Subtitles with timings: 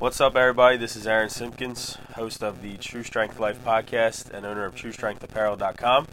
[0.00, 0.76] What's up, everybody?
[0.76, 6.08] This is Aaron Simpkins, host of the True Strength Life podcast and owner of TrueStrengthApparel.com.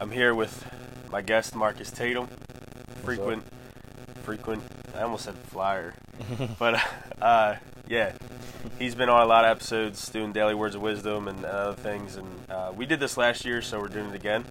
[0.00, 0.66] I'm here with
[1.08, 2.26] my guest, Marcus Tatum,
[3.04, 3.44] frequent,
[4.24, 4.64] frequent.
[4.92, 5.94] I almost said flyer,
[6.58, 6.82] but
[7.22, 7.54] uh,
[7.86, 8.12] yeah,
[8.80, 12.16] he's been on a lot of episodes doing daily words of wisdom and other things.
[12.16, 14.44] And uh, we did this last year, so we're doing it again,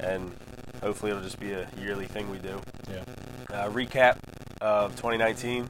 [0.00, 0.36] and
[0.82, 2.60] hopefully it'll just be a yearly thing we do.
[2.90, 3.04] Yeah.
[3.50, 4.18] Uh, recap
[4.60, 5.66] of 2019,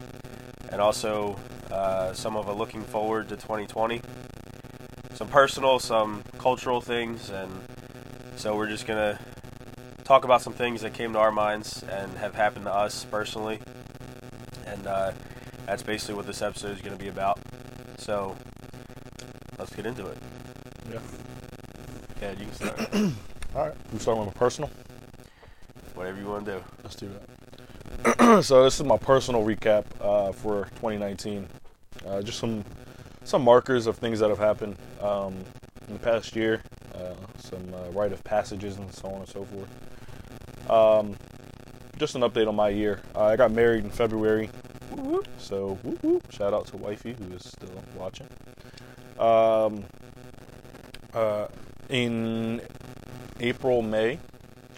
[0.71, 1.39] and also
[1.75, 4.01] uh, some of a looking forward to 2020.
[5.15, 7.51] Some personal, some cultural things, and
[8.37, 9.19] so we're just gonna
[10.05, 13.61] talk about some things that came to our minds and have happened to us personally,
[14.67, 15.13] and uh,
[15.67, 17.39] that's basically what this episode is gonna be about.
[17.99, 18.37] So
[19.59, 20.19] let's get into it.
[20.91, 20.99] Yeah.
[22.21, 22.95] Yeah, you can start.
[23.55, 23.75] All right.
[23.93, 24.71] I'm starting with my personal.
[25.95, 26.65] Whatever you want to do.
[26.83, 27.11] Let's do
[28.03, 28.43] that.
[28.45, 31.49] so this is my personal recap uh, for 2019.
[32.07, 32.65] Uh, just some
[33.25, 35.35] some markers of things that have happened um,
[35.89, 36.63] in the past year.
[36.95, 40.71] Uh, some uh, rite of passages and so on and so forth.
[40.71, 41.17] Um,
[41.99, 43.01] just an update on my year.
[43.15, 44.51] Uh, I got married in February.
[45.39, 45.79] So
[46.31, 48.29] shout out to wifey who is still watching.
[49.19, 49.85] Um,
[51.13, 51.49] uh,
[51.89, 52.61] in
[53.41, 54.19] April, May,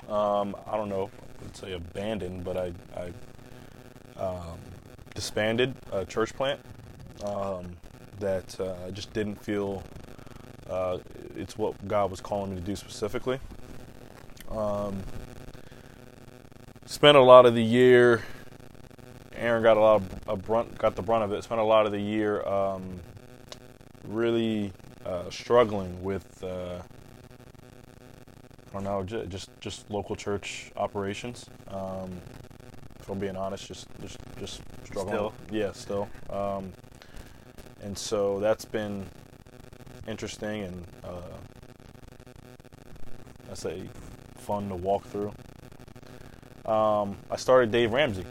[0.08, 4.58] um, I don't know if I would say abandoned, but I, I um,
[5.14, 6.60] disbanded a church plant
[7.24, 7.76] um,
[8.20, 9.82] that uh, I just didn't feel
[10.68, 10.98] uh,
[11.36, 13.38] it's what God was calling me to do specifically.
[14.50, 15.02] Um,
[16.86, 18.22] spent a lot of the year.
[19.34, 21.44] Aaron got a lot of a brunt, got the brunt of it.
[21.44, 23.00] Spent a lot of the year um,
[24.04, 24.72] really
[25.04, 26.42] uh, struggling with.
[26.42, 26.80] Uh,
[28.70, 31.46] I don't know, j- just just local church operations.
[31.68, 32.10] Um,
[33.00, 35.14] if I'm being honest, just just just struggling.
[35.14, 35.32] Still?
[35.50, 36.08] Yeah, still.
[36.30, 36.72] Um,
[37.82, 39.06] and so that's been
[40.06, 41.36] interesting and uh,
[43.50, 43.88] I say
[44.36, 45.32] fun to walk through.
[46.70, 48.24] Um, I started Dave Ramsey.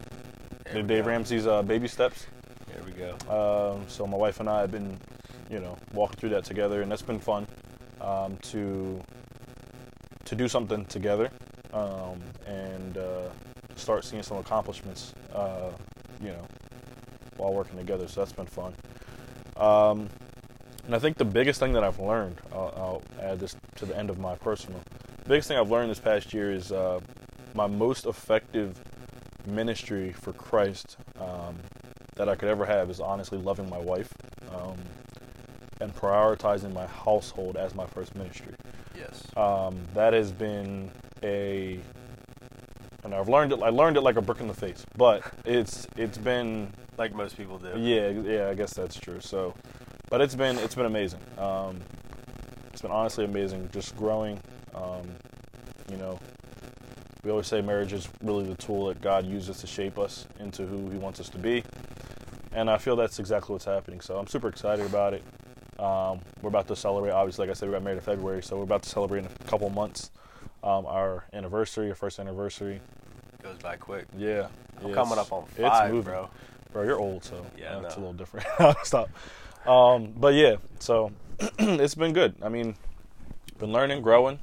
[0.74, 1.02] Dave go.
[1.02, 2.28] Ramsey's uh, baby steps.
[2.68, 3.16] There we go.
[3.30, 4.98] Um, so my wife and I have been,
[5.50, 7.48] you know, walking through that together, and that's been fun
[8.02, 9.02] um, to
[10.26, 11.30] to do something together
[11.72, 13.30] um, and uh,
[13.76, 15.70] start seeing some accomplishments, uh,
[16.20, 16.48] you know,
[17.38, 18.08] while working together.
[18.08, 18.74] So that's been fun.
[19.58, 20.10] Um,
[20.86, 23.98] and I think the biggest thing that I've learned, I'll, I'll add this to the
[23.98, 24.80] end of my personal.
[25.24, 27.00] The biggest thing I've learned this past year is uh,
[27.56, 28.80] my most effective
[29.48, 31.56] ministry for Christ um,
[32.16, 34.14] that I could ever have is honestly loving my wife
[34.54, 34.78] um,
[35.82, 38.54] and prioritizing my household as my first ministry.
[38.98, 39.24] Yes.
[39.36, 40.92] Um, that has been
[41.24, 41.80] a,
[43.04, 43.62] and I've learned it.
[43.62, 47.36] I learned it like a brick in the face, but it's it's been Like most
[47.38, 47.74] people do.
[47.78, 49.20] yeah yeah I guess that's true.
[49.20, 49.54] So,
[50.10, 51.20] but it's been it's been amazing.
[51.38, 51.82] Um,
[52.72, 53.70] it's been honestly amazing.
[53.74, 54.40] Just growing.
[54.74, 55.08] Um,
[55.90, 56.20] you know,
[57.24, 60.66] we always say marriage is really the tool that God uses to shape us into
[60.66, 61.64] who He wants us to be,
[62.54, 64.00] and I feel that's exactly what's happening.
[64.02, 65.24] So I'm super excited about it.
[65.80, 67.12] Um, we're about to celebrate.
[67.12, 69.26] Obviously, like I said, we got married in February, so we're about to celebrate in
[69.26, 70.12] a couple months
[70.64, 72.80] um, our anniversary, our first anniversary.
[73.44, 74.06] Goes by quick.
[74.18, 74.48] Yeah,
[74.82, 76.12] I'm yeah, coming it's- up on it's five, moving.
[76.14, 76.30] bro.
[76.72, 78.46] Bro, you're old, so Yeah, I that's a little different.
[78.84, 79.10] Stop.
[79.66, 81.12] Um, but yeah, so
[81.60, 82.36] it's been good.
[82.42, 82.76] I mean,
[83.58, 84.40] been learning, growing.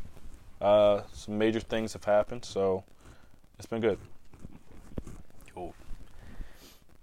[0.61, 2.85] Uh, some major things have happened, so
[3.59, 3.99] it's been good.
[5.55, 5.75] Cool.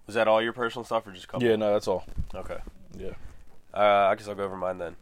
[0.08, 1.47] Was that all your personal stuff, or just a couple?
[1.47, 2.06] Yeah, no, that's all.
[2.34, 2.58] Okay.
[2.97, 3.12] Yeah.
[3.74, 4.96] Uh, I guess I'll go over mine then.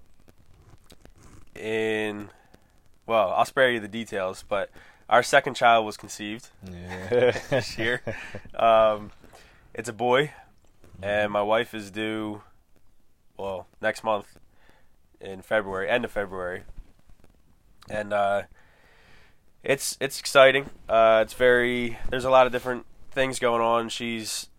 [1.56, 2.30] In,
[3.06, 4.70] well, I'll spare you the details, but
[5.10, 7.32] our second child was conceived Yeah.
[7.50, 8.02] this year.
[8.56, 9.12] um,
[9.78, 10.32] it's a boy,
[11.04, 12.42] and my wife is due,
[13.38, 14.40] well, next month
[15.22, 16.64] in February, end of February,
[17.88, 18.42] and uh,
[19.64, 20.72] it's it's exciting.
[20.90, 23.90] Uh, it's very there's a lot of different things going on.
[23.90, 24.50] She's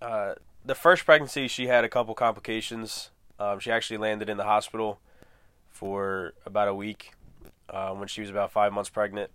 [0.00, 0.34] uh,
[0.64, 3.10] the first pregnancy she had a couple complications.
[3.40, 5.00] Um, she actually landed in the hospital
[5.70, 7.14] for about a week
[7.68, 9.32] um, when she was about five months pregnant,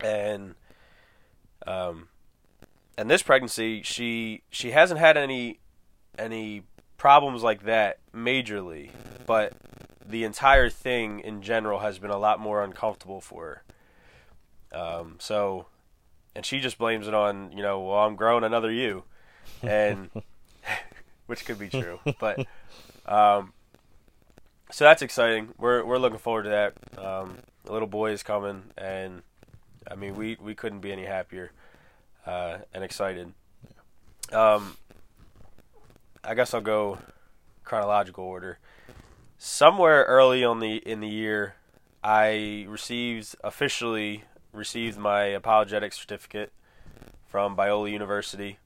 [0.00, 0.56] and
[1.68, 2.08] um,
[2.96, 5.58] and this pregnancy she she hasn't had any
[6.18, 6.62] any
[6.96, 8.90] problems like that majorly,
[9.26, 9.52] but
[10.06, 13.62] the entire thing in general has been a lot more uncomfortable for
[14.72, 14.78] her.
[14.78, 15.66] Um, so,
[16.34, 19.04] and she just blames it on you know, well, I'm growing another you,
[19.62, 20.10] and
[21.26, 22.46] which could be true, but
[23.06, 23.52] um,
[24.70, 25.50] so that's exciting.
[25.58, 26.74] We're we're looking forward to that.
[26.98, 29.22] Um, the little boy is coming, and
[29.90, 31.52] I mean, we we couldn't be any happier
[32.26, 33.32] uh, and excited.
[34.32, 34.76] Um,
[36.22, 36.98] I guess I'll go
[37.64, 38.58] chronological order.
[39.38, 41.54] Somewhere early on the in the year,
[42.02, 46.52] I received officially received my apologetic certificate
[47.26, 48.58] from Biola University,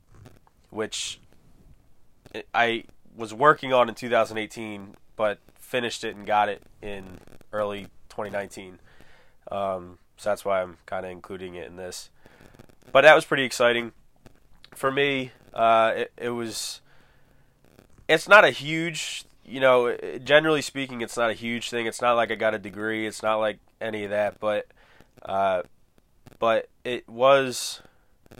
[0.71, 1.19] which
[2.55, 2.85] I
[3.17, 7.19] was working on in 2018, but finished it and got it in
[7.53, 8.79] early 2019.
[9.51, 12.11] Um, so that's why I'm kind of including it in this.
[12.93, 13.93] But that was pretty exciting
[14.75, 15.33] for me.
[15.53, 16.81] Uh, it, it was.
[18.09, 19.97] It's not a huge, you know.
[20.25, 21.87] Generally speaking, it's not a huge thing.
[21.87, 23.07] It's not like I got a degree.
[23.07, 24.41] It's not like any of that.
[24.41, 24.67] But,
[25.23, 25.63] uh,
[26.39, 27.83] but it was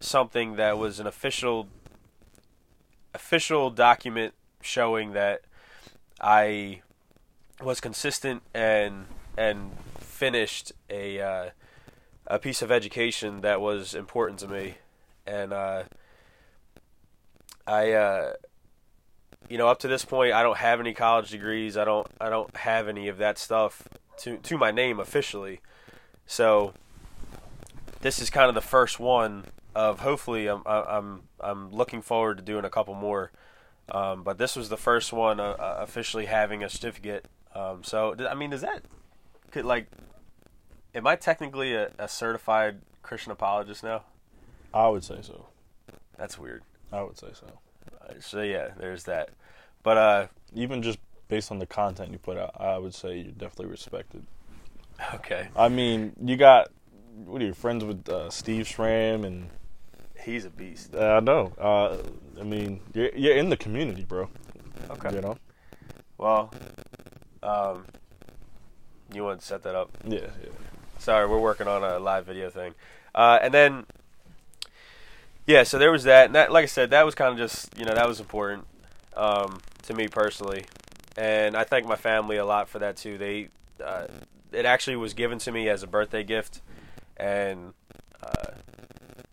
[0.01, 1.69] something that was an official,
[3.15, 5.43] official document showing that
[6.21, 6.83] I
[7.61, 9.07] was consistent and
[9.37, 11.51] and finished a uh,
[12.29, 14.75] a piece of education that was important to me,
[15.27, 15.85] and uh,
[17.67, 18.33] I, uh,
[19.49, 21.77] you know, up to this point, I don't have any college degrees.
[21.77, 23.89] I don't I don't have any of that stuff
[24.19, 25.61] to to my name officially.
[26.27, 26.75] So
[28.01, 32.43] this is kind of the first one of hopefully I'm I'm I'm looking forward to
[32.45, 33.33] doing a couple more.
[33.91, 37.27] Um, but this was the first one uh, uh officially having a certificate.
[37.55, 38.83] Um, so I mean, does that
[39.51, 39.87] could like
[40.95, 44.03] am I technically a, a certified Christian apologist now?
[44.73, 45.47] I would say so.
[46.17, 46.63] That's weird.
[46.93, 47.47] I would say so.
[48.01, 49.31] Uh, so yeah, there's that.
[49.83, 50.99] But uh, even just
[51.29, 54.27] based on the content you put out, I would say you're definitely respected.
[55.15, 55.49] Okay.
[55.57, 56.71] I mean, you got
[57.25, 59.49] what are you friends with uh, Steve Schramm and
[60.21, 60.95] he's a beast.
[60.95, 61.53] Uh, I know.
[61.59, 61.99] Uh,
[62.41, 64.29] I mean, you're you're in the community, bro.
[64.91, 65.15] Okay.
[65.15, 65.39] You know.
[66.17, 66.53] Well,
[67.43, 67.87] um,
[69.15, 69.97] you want to set that up?
[70.05, 70.21] Yeah.
[70.43, 70.51] Yeah.
[70.99, 72.75] Sorry, we're working on a live video thing,
[73.15, 73.87] uh, and then
[75.49, 77.77] yeah, so there was that, and that, like I said, that was kind of just
[77.79, 78.67] you know that was important
[79.17, 80.67] um, to me personally,
[81.17, 83.17] and I thank my family a lot for that too.
[83.17, 83.49] They
[83.83, 84.09] uh,
[84.53, 86.61] it actually was given to me as a birthday gift,
[87.17, 87.73] and
[88.23, 88.53] uh,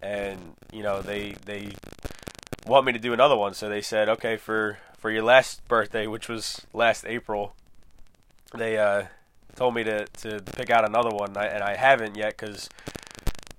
[0.02, 1.74] and you know they they
[2.66, 6.08] want me to do another one, so they said okay for for your last birthday,
[6.08, 7.56] which was last April,
[8.54, 9.04] they uh,
[9.56, 12.70] told me to, to pick out another one, and I, and I haven't yet because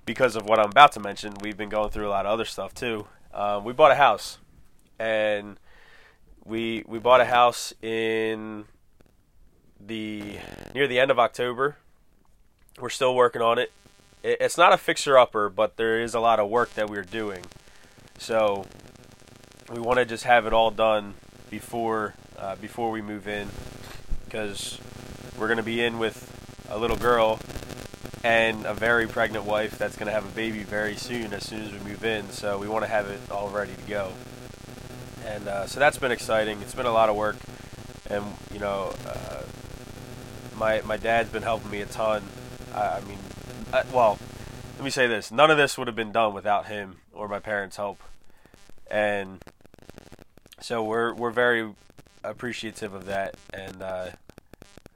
[0.05, 1.35] because of what I'm about to mention.
[1.41, 3.07] We've been going through a lot of other stuff too.
[3.35, 4.39] Um, we bought a house,
[4.99, 5.59] and
[6.45, 8.65] we we bought a house in
[9.85, 10.39] the
[10.75, 11.77] near the end of October.
[12.79, 13.73] We're still working on it.
[14.23, 17.03] it it's not a fixer upper, but there is a lot of work that we're
[17.03, 17.45] doing.
[18.19, 18.65] So
[19.71, 21.15] we want to just have it all done
[21.51, 23.49] before uh, before we move in
[24.25, 24.79] because
[25.39, 26.33] we're going to be in with
[26.71, 27.39] a little girl
[28.25, 31.63] and a very pregnant wife that's going to have a baby very soon as soon
[31.63, 32.29] as we move in.
[32.31, 34.13] So we want to have it all ready to go.
[35.25, 36.61] And uh, so that's been exciting.
[36.63, 37.37] It's been a lot of work,
[38.09, 39.43] and you know, uh,
[40.57, 42.23] my my dad's been helping me a ton.
[42.75, 43.19] I, I mean,
[43.73, 44.19] I, well,
[44.77, 47.41] let me say this: none of this would have been done without him or my
[47.41, 47.99] parents' help.
[48.89, 49.43] And
[50.61, 51.73] so we're we're very
[52.23, 54.11] appreciative of that, and uh,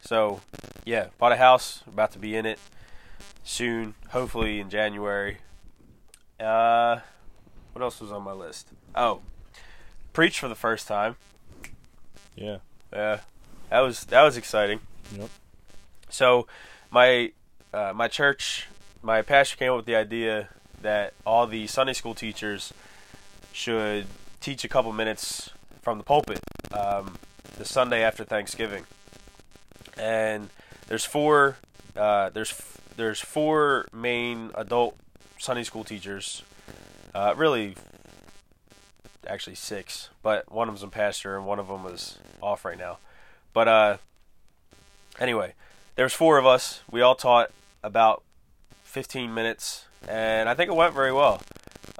[0.00, 0.41] so,
[0.85, 1.82] yeah, bought a house.
[1.87, 2.58] About to be in it
[3.44, 5.38] soon, hopefully in January.
[6.38, 7.00] Uh,
[7.73, 8.69] what else was on my list?
[8.94, 9.20] Oh,
[10.12, 11.17] preach for the first time.
[12.35, 12.58] Yeah.
[12.93, 13.20] Yeah,
[13.69, 14.80] that was that was exciting.
[15.16, 15.28] Yep.
[16.09, 16.47] So,
[16.90, 17.33] my
[17.73, 18.66] uh, my church,
[19.02, 20.49] my pastor came up with the idea
[20.83, 22.73] that all the Sunday school teachers
[23.52, 24.07] should
[24.40, 25.50] teach a couple minutes
[25.83, 26.40] from the pulpit
[26.73, 27.16] um,
[27.59, 28.85] the Sunday after Thanksgiving
[29.99, 30.49] and
[30.88, 31.56] there's four
[31.97, 32.54] uh, there's
[32.97, 34.97] there's four main adult
[35.38, 36.42] Sunday school teachers.
[37.14, 37.75] Uh, really,
[39.26, 42.78] actually six, but one of them's a pastor and one of them is off right
[42.78, 42.99] now.
[43.52, 43.97] But uh,
[45.18, 45.54] anyway,
[45.97, 46.80] there's four of us.
[46.90, 47.50] We all taught
[47.82, 48.23] about
[48.85, 51.40] 15 minutes, and I think it went very well.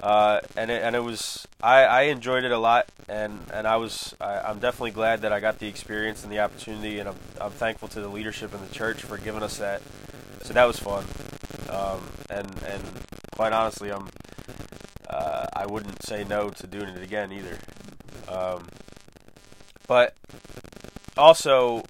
[0.01, 3.77] Uh, and it, and it was I, I enjoyed it a lot, and, and I
[3.77, 7.15] was I, am definitely glad that I got the experience and the opportunity, and I'm
[7.39, 9.81] I'm thankful to the leadership in the church for giving us that.
[10.41, 11.05] So that was fun,
[11.69, 12.83] um, and and
[13.35, 14.09] quite honestly, I'm
[15.07, 17.59] uh, I wouldn't say no to doing it again either.
[18.27, 18.69] Um,
[19.87, 20.15] but
[21.15, 21.83] also,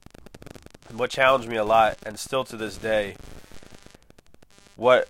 [0.91, 3.15] what challenged me a lot, and still to this day,
[4.75, 5.07] what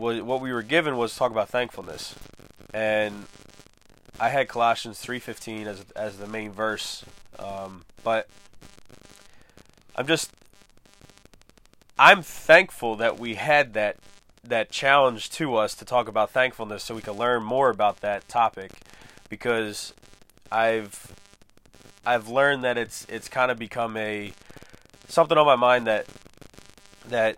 [0.00, 2.14] what we were given was talk about thankfulness,
[2.72, 3.26] and
[4.18, 7.04] I had Colossians three fifteen as as the main verse,
[7.38, 8.28] um, but
[9.94, 10.32] I'm just
[11.98, 13.98] I'm thankful that we had that
[14.42, 18.26] that challenge to us to talk about thankfulness, so we could learn more about that
[18.26, 18.72] topic,
[19.28, 19.92] because
[20.50, 21.12] I've
[22.06, 24.32] I've learned that it's it's kind of become a
[25.08, 26.06] something on my mind that
[27.08, 27.36] that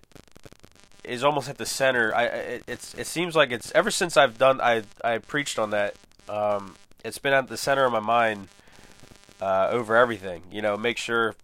[1.05, 2.15] is almost at the center.
[2.15, 5.71] I it, it's it seems like it's ever since I've done I I preached on
[5.71, 5.95] that.
[6.29, 8.49] Um, it's been at the center of my mind
[9.41, 10.43] uh, over everything.
[10.51, 11.35] You know, make sure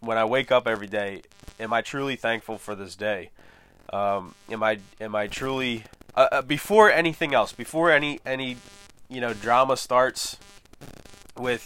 [0.00, 1.22] when I wake up every day,
[1.58, 3.30] am I truly thankful for this day?
[3.92, 8.56] Um, am I am I truly uh, uh, before anything else, before any any
[9.08, 10.36] you know drama starts
[11.36, 11.62] with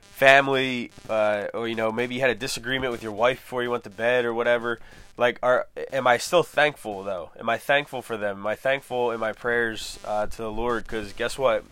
[0.00, 3.70] family, uh, or you know maybe you had a disagreement with your wife before you
[3.70, 4.80] went to bed or whatever.
[5.16, 7.30] Like, are am I still thankful though?
[7.38, 8.38] Am I thankful for them?
[8.38, 10.84] Am I thankful in my prayers uh, to the Lord?
[10.84, 11.64] Because guess what?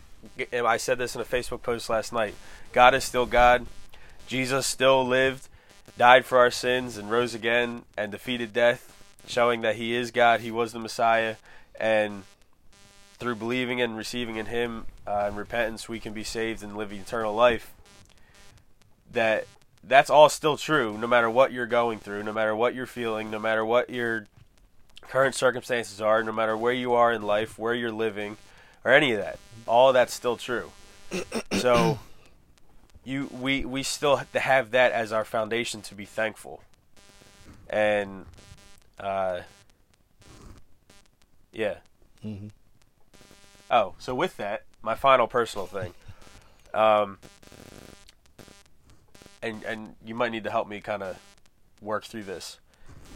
[0.53, 2.35] I said this in a Facebook post last night.
[2.73, 3.67] God is still God.
[4.27, 5.49] Jesus still lived,
[5.99, 8.97] died for our sins, and rose again and defeated death,
[9.27, 10.41] showing that He is God.
[10.41, 11.37] He was the Messiah,
[11.79, 12.23] and
[13.19, 16.93] through believing and receiving in Him uh, and repentance, we can be saved and live
[16.93, 17.73] eternal life.
[19.13, 19.47] That
[19.87, 23.31] that's all still true, no matter what you're going through, no matter what you're feeling,
[23.31, 24.27] no matter what your
[25.03, 28.37] current circumstances are, no matter where you are in life, where you're living,
[28.85, 29.39] or any of that.
[29.67, 30.71] All of that's still true.
[31.53, 31.99] so
[33.05, 36.63] you we we still have to have that as our foundation to be thankful.
[37.69, 38.27] And
[38.99, 39.41] uh
[41.53, 41.77] yeah.
[42.25, 42.49] Mm-hmm.
[43.71, 45.93] Oh, so with that, my final personal thing.
[46.73, 47.19] Um
[49.45, 51.19] and and you might need to help me kind of
[51.81, 52.59] work through this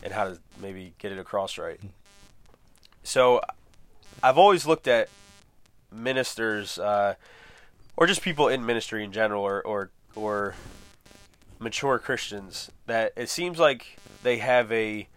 [0.02, 1.80] and how to maybe get it across right.
[3.02, 3.40] So,
[4.22, 5.08] I've always looked at
[5.90, 7.14] ministers, uh,
[7.96, 10.54] or just people in ministry in general, or, or or
[11.58, 15.08] mature Christians, that it seems like they have a,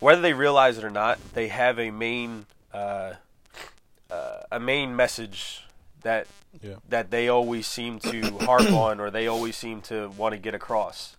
[0.00, 3.14] whether they realize it or not, they have a main uh,
[4.10, 5.64] uh, a main message
[6.02, 6.26] that
[6.60, 6.76] Yeah.
[6.88, 10.54] that they always seem to harp on or they always seem to want to get
[10.54, 11.16] across.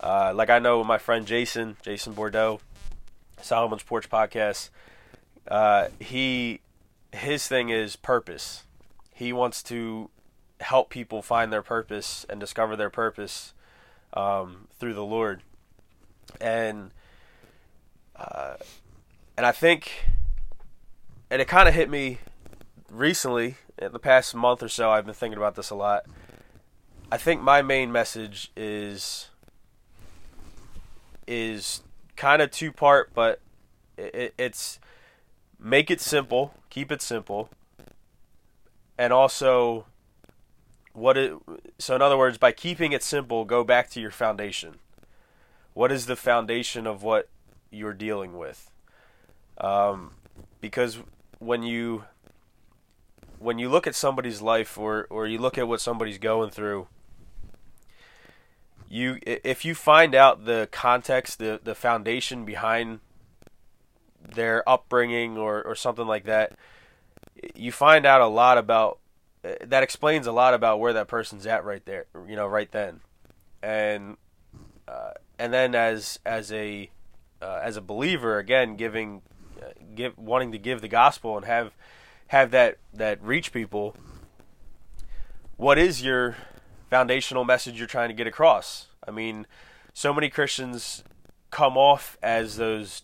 [0.00, 2.60] Uh, like I know my friend Jason, Jason Bordeaux,
[3.40, 4.70] Solomon's Porch podcast.
[5.48, 6.60] Uh, he
[7.12, 8.64] his thing is purpose.
[9.14, 10.10] He wants to
[10.60, 13.52] help people find their purpose and discover their purpose
[14.14, 15.42] um, through the Lord,
[16.40, 16.90] and
[18.16, 18.54] uh,
[19.36, 20.04] and I think,
[21.30, 22.18] and it kind of hit me
[22.90, 24.90] recently the past month or so.
[24.90, 26.04] I've been thinking about this a lot.
[27.10, 29.28] I think my main message is
[31.26, 31.82] is
[32.16, 33.40] kind of two part, but
[33.96, 34.78] it, it's
[35.58, 37.50] make it simple, keep it simple,
[38.98, 39.86] and also
[40.92, 41.34] what it.
[41.78, 44.76] So in other words, by keeping it simple, go back to your foundation.
[45.74, 47.28] What is the foundation of what
[47.70, 48.70] you're dealing with?
[49.58, 50.12] Um,
[50.60, 50.98] because
[51.38, 52.04] when you
[53.42, 56.86] when you look at somebody's life or or you look at what somebody's going through
[58.88, 63.00] you if you find out the context the the foundation behind
[64.34, 66.56] their upbringing or or something like that
[67.54, 68.98] you find out a lot about
[69.42, 73.00] that explains a lot about where that person's at right there you know right then.
[73.62, 74.16] And
[74.88, 76.90] uh, and then as as a
[77.40, 79.22] uh, as a believer again giving
[79.60, 81.72] uh, give wanting to give the gospel and have
[82.32, 83.94] have that that reach people
[85.58, 86.34] what is your
[86.88, 88.86] foundational message you're trying to get across?
[89.06, 89.46] I mean
[89.92, 91.04] so many christians
[91.50, 93.02] come off as those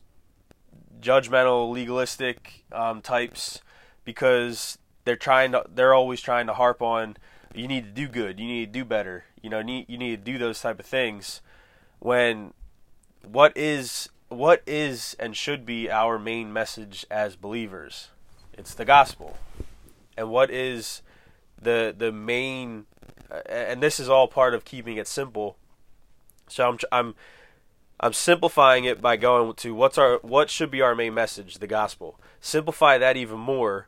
[0.98, 3.60] judgmental legalistic um, types
[4.06, 7.14] because they're trying to they're always trying to harp on
[7.54, 10.24] you need to do good you need to do better you know need, you need
[10.24, 11.42] to do those type of things
[11.98, 12.54] when
[13.22, 18.08] what is what is and should be our main message as believers
[18.58, 19.38] it's the gospel.
[20.16, 21.02] And what is
[21.60, 22.86] the the main
[23.48, 25.56] and this is all part of keeping it simple.
[26.48, 27.14] So I'm I'm
[28.00, 31.66] I'm simplifying it by going to what's our what should be our main message, the
[31.66, 32.18] gospel.
[32.40, 33.86] Simplify that even more.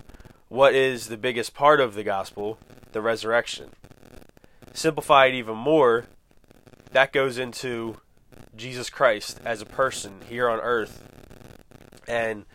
[0.49, 2.59] What is the biggest part of the gospel?
[2.93, 3.71] The resurrection.
[4.73, 6.07] Simplify it even more.
[6.93, 7.99] That goes into
[8.57, 11.05] Jesus Christ as a person here on earth.
[12.09, 12.47] And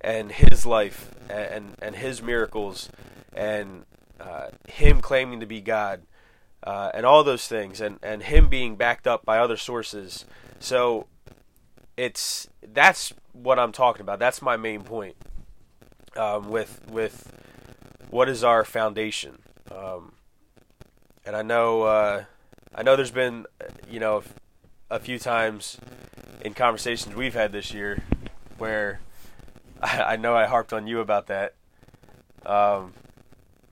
[0.00, 2.88] and his life and and his miracles
[3.34, 3.84] and
[4.20, 6.02] uh, him claiming to be God
[6.62, 10.24] uh, and all those things and and him being backed up by other sources.
[10.58, 11.06] So
[11.96, 14.18] it's that's what I'm talking about.
[14.18, 15.16] That's my main point
[16.16, 17.32] um, with with
[18.10, 19.38] what is our foundation.
[19.70, 20.12] Um,
[21.24, 22.24] and I know uh,
[22.74, 23.46] I know there's been
[23.88, 24.22] you know
[24.90, 25.78] a few times
[26.42, 28.02] in conversations we've had this year
[28.58, 29.00] where
[29.82, 31.54] I, I know I harped on you about that.
[32.44, 32.92] Um,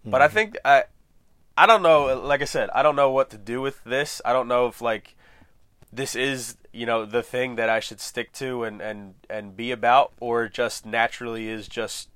[0.05, 0.85] but I think I
[1.57, 2.21] I don't know.
[2.23, 4.21] Like I said, I don't know what to do with this.
[4.25, 5.17] I don't know if like
[5.93, 9.71] this is you know the thing that I should stick to and and and be
[9.71, 12.09] about, or just naturally is just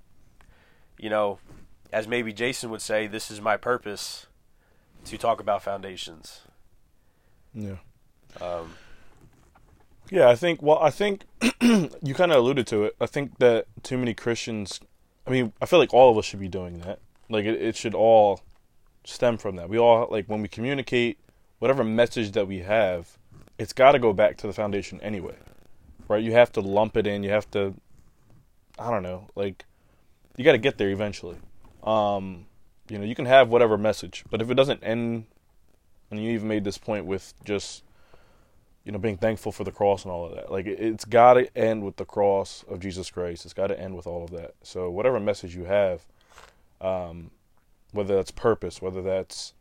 [0.98, 1.38] you know,
[1.92, 4.26] as maybe Jason would say, this is my purpose
[5.04, 6.42] to talk about foundations.
[7.52, 7.76] Yeah.
[8.40, 8.74] Um,
[10.12, 10.60] Yeah, I think.
[10.60, 11.24] Well, I think
[11.62, 12.94] you kind of alluded to it.
[13.00, 14.78] I think that too many Christians.
[15.26, 16.98] I mean, I feel like all of us should be doing that.
[17.30, 18.42] Like it, it should all
[19.04, 19.70] stem from that.
[19.70, 21.18] We all like when we communicate
[21.60, 23.16] whatever message that we have,
[23.58, 25.36] it's got to go back to the foundation anyway,
[26.08, 26.22] right?
[26.22, 27.22] You have to lump it in.
[27.22, 27.72] You have to.
[28.78, 29.30] I don't know.
[29.34, 29.64] Like
[30.36, 31.38] you got to get there eventually.
[31.84, 32.44] Um,
[32.90, 35.24] you know, you can have whatever message, but if it doesn't end,
[36.10, 37.82] and you even made this point with just
[38.84, 40.50] you know, being thankful for the cross and all of that.
[40.50, 43.44] Like it, it's got to end with the cross of Jesus Christ.
[43.44, 44.54] It's got to end with all of that.
[44.62, 46.04] So whatever message you have,
[46.80, 47.30] um,
[47.92, 49.54] whether that's purpose, whether that's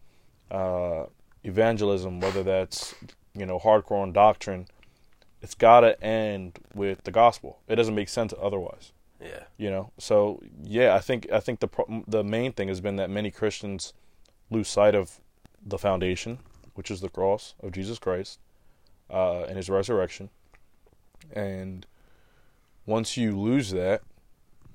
[0.49, 1.05] uh,
[1.43, 2.95] evangelism, whether that's
[3.35, 4.67] you know hardcore on doctrine,
[5.41, 7.59] it's got to end with the gospel.
[7.67, 8.91] It doesn't make sense otherwise.
[9.21, 9.43] yeah.
[9.57, 9.91] You know.
[9.99, 13.29] So yeah, I think I think the pro- the main thing has been that many
[13.29, 13.93] Christians
[14.49, 15.19] lose sight of
[15.63, 16.39] the foundation,
[16.73, 18.39] which is the cross of Jesus Christ
[19.11, 20.29] uh, and His resurrection.
[21.33, 21.85] And
[22.85, 24.01] once you lose that,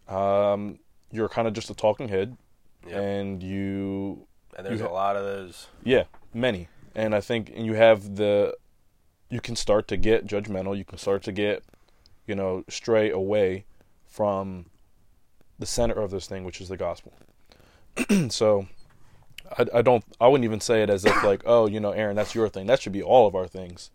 [0.08, 0.78] um,
[1.10, 2.36] you're kind of just a talking head,
[2.86, 2.94] Yep.
[3.02, 4.26] and you
[4.56, 5.66] And there's you a lot of those.
[5.82, 6.68] yeah, many.
[6.94, 8.56] And I think and you have the
[9.28, 11.64] you can start to get judgmental, you can start to get,
[12.26, 13.64] you know, stray away
[14.06, 14.66] from
[15.58, 17.12] the center of this thing, which is the gospel.
[18.28, 18.68] so
[19.58, 22.14] I, I don't I wouldn't even say it as if like, oh, you know, Aaron,
[22.14, 22.66] that's your thing.
[22.66, 23.90] That should be all of our things.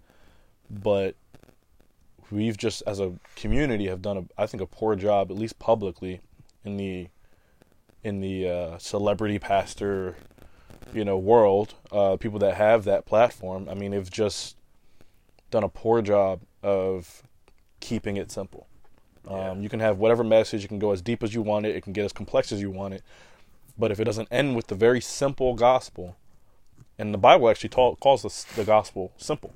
[0.72, 1.16] But
[2.30, 5.60] we've just as a community have done a I think a poor job, at least
[5.60, 6.22] publicly,
[6.63, 7.10] in the
[8.04, 10.16] in the uh, celebrity pastor
[10.94, 13.68] you know world uh, people that have that platform.
[13.70, 14.56] I mean they've just
[15.51, 17.24] done a poor job of
[17.79, 18.68] keeping it simple.
[19.27, 19.55] Um, Yeah.
[19.57, 21.84] you can have whatever message you can go as deep as you want it it
[21.84, 23.03] can get as complex as you want it
[23.77, 26.16] but if it doesn't end with the very simple gospel
[26.98, 29.53] and the bible actually ta- calls this, the gospel simple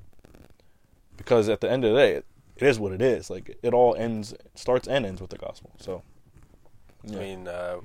[1.16, 2.26] because at the end of the day it,
[2.56, 5.70] it is what it is like it all ends starts and ends with the gospel
[5.78, 6.02] so
[7.04, 7.18] yeah.
[7.18, 7.76] I mean, uh,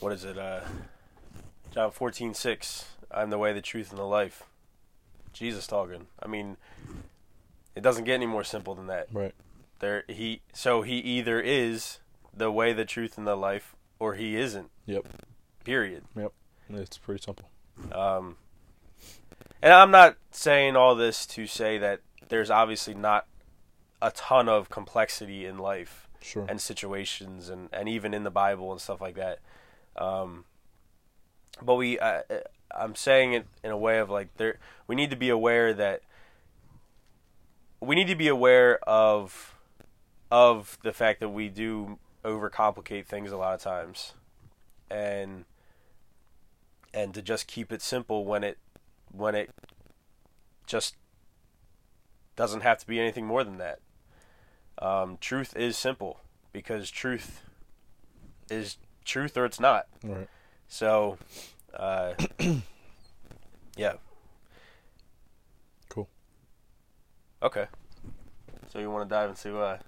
[0.00, 0.36] what is it?
[0.36, 0.60] Uh,
[1.72, 2.84] John fourteen six.
[3.10, 4.42] I'm the way, the truth, and the life.
[5.32, 6.08] Jesus talking.
[6.22, 6.58] I mean,
[7.74, 9.08] it doesn't get any more simple than that.
[9.12, 9.32] right
[9.78, 10.42] There, he.
[10.52, 11.98] So he either is
[12.36, 14.70] the way, the truth, and the life, or he isn't.
[14.84, 15.06] yep
[15.64, 16.04] Period.
[16.14, 16.32] yep
[16.68, 17.48] it's pretty simple
[17.90, 18.36] Um,
[19.64, 23.26] and I'm not saying all this to say that there's obviously not
[24.02, 28.72] a ton of complexity in life sure and situations and, and even in the Bible
[28.72, 29.38] and stuff like that.
[29.96, 30.44] Um,
[31.62, 32.20] but we, uh,
[32.70, 36.02] I'm saying it in a way of like there, we need to be aware that
[37.80, 39.56] we need to be aware of
[40.30, 44.12] of the fact that we do overcomplicate things a lot of times,
[44.90, 45.46] and
[46.92, 48.58] and to just keep it simple when it
[49.16, 49.50] when it
[50.66, 50.96] just
[52.36, 53.80] doesn't have to be anything more than that.
[54.78, 56.20] Um, truth is simple
[56.52, 57.42] because truth
[58.50, 59.86] is truth or it's not.
[60.02, 60.28] right
[60.68, 61.18] So,
[61.74, 62.14] uh,
[63.76, 63.94] yeah.
[65.88, 66.08] Cool.
[67.42, 67.66] Okay.
[68.72, 69.78] So you want to dive into uh,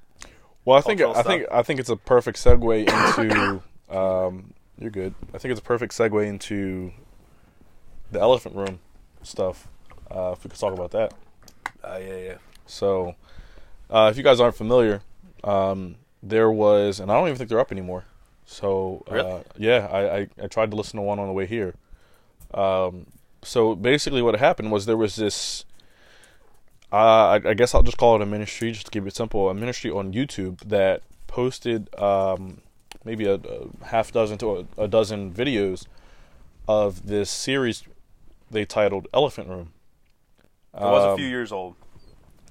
[0.65, 3.63] Well, I think I think I think it's a perfect segue into.
[3.89, 5.15] Um, you're good.
[5.33, 6.93] I think it's a perfect segue into
[8.11, 8.81] the elephant room
[9.27, 9.69] stuff.
[10.11, 11.13] Uh, if we could talk about that.
[11.85, 12.35] uh yeah yeah
[12.67, 13.15] So,
[13.91, 15.03] uh, if you guys aren't familiar,
[15.45, 18.05] um, there was, and I don't even think they're up anymore.
[18.45, 19.43] So, uh, Really?
[19.57, 21.75] yeah, I, I, I tried to listen to one on the way here.
[22.55, 23.07] Um,
[23.43, 25.65] so basically, what happened was there was this.
[26.93, 26.97] Uh,
[27.45, 29.51] I, I guess I'll just call it a ministry, just to keep it simple.
[29.51, 32.61] A ministry on YouTube that posted um,
[33.05, 35.87] maybe a, a half dozen to a, a dozen videos
[36.69, 37.83] of this series
[38.51, 39.73] they titled Elephant Room.
[40.75, 41.75] it was a Um, few years old.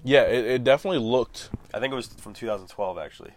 [0.03, 3.31] Yeah, it, it definitely looked I think it was from 2012 actually.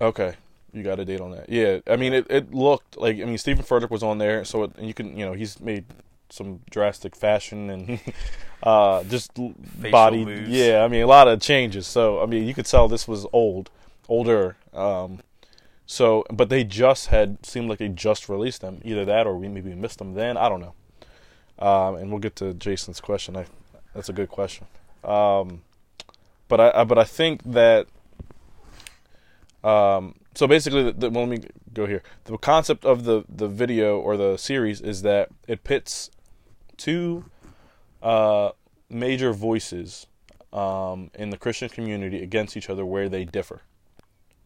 [0.00, 0.34] okay.
[0.72, 1.48] You got a date on that?
[1.48, 4.64] Yeah, I mean, it, it looked like I mean Stephen Furtick was on there, so
[4.64, 5.86] it, and you can you know he's made
[6.28, 7.98] some drastic fashion and
[8.62, 10.24] uh just Facial body.
[10.26, 10.50] moves.
[10.50, 11.86] Yeah, I mean a lot of changes.
[11.86, 13.70] So I mean you could tell this was old,
[14.10, 14.56] older.
[14.74, 15.20] Um,
[15.86, 18.82] so but they just had seemed like they just released them.
[18.84, 20.36] Either that or we maybe missed them then.
[20.36, 20.74] I don't know.
[21.58, 23.36] Um, and we'll get to Jason's question.
[23.36, 23.46] I,
[23.94, 24.66] that's a good question.
[25.02, 25.62] Um,
[26.48, 27.88] but I, I but I think that
[29.64, 32.02] um, so basically, the, the, well, let me go here.
[32.24, 36.10] The concept of the the video or the series is that it pits
[36.76, 37.24] two
[38.02, 38.50] uh,
[38.88, 40.06] major voices
[40.52, 43.62] um, in the Christian community against each other where they differ.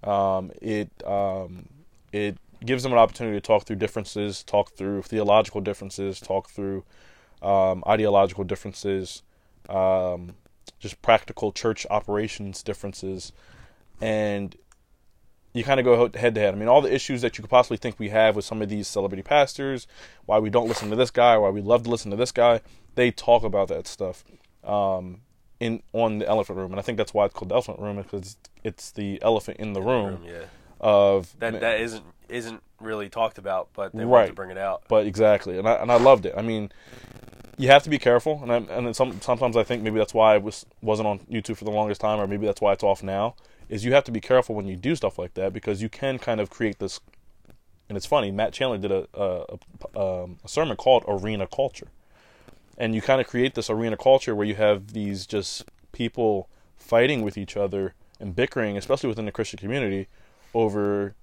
[0.03, 1.69] Um, it um,
[2.11, 6.85] it gives them an opportunity to talk through differences, talk through theological differences, talk through
[7.43, 9.23] um, ideological differences,
[9.69, 10.35] um,
[10.79, 13.33] just practical church operations differences,
[14.01, 14.57] and
[15.55, 16.55] you kind of go head to head.
[16.55, 18.69] I mean, all the issues that you could possibly think we have with some of
[18.69, 19.87] these celebrity pastors,
[20.25, 22.61] why we don't listen to this guy, why we love to listen to this guy,
[22.95, 24.25] they talk about that stuff
[24.65, 25.21] um,
[25.61, 27.97] in on the elephant room, and I think that's why it's called the elephant room
[27.97, 30.07] because it's the elephant in the room.
[30.07, 30.45] room, yeah.
[30.83, 34.83] Of That that isn't isn't really talked about, but they want to bring it out.
[34.89, 36.35] but exactly, and I and I loved it.
[36.37, 36.73] I mean,
[37.57, 40.15] you have to be careful, and I, and then some sometimes I think maybe that's
[40.15, 42.83] why I was wasn't on YouTube for the longest time, or maybe that's why it's
[42.83, 43.37] off now.
[43.69, 46.19] Is you have to be careful when you do stuff like that because you can
[46.19, 47.01] kind of create this.
[47.89, 49.59] And it's funny, Matt Chandler did a a,
[49.95, 51.89] a, um, a sermon called Arena Culture,
[52.77, 57.23] and you kind of create this arena culture where you have these just people fighting
[57.23, 60.09] with each other and bickering, especially within the Christian community,
[60.55, 61.15] over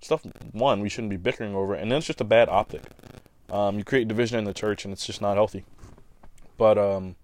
[0.00, 2.82] stuff one we shouldn't be bickering over, and then it's just a bad optic.
[3.50, 5.64] Um, you create division in the church, and it's just not healthy.
[6.56, 7.16] But um,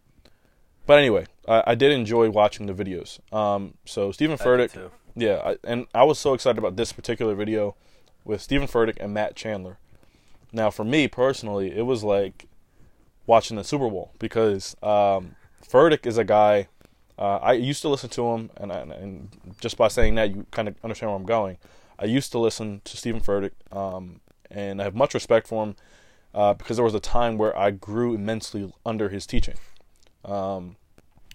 [0.86, 3.20] but anyway, I, I did enjoy watching the videos.
[3.34, 7.76] Um, so Stephen Furtick, yeah, I, and I was so excited about this particular video
[8.24, 9.78] with Stephen Furtick and Matt Chandler.
[10.52, 12.46] Now, for me personally, it was like
[13.26, 16.68] watching the Super Bowl because um, Furtick is a guy.
[17.18, 19.28] Uh, I used to listen to him, and, and and
[19.60, 21.58] just by saying that, you kind of understand where I'm going.
[21.98, 25.76] I used to listen to Stephen Furtick, um, and I have much respect for him
[26.34, 29.54] uh, because there was a time where I grew immensely under his teaching.
[30.24, 30.76] Um,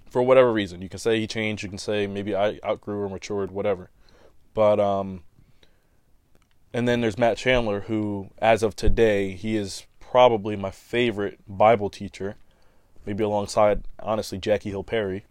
[0.10, 3.10] for whatever reason, you can say he changed, you can say maybe I outgrew or
[3.10, 3.90] matured, whatever.
[4.54, 5.24] But um,
[6.74, 11.90] and then there's Matt Chandler, who, as of today, he is probably my favorite Bible
[11.90, 12.36] teacher,
[13.06, 15.26] maybe alongside, honestly, Jackie Hill Perry.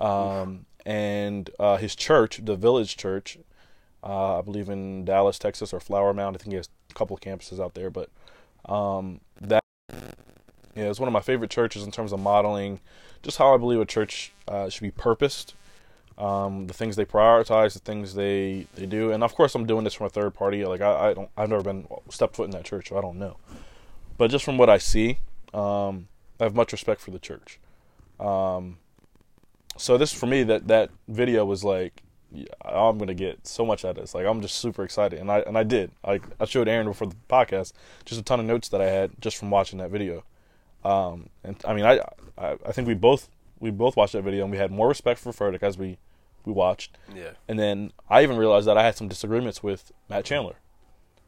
[0.00, 3.38] Um, and uh, his church, the Village Church,
[4.02, 6.36] uh, I believe in Dallas, Texas, or Flower Mound.
[6.36, 8.08] I think he has a couple of campuses out there, but
[8.64, 9.62] um, that
[10.74, 12.80] yeah, it's one of my favorite churches in terms of modeling
[13.22, 15.54] just how I believe a church uh, should be purposed,
[16.16, 19.84] um, the things they prioritize, the things they, they do, and of course I'm doing
[19.84, 20.64] this from a third party.
[20.64, 23.18] Like I, I don't, I've never been stepped foot in that church, so I don't
[23.18, 23.36] know.
[24.16, 25.18] But just from what I see,
[25.52, 26.08] um,
[26.38, 27.58] I have much respect for the church.
[28.18, 28.78] Um,
[29.80, 32.02] so this for me that that video was like
[32.64, 34.14] I'm gonna get so much out of this.
[34.14, 35.90] Like I'm just super excited, and I and I did.
[36.04, 37.72] I I showed Aaron before the podcast
[38.04, 40.22] just a ton of notes that I had just from watching that video.
[40.84, 42.00] Um, and I mean I,
[42.38, 45.18] I I think we both we both watched that video and we had more respect
[45.18, 45.98] for Furtick as we
[46.44, 46.96] we watched.
[47.14, 47.32] Yeah.
[47.48, 50.56] And then I even realized that I had some disagreements with Matt Chandler.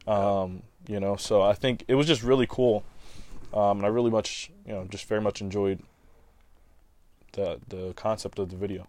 [0.07, 2.83] Um, you know, so I think it was just really cool.
[3.53, 5.81] Um, and I really much, you know, just very much enjoyed
[7.33, 8.87] the the concept of the video.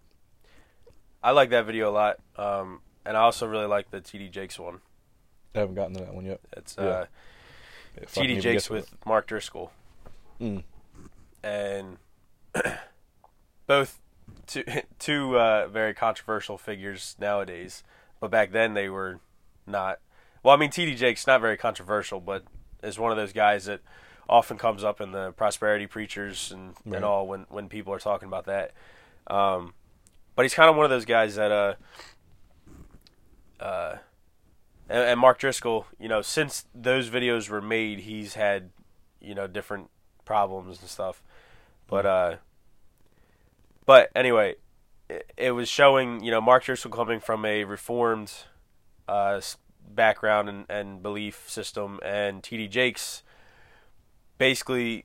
[1.22, 4.58] I like that video a lot, um, and I also really like the TD Jakes
[4.58, 4.80] one.
[5.54, 6.40] I haven't gotten to that one yet.
[6.56, 7.06] It's uh,
[8.00, 9.72] TD Jakes with Mark Driscoll.
[10.40, 10.64] Mm.
[11.44, 11.98] and
[13.66, 14.00] both
[14.46, 14.64] two
[14.98, 17.82] two uh, very controversial figures nowadays.
[18.20, 19.20] But back then they were
[19.66, 20.00] not.
[20.42, 22.44] Well, I mean, TD Jakes not very controversial, but
[22.82, 23.80] is one of those guys that
[24.28, 26.96] often comes up in the prosperity preachers and, Right.
[26.96, 28.72] and all when when people are talking about that.
[29.26, 29.74] Um,
[30.36, 31.74] but he's kind of one of those guys that uh
[33.60, 33.96] uh
[34.88, 38.70] and, and Mark Driscoll, you know, since those videos were made, he's had
[39.20, 39.90] you know different
[40.24, 41.22] problems and stuff.
[41.86, 42.36] But uh
[43.86, 44.54] but anyway,
[45.10, 48.32] it, it was showing, you know, Mark Driscoll coming from a reformed
[49.08, 49.40] uh
[49.86, 53.22] background and, and belief system and TD Jakes
[54.38, 55.04] basically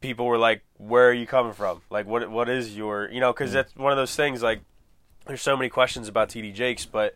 [0.00, 1.82] people were like where are you coming from?
[1.90, 4.60] Like what what is your you know because that's one of those things like
[5.26, 7.14] there's so many questions about TD Jakes but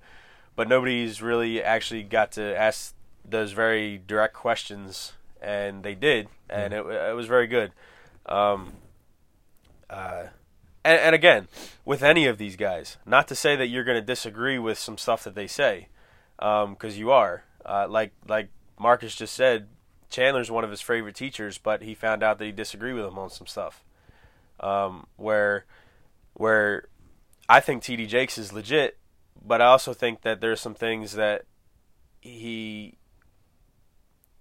[0.57, 6.73] but nobody's really actually got to ask those very direct questions and they did and
[6.73, 7.73] it, it was very good.
[8.27, 8.75] Um
[9.89, 10.25] uh
[10.85, 11.49] and, and again
[11.85, 14.99] with any of these guys not to say that you're going to disagree with some
[14.99, 15.89] stuff that they say
[16.39, 19.69] because you are uh, like like Marcus just said
[20.15, 23.19] Chandler's one of his favorite teachers, but he found out that he disagreed with him
[23.19, 23.85] on some stuff.
[24.61, 25.65] Um, where,
[26.35, 26.89] where,
[27.49, 28.97] I think TD Jakes is legit,
[29.45, 31.45] but I also think that there's some things that
[32.21, 32.95] he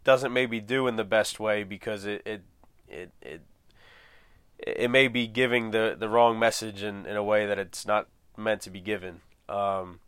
[0.04, 2.42] doesn't maybe do in the best way because it it
[2.88, 3.42] it it,
[4.60, 8.08] it may be giving the the wrong message in, in a way that it's not
[8.38, 9.22] meant to be given.
[9.50, 10.00] Um,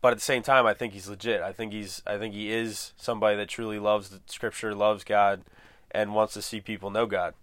[0.00, 1.42] but at the same time, I think he's legit.
[1.42, 5.42] I think he's I think he is somebody that truly loves the scripture, loves God,
[5.90, 7.34] and wants to see people know God.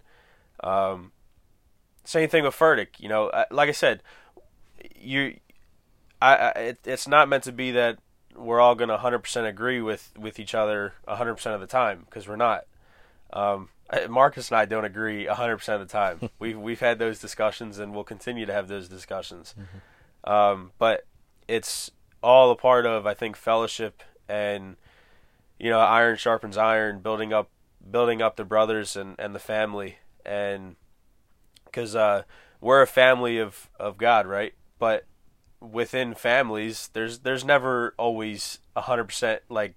[0.62, 1.12] Um,
[2.04, 2.98] same thing with Furtick.
[2.98, 4.02] You know, like I said,
[4.94, 5.38] you,
[6.22, 7.98] I, I it, it's not meant to be that
[8.34, 12.28] we're all going to 100% agree with with each other 100% of the time because
[12.28, 12.64] we're not.
[13.32, 13.68] Um,
[14.08, 16.30] Marcus and I don't agree 100% of the time.
[16.38, 19.54] we've we've had those discussions and we'll continue to have those discussions.
[20.24, 21.06] Um, but
[21.48, 21.90] it's
[22.26, 24.74] all a part of I think fellowship and
[25.60, 27.48] you know iron sharpens iron, building up
[27.88, 30.74] building up the brothers and and the family and
[31.64, 32.24] because uh,
[32.60, 34.54] we're a family of of God, right?
[34.80, 35.04] But
[35.60, 39.74] within families, there's there's never always hundred percent like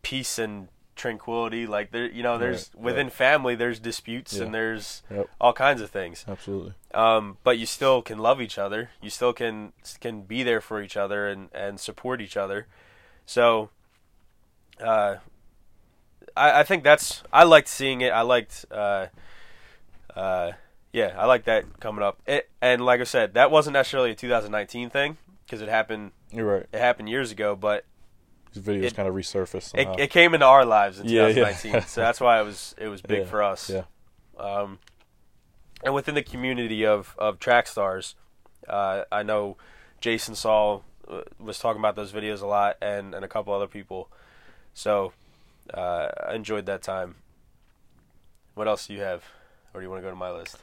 [0.00, 0.68] peace and
[1.00, 1.66] tranquility.
[1.66, 3.12] Like there, you know, there's Right, within right.
[3.12, 4.44] family, there's disputes Yeah.
[4.44, 5.28] and there's Yep.
[5.40, 6.24] all kinds of things.
[6.28, 6.74] Absolutely.
[6.94, 8.90] Um, but you still can love each other.
[9.00, 12.66] You still can can be there for each other and and support each other.
[13.26, 13.70] So,
[14.80, 15.16] uh,
[16.36, 18.10] I I think that's I liked seeing it.
[18.12, 19.06] I liked, uh,
[20.14, 20.52] uh,
[20.92, 22.18] yeah, I like that coming up.
[22.26, 26.46] It and like I said, that wasn't necessarily a 2019 thing because it happened You're
[26.46, 26.66] right.
[26.72, 27.84] it happened years ago, but
[28.52, 29.78] These videos It- kind of resurfaced.
[29.78, 31.34] it, it came into our lives in Yeah, yeah.
[31.52, 31.82] 2019.
[31.88, 33.70] so that's why it was it was big Yeah, for us.
[33.70, 33.82] yeah.
[34.38, 34.78] Um,
[35.84, 38.14] and within the community of of track stars,
[38.68, 39.56] uh, I know
[40.00, 43.66] Jason Saul uh, was talking about those videos a lot, and and a couple other
[43.68, 44.08] people.
[44.74, 45.12] So
[45.74, 47.16] uh, I enjoyed that time.
[48.54, 49.24] What else do you have,
[49.72, 50.56] or do you want to go to my list?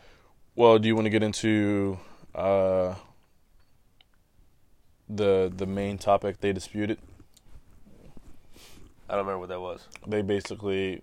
[0.55, 1.99] Well, do you want to get into
[2.35, 2.95] uh,
[5.09, 6.97] the the main topic they disputed?
[9.09, 9.87] I don't remember what that was.
[10.05, 11.01] They basically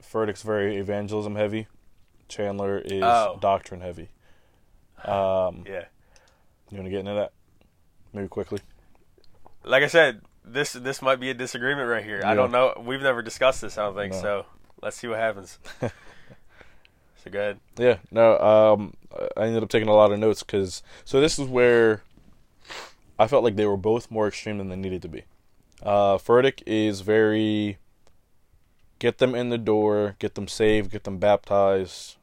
[0.00, 1.66] Furtick's very evangelism heavy.
[2.28, 3.38] Chandler is Oh.
[3.40, 4.08] doctrine heavy.
[5.04, 5.84] Um, Yeah,
[6.70, 7.32] you want to get into that?
[8.12, 8.60] Maybe quickly.
[9.64, 12.22] like I said, this this might be a disagreement right here.
[12.24, 12.74] I don't know.
[12.84, 13.76] We've never discussed this.
[13.78, 14.20] I don't think No.
[14.20, 14.46] so.
[14.82, 15.58] Let's see what happens.
[15.80, 17.60] so go ahead.
[17.78, 18.38] Yeah, no.
[18.38, 18.94] Um,
[19.36, 22.02] I ended up taking a lot of notes because so this is where
[23.18, 25.24] I felt like they were both more extreme than they needed to be.
[25.84, 27.78] Uh, Furtick is very
[28.98, 32.16] get them in the door, get them saved, get them baptized,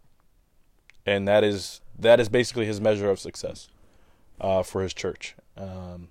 [1.06, 3.70] and that is that is basically his measure of success
[4.40, 5.36] uh, for his church.
[5.56, 6.10] Um,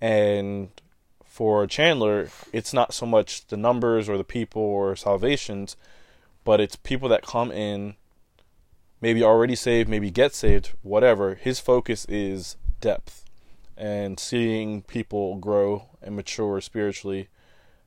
[0.00, 0.70] and
[1.22, 5.76] for Chandler, it's not so much the numbers or the people or salvations,
[6.44, 7.96] but it's people that come in,
[9.02, 11.34] maybe already saved, maybe get saved, whatever.
[11.34, 13.27] His focus is depth
[13.78, 17.28] and seeing people grow and mature spiritually,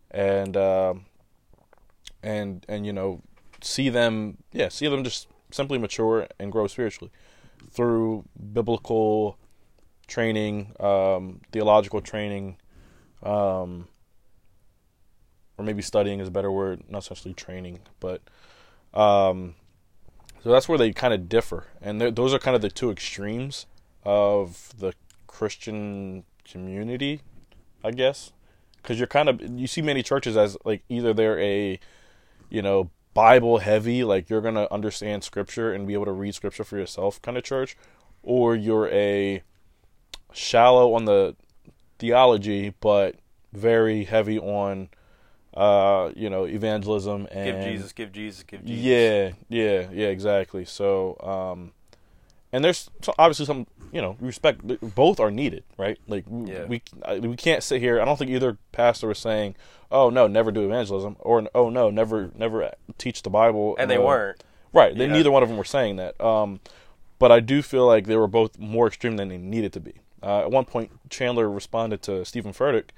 [0.09, 1.05] and um,
[2.23, 3.21] and and you know
[3.61, 7.11] see them, yeah, see them just simply mature and grow spiritually
[7.69, 8.23] through
[8.53, 9.37] biblical
[10.07, 12.57] training, um, theological training,
[13.21, 13.87] um,
[15.57, 18.21] or maybe studying is a better word, not necessarily training, but
[18.93, 19.55] um,
[20.43, 23.65] so that's where they kind of differ, and those are kind of the two extremes
[24.03, 24.93] of the
[25.31, 27.21] Christian community,
[27.83, 28.31] I guess,
[28.77, 31.79] because you're kind of you see many churches as like either they're a,
[32.49, 36.63] you know, Bible heavy, like you're gonna understand Scripture and be able to read Scripture
[36.63, 37.77] for yourself kind of church,
[38.23, 39.41] or you're a
[40.33, 41.35] shallow on the
[41.99, 43.15] theology but
[43.53, 44.89] very heavy on
[45.55, 48.83] uh you know evangelism and Give Jesus, give Jesus, give Jesus.
[48.83, 51.73] yeah yeah yeah exactly so um
[52.53, 52.89] and there's
[53.19, 54.61] obviously some you know respect
[54.95, 56.65] both are needed right like we Yeah.
[56.65, 56.81] we,
[57.19, 59.55] we can't sit here i don't think either pastor was saying
[59.91, 63.97] oh no never do evangelism or oh no never never teach the bible And they
[63.97, 64.43] uh, weren't.
[64.73, 64.97] Right.
[64.97, 65.13] They, Yeah.
[65.13, 66.19] Neither one of them were saying that.
[66.21, 66.61] Um,
[67.19, 69.95] but I do feel like they were both more extreme than they needed to be.
[70.23, 72.89] Uh, at one point, Chandler responded to Stephen Furtick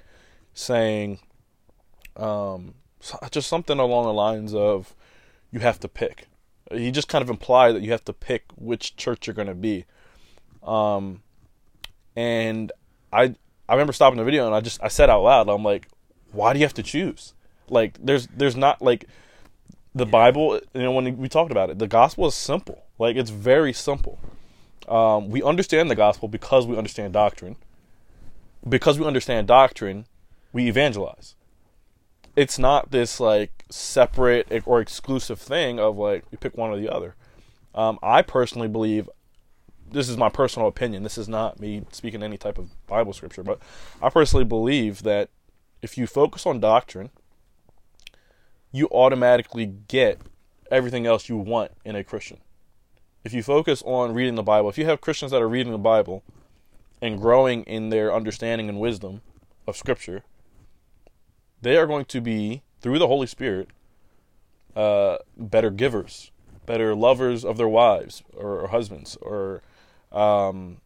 [0.52, 1.18] saying
[2.16, 2.74] um,
[3.30, 4.94] just something along the lines of,
[5.50, 6.28] you have to pick.
[6.72, 9.54] He just kind of implied that you have to pick which church you're going to
[9.54, 9.84] be.
[10.64, 11.22] Um,
[12.16, 12.72] and
[13.12, 13.34] I
[13.68, 15.88] I remember stopping the video and I just I said out loud, I'm like,
[16.32, 17.34] why do you have to choose?
[17.68, 19.06] Like, there's there's not like
[19.94, 22.84] the Bible, you know, when we talked about it, the gospel is simple.
[22.98, 24.18] Like it's very simple.
[24.88, 27.56] Um, we understand the gospel because we understand doctrine.
[28.68, 30.06] Because we understand doctrine,
[30.52, 31.34] we evangelize.
[32.36, 36.92] It's not this like separate or exclusive thing of like you pick one or the
[36.92, 37.14] other.
[37.74, 39.08] Um, I personally believe
[39.90, 41.02] this is my personal opinion.
[41.02, 43.60] This is not me speaking any type of Bible scripture, but
[44.02, 45.30] I personally believe that
[45.82, 47.10] if you focus on doctrine,
[48.72, 50.20] you automatically get
[50.70, 52.38] everything else you want in a Christian.
[53.22, 55.78] If you focus on reading the Bible, if you have Christians that are reading the
[55.78, 56.22] Bible
[57.00, 59.22] and growing in their understanding and wisdom
[59.66, 60.24] of Scripture,
[61.62, 63.68] they are going to be, through the Holy Spirit,
[64.76, 66.30] uh, better givers,
[66.66, 69.62] better lovers of their wives or, or husbands, or
[70.14, 70.78] um,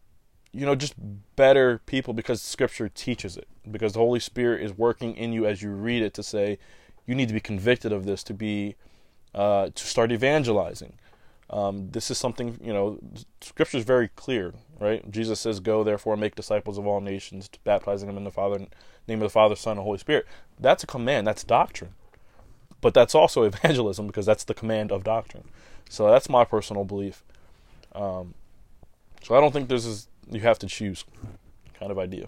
[0.51, 0.95] you know, just
[1.35, 3.47] better people because Scripture teaches it.
[3.69, 6.57] Because the Holy Spirit is working in you as you read it to say,
[7.05, 8.75] you need to be convicted of this to be
[9.33, 10.97] uh, to start evangelizing.
[11.51, 12.99] Um, this is something you know.
[13.41, 15.09] Scripture is very clear, right?
[15.09, 18.67] Jesus says, "Go therefore make disciples of all nations, baptizing them in the Father
[19.07, 20.27] name of the Father, Son, and Holy Spirit."
[20.59, 21.25] That's a command.
[21.25, 21.93] That's doctrine.
[22.81, 25.45] But that's also evangelism because that's the command of doctrine.
[25.89, 27.23] So that's my personal belief.
[27.95, 28.35] Um,
[29.23, 31.05] so I don't think this is you have to choose
[31.77, 32.27] kind of idea.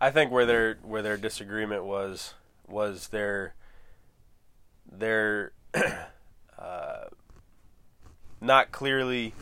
[0.00, 2.34] I think where their where their disagreement was
[2.68, 3.54] was their
[4.90, 5.52] their
[6.58, 7.04] uh,
[8.40, 9.34] not clearly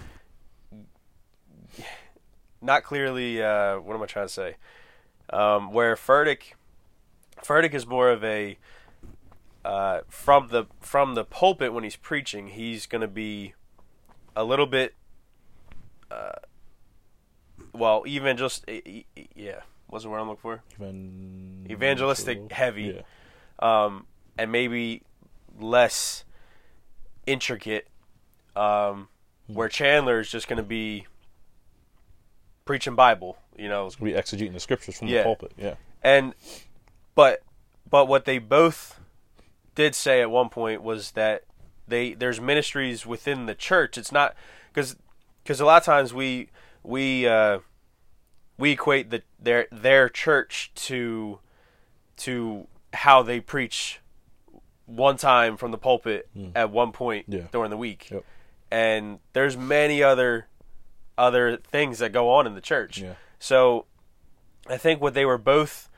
[2.60, 4.56] not clearly uh, what am I trying to say?
[5.30, 6.54] Um, where Furtick
[7.42, 8.58] Furtick is more of a
[9.64, 13.54] uh, from the from the pulpit when he's preaching, he's going to be
[14.34, 14.94] a little bit
[16.12, 16.33] uh,
[17.72, 18.64] well, even just
[19.35, 20.62] yeah, what's the word I'm looking for?
[20.77, 23.03] Even Evangelistic heavy,
[23.61, 23.85] Yeah.
[23.85, 24.07] um,
[24.38, 25.03] and maybe
[25.59, 26.25] less
[27.27, 27.88] intricate.
[28.55, 29.09] Um,
[29.46, 31.07] where Chandler is just going to be
[32.64, 35.18] preaching Bible, you know, going to be exegeting the scriptures from Yeah.
[35.18, 35.53] the pulpit.
[35.57, 35.75] Yeah.
[36.03, 36.35] and
[37.14, 37.42] but
[37.88, 39.01] but what they both
[39.75, 41.44] did say at one point was that
[41.88, 43.96] they there's ministries within the church.
[43.98, 44.35] It's not
[44.72, 44.96] because
[45.42, 46.48] because a lot of times we
[46.83, 47.59] we uh,
[48.59, 51.38] we equate the their their church to
[52.18, 54.00] to how they preach
[54.87, 57.42] one time from the pulpit at one point Yeah.
[57.52, 58.24] during the week, Yep.
[58.70, 60.46] and there's many other
[61.16, 62.98] other things that go on in the church.
[63.00, 63.14] Yeah.
[63.38, 63.87] So
[64.68, 65.88] I think what they were both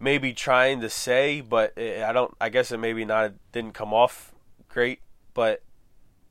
[0.00, 2.34] maybe trying to say, but it, I don't.
[2.40, 4.32] I guess it maybe not it didn't come off
[4.68, 5.00] great,
[5.34, 5.62] but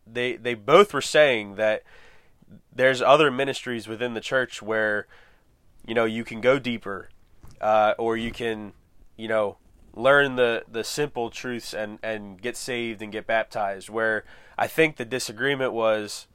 [0.05, 1.83] they they both were saying that
[2.73, 5.07] there's other ministries within the church where
[5.85, 7.09] you know you can go deeper,
[7.61, 8.73] uh, or you can
[9.17, 9.57] you know
[9.95, 13.89] learn the the simple truths and and get saved and get baptized.
[13.89, 14.23] Where
[14.57, 16.27] I think the disagreement was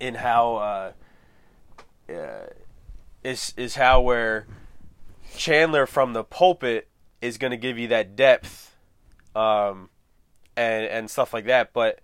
[0.00, 0.56] in how.
[0.56, 0.92] Uh,
[2.10, 2.46] uh,
[3.22, 4.46] is is how where
[5.36, 6.88] Chandler from the pulpit
[7.20, 8.76] is going to give you that depth,
[9.34, 9.90] um,
[10.56, 11.72] and and stuff like that.
[11.72, 12.00] But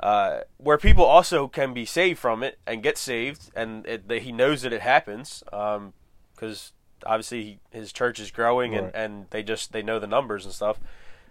[0.00, 4.22] uh, where people also can be saved from it and get saved, and it, that
[4.22, 6.72] he knows that it happens, because
[7.06, 8.94] obviously he, his church is growing and, Right.
[8.94, 10.78] and they just they know the numbers and stuff.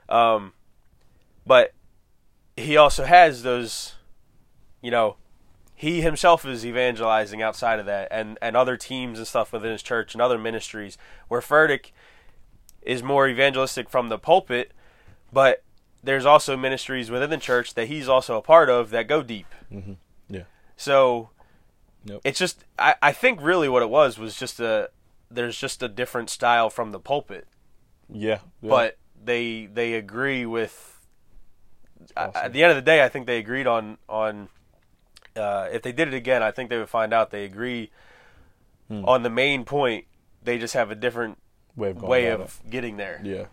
[0.08, 0.54] Um,
[1.46, 1.74] but
[2.56, 3.96] he also has those,
[4.82, 5.16] you know,
[5.76, 9.82] he himself is evangelizing outside of that and, and other teams and stuff within his
[9.82, 11.92] church and other ministries where Furtick
[12.82, 14.74] is more evangelistic from the pulpit,
[15.32, 15.64] but
[16.04, 19.48] there's also ministries within the church that he's also a part of that go deep.
[19.72, 19.94] Mm-hmm.
[20.30, 20.44] Yeah.
[20.78, 21.30] So
[22.06, 22.22] Yep.
[22.24, 24.90] it's just I, I think really what it was was just a
[25.30, 27.46] there's just a different style from the pulpit.
[28.10, 28.40] Yeah.
[28.62, 28.70] yeah.
[28.70, 30.96] But they they agree with
[32.16, 32.32] Awesome.
[32.36, 34.48] at the end of the day I think they agreed on on
[35.36, 37.92] uh, if they did it again I think they would find out they agree
[38.88, 39.06] Hmm.
[39.06, 40.06] on the main point
[40.42, 41.38] they just have a different
[41.76, 43.22] way of way of getting there.
[43.24, 43.46] Yeah.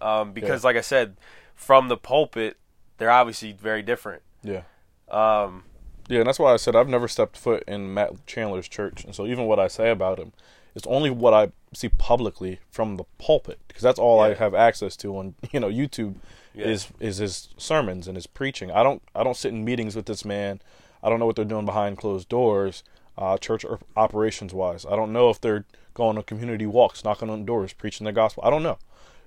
[0.00, 1.16] um, because like I said
[1.54, 2.56] from the pulpit
[2.98, 4.62] they're obviously very different Yeah.
[5.10, 5.64] um,
[6.08, 9.14] Yeah, and that's why I said I've never stepped foot in Matt Chandler's church, and
[9.14, 10.32] so even what I say about him
[10.74, 14.96] is only what I see publicly from the pulpit, because that's all I have access
[14.98, 16.16] to on you know YouTube
[16.54, 16.66] Yeah.
[16.66, 18.70] is is his sermons and his preaching.
[18.70, 20.60] I don't I don't sit in meetings with this man.
[21.02, 22.84] I don't know what they're doing behind closed doors,
[23.18, 24.86] uh, church or operations wise.
[24.86, 28.42] I don't know if they're going on community walks, knocking on doors, preaching the gospel.
[28.46, 28.78] I don't know,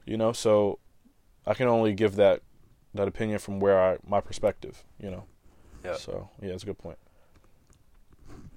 [0.06, 0.32] you know.
[0.34, 0.80] So
[1.48, 2.42] I can only give that
[2.94, 5.26] that opinion from where I my perspective, you know.
[5.84, 5.96] Yeah.
[5.96, 6.98] So yeah, it's a good point.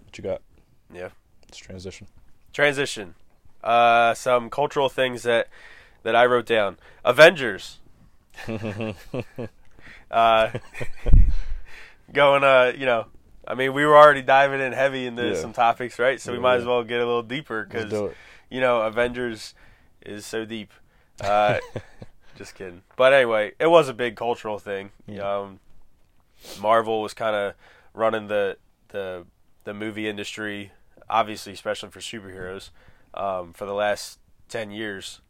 [0.04, 0.40] What you got?
[0.92, 1.10] yeah
[1.46, 2.06] Let's transition.
[2.52, 3.14] transition
[3.62, 5.48] uh, some cultural things that
[6.02, 7.78] that I wrote down Avengers
[10.10, 10.50] uh,
[12.12, 13.06] going uh you know
[13.46, 15.34] I mean we were already diving in heavy into Yeah.
[15.34, 16.60] some topics right so we might yeah.
[16.60, 17.92] as well get a little deeper because
[18.50, 19.54] you know Avengers
[20.06, 20.72] is so deep
[21.20, 21.58] uh,
[22.38, 25.38] just kidding but anyway it was a big cultural thing Yeah.
[25.40, 25.60] um,
[26.60, 27.54] Marvel was kind of
[27.92, 28.56] running the
[28.88, 29.26] the
[29.64, 30.72] the movie industry
[31.10, 32.70] obviously especially for superheroes
[33.14, 34.18] um, for the last
[34.48, 35.20] 10 years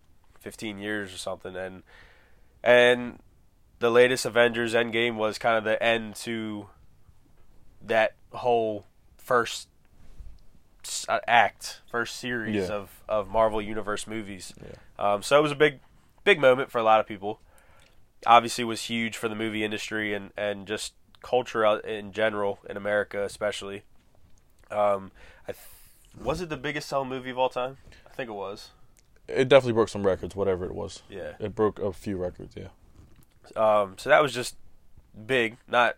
[0.40, 1.82] 15 years or something and
[2.62, 3.18] and
[3.80, 6.66] the latest Avengers Endgame was kind of the end to
[7.80, 8.84] that whole
[9.16, 9.68] first
[11.08, 12.74] uh, act, first series Yeah.
[12.74, 14.52] of, of Marvel Universe movies.
[14.60, 15.12] Yeah.
[15.12, 15.78] Um, so it was a big,
[16.28, 17.40] big moment for a lot of people.
[18.26, 23.24] obviously was huge for the movie industry and and just culture in general in America,
[23.24, 23.82] especially.
[24.70, 25.10] Um,
[25.48, 25.64] I th-
[26.22, 27.78] was it the biggest selling movie of all time?
[28.06, 28.70] I think it was.
[29.26, 31.02] It definitely broke some records, whatever it was.
[31.08, 31.32] Yeah.
[31.40, 32.68] It broke a few records, yeah.
[33.56, 34.56] Um, so that was just
[35.26, 35.96] big, not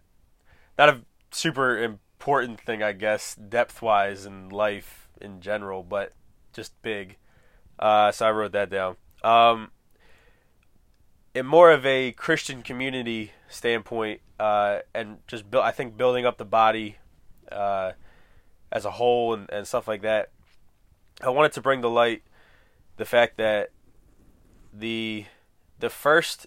[0.79, 1.01] not a
[1.33, 6.13] super important thing, I guess, depth wise in life in general, but
[6.53, 7.17] just big.
[7.81, 8.97] Uh, so I wrote that down.
[9.25, 9.71] Um,
[11.35, 16.39] in more of a Christian community standpoint, uh, and just build, I think building up
[16.39, 16.97] the body
[17.53, 17.93] uh,
[18.73, 20.31] as a whole and, and stuff like that.
[21.23, 22.23] I wanted to bring to light
[22.97, 23.71] the fact that
[24.73, 25.27] the
[25.79, 26.47] the first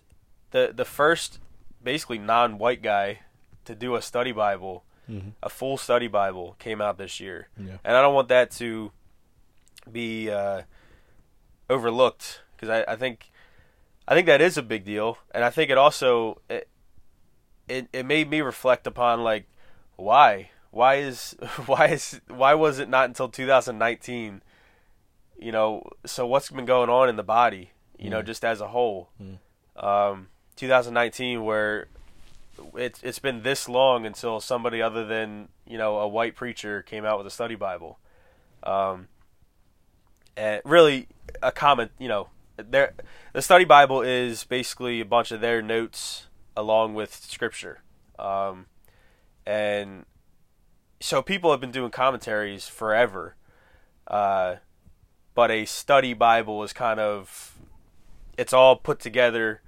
[0.52, 1.40] the the first
[1.84, 3.20] basically non-white guy
[3.66, 5.30] to do a study Bible, Mm-hmm.
[5.44, 7.78] a full study Bible, came out this year, Yeah.
[7.84, 8.94] and I don't want that to
[9.92, 10.62] be uh,
[11.70, 13.30] overlooked because I, I think
[14.08, 16.68] I think that is a big deal, and I think it also it,
[17.68, 19.46] it it made me reflect upon like
[19.96, 21.36] why why is
[21.66, 24.42] why is why was it not until 2019
[25.40, 28.26] you know so what's been going on in the body you know Mm.
[28.26, 29.38] just as a whole Mm.
[29.84, 31.88] um 2019 where
[32.76, 37.06] it's it's been this long until somebody other than you know a white preacher came
[37.06, 38.00] out with a study bible
[38.64, 39.08] um
[40.36, 41.08] and really
[41.42, 42.28] a common you know
[42.58, 42.94] their
[43.34, 47.82] the study bible is basically a bunch of their notes along with scripture.
[48.20, 48.68] Um
[49.46, 50.06] and
[51.00, 53.36] so people have been doing commentaries forever
[54.08, 54.56] uh
[55.36, 57.58] but a study bible is kind of
[58.38, 59.62] it's all put together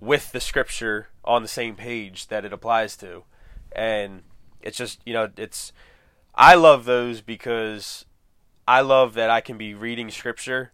[0.00, 3.24] with the scripture on the same page that it applies to.
[3.72, 4.22] And
[4.66, 5.72] it's just you know it's
[6.34, 8.04] i love those because
[8.66, 10.72] i love that i can be reading scripture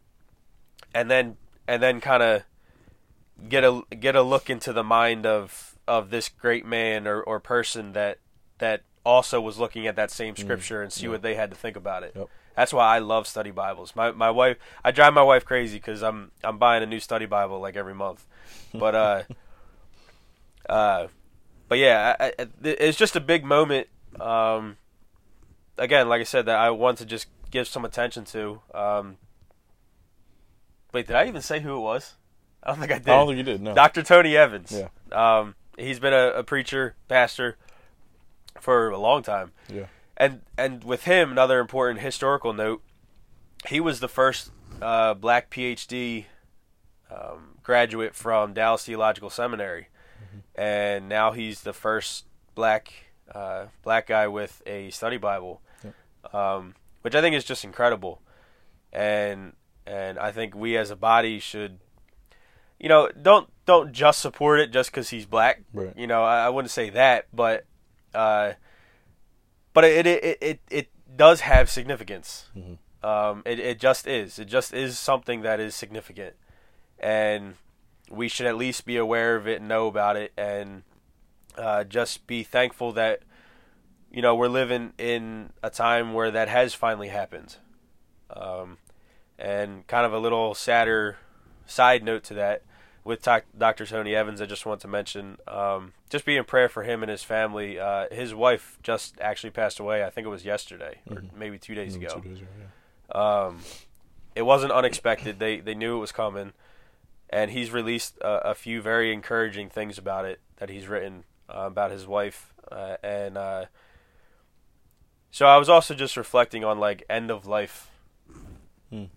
[0.94, 1.36] and then
[1.66, 2.42] and then kind of
[3.48, 7.40] get a get a look into the mind of of this great man or, or
[7.40, 8.18] person that
[8.58, 11.10] that also was looking at that same scripture and see yeah.
[11.10, 12.28] what they had to think about it Yep.
[12.54, 13.96] that's why I love study Bibles.
[13.96, 17.26] My my wife, I drive my wife crazy because I'm I'm buying a new study
[17.26, 18.24] Bible like every month.
[18.72, 19.22] But uh,
[20.68, 21.06] uh,
[21.68, 23.88] but yeah, I, I, it's just a big moment.
[24.20, 24.76] Um,
[25.78, 28.60] again, like I said, that I want to just give some attention to.
[28.74, 29.16] Um,
[30.92, 32.14] wait, did I even say who it was?
[32.62, 33.08] I don't think I did.
[33.08, 33.74] I don't think you did, no.
[33.74, 34.02] Dr.
[34.02, 34.72] Tony Evans.
[34.72, 34.88] Yeah.
[35.38, 37.56] Um, he's been a, a preacher, pastor
[38.60, 39.86] for a long time Yeah.
[40.16, 42.82] and and with him, another important historical note,
[43.68, 46.26] he was the first uh, black PhD
[47.10, 49.88] um, graduate from Dallas Theological Seminary,
[50.54, 52.92] and now he's the first black
[53.34, 55.60] uh, black guy with a study Bible,
[56.32, 58.20] um, which I think is just incredible,
[58.92, 59.54] and
[59.86, 61.78] and I think we as a body should,
[62.78, 65.62] you know, don't don't just support it just because he's black.
[65.72, 65.92] Right.
[65.96, 67.64] You know, I, I wouldn't say that, but.
[68.14, 68.52] Uh,
[69.72, 72.48] but it it, it, it, does have significance.
[72.56, 72.78] Mhm.
[73.06, 74.38] Um, it, it just is.
[74.38, 76.36] It just is something that is significant,
[76.98, 77.56] and
[78.10, 80.84] we should at least be aware of it and know about it, and
[81.58, 83.20] uh, just be thankful that
[84.10, 87.56] you know we're living in a time where that has finally happened.
[88.30, 88.78] Um,
[89.42, 91.16] and kind of a little sadder
[91.66, 92.62] side note to that
[93.04, 93.20] with
[93.58, 93.84] Dr.
[93.84, 97.10] Tony Evans, I just want to mention um, just be in prayer for him and
[97.10, 97.76] his family.
[97.78, 100.04] Uh, his wife just actually passed away.
[100.04, 101.32] I think it was yesterday or Mhm.
[101.36, 102.20] maybe two days Maybe ago.
[102.20, 103.20] two days ago, yeah.
[103.46, 103.60] Um,
[104.36, 105.38] it wasn't unexpected.
[105.40, 106.52] They they knew it was coming,
[107.28, 111.62] and he's released a, a few very encouraging things about it that he's written uh,
[111.66, 113.64] about his wife, uh, and uh,
[115.30, 117.90] so I was also just reflecting on like end of life,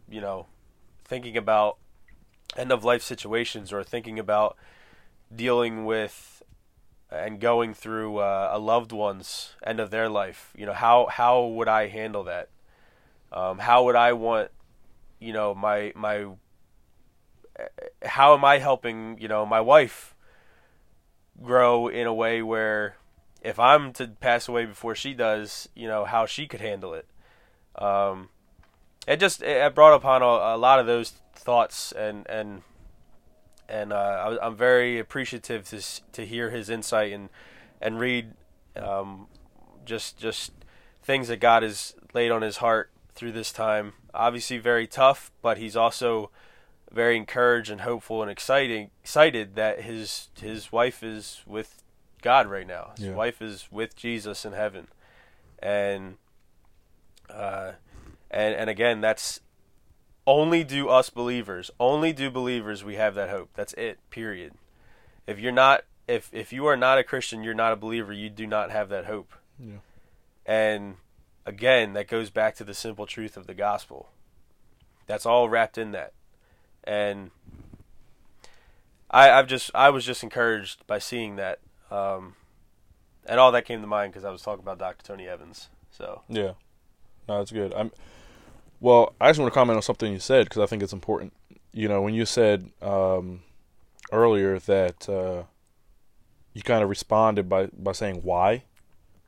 [0.10, 0.48] You know,
[1.04, 1.78] thinking about
[2.56, 4.56] end of life situations or thinking about
[5.34, 6.42] dealing with
[7.12, 10.54] and going through uh, a loved one's end of their life.
[10.56, 12.50] You know, how how would I handle that?
[13.32, 14.52] Um, how would I want,
[15.20, 16.28] you know, my my
[18.04, 20.16] how am I helping, you know, my wife
[21.42, 22.98] grow in a way where
[23.42, 27.08] if I'm to pass away before she does, you know, how she could handle it.
[27.78, 28.30] Um,
[29.08, 32.62] it just it brought upon a, a lot of those thoughts and and
[33.68, 35.82] and uh, I, I'm very appreciative to
[36.14, 37.30] to hear his insight and
[37.82, 38.34] and read
[38.76, 39.28] um,
[39.86, 40.52] just just
[41.04, 43.94] things that God has laid on his heart through this time.
[44.14, 46.30] Obviously, very tough, but he's also
[46.92, 51.84] very encouraged and hopeful and exciting excited that his his wife is with
[52.22, 52.92] God right now.
[52.98, 53.16] His Yeah.
[53.16, 54.88] wife is with Jesus in heaven,
[55.60, 56.18] and
[57.30, 57.74] uh,
[58.36, 59.40] and and again, that's
[60.28, 63.50] only do us believers, only do believers we have that hope.
[63.54, 64.00] That's it.
[64.10, 64.54] Period.
[65.26, 68.14] if you're not if if you are not a Christian, you're not a believer.
[68.14, 69.34] You do not have that hope.
[69.60, 69.78] Yeah.
[70.46, 70.96] And
[71.46, 74.10] again, that goes back to the simple truth of the gospel.
[75.08, 76.14] That's all wrapped in that.
[76.84, 77.32] And
[79.10, 81.60] I, I've just I was just encouraged by seeing that,
[81.90, 82.36] um,
[83.26, 85.04] and all that came to mind because I was talking about Dr.
[85.04, 85.70] Tony Evans.
[85.90, 86.54] So Yeah,
[87.28, 87.74] no, that's good.
[87.74, 87.92] I'm.
[88.80, 91.34] Well, I just want to comment on something you said because I think it's important.
[91.72, 93.42] You know, when you said um,
[94.12, 95.44] earlier that uh,
[96.54, 98.64] you kind of responded by by saying why,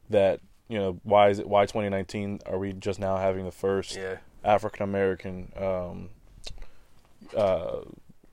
[0.10, 3.96] that you know why is it why 2019 are we just now having the first
[3.96, 6.10] yeah, African American um,
[7.36, 7.80] uh,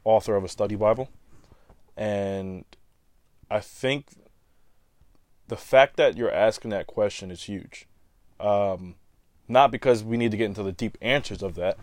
[0.04, 1.08] author of a study Bible,
[1.96, 2.64] and
[3.50, 4.06] I think
[5.48, 7.86] the fact that you're asking that question is huge.
[8.40, 8.96] Um,
[9.48, 11.78] not because we need to get into the deep answers of that,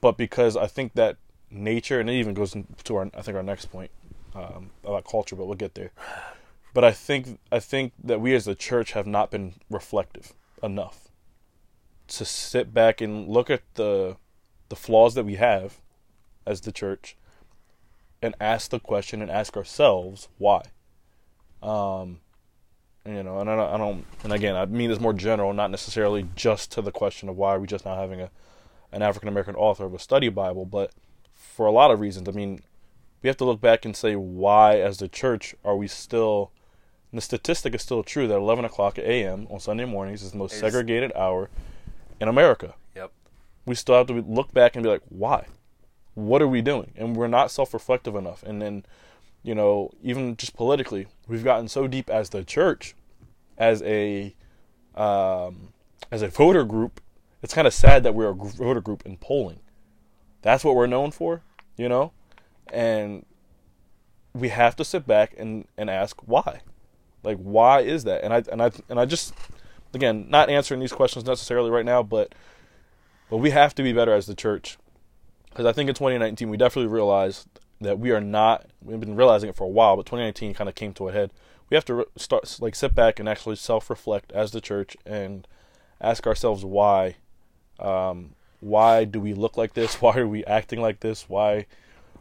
[0.00, 1.16] but because I think that
[1.50, 3.90] nature, and it even goes to our, I think our next point
[4.34, 5.92] um, about culture, but we'll get there.
[6.72, 10.32] But I think I think that we as a church have not been reflective
[10.62, 11.08] enough
[12.08, 14.16] to sit back and look at the
[14.68, 15.80] the flaws that we have
[16.46, 17.16] as the church
[18.20, 20.62] and ask the question and ask ourselves why.
[21.62, 22.20] Um,
[23.06, 25.70] you know, and I don't, I don't, and again, I mean this more general, not
[25.70, 28.30] necessarily just to the question of why are we just now having a
[28.94, 30.92] an African American author of a study Bible, but
[31.34, 32.28] for a lot of reasons.
[32.28, 32.62] I mean,
[33.22, 36.52] we have to look back and say why, as the church, are we still?
[37.12, 39.46] The statistic is still true that 11 o'clock a.m.
[39.48, 41.48] on Sunday mornings is the most segregated hour
[42.20, 42.74] in America.
[42.96, 43.12] Yep.
[43.66, 45.46] We still have to look back and be like, why?
[46.14, 46.92] What are we doing?
[46.96, 48.42] And we're not self-reflective enough.
[48.42, 48.84] And then,
[49.44, 52.94] you know, even just politically, we've gotten so deep as the church,
[53.56, 54.34] as a,
[54.96, 55.68] um,
[56.10, 57.00] as a voter group.
[57.42, 59.60] It's kind of sad that we're a voter group in polling.
[60.40, 61.42] That's what we're known for,
[61.76, 62.12] you know,
[62.72, 63.24] and
[64.32, 66.60] we have to sit back and, and ask why,
[67.22, 68.24] like why is that?
[68.24, 69.34] And I and I and I just
[69.94, 72.34] again not answering these questions necessarily right now, but
[73.30, 74.78] but we have to be better as the church
[75.48, 77.48] because I think in 2019 we definitely realized
[77.84, 78.66] that we are not.
[78.82, 81.32] We've been realizing it for a while, but 2019 kind of came to a head.
[81.70, 85.46] We have to start like sit back and actually self-reflect as the church and
[86.00, 87.16] ask ourselves why.
[87.78, 89.94] Um, why do we look like this?
[90.00, 91.28] Why are we acting like this?
[91.28, 91.66] Why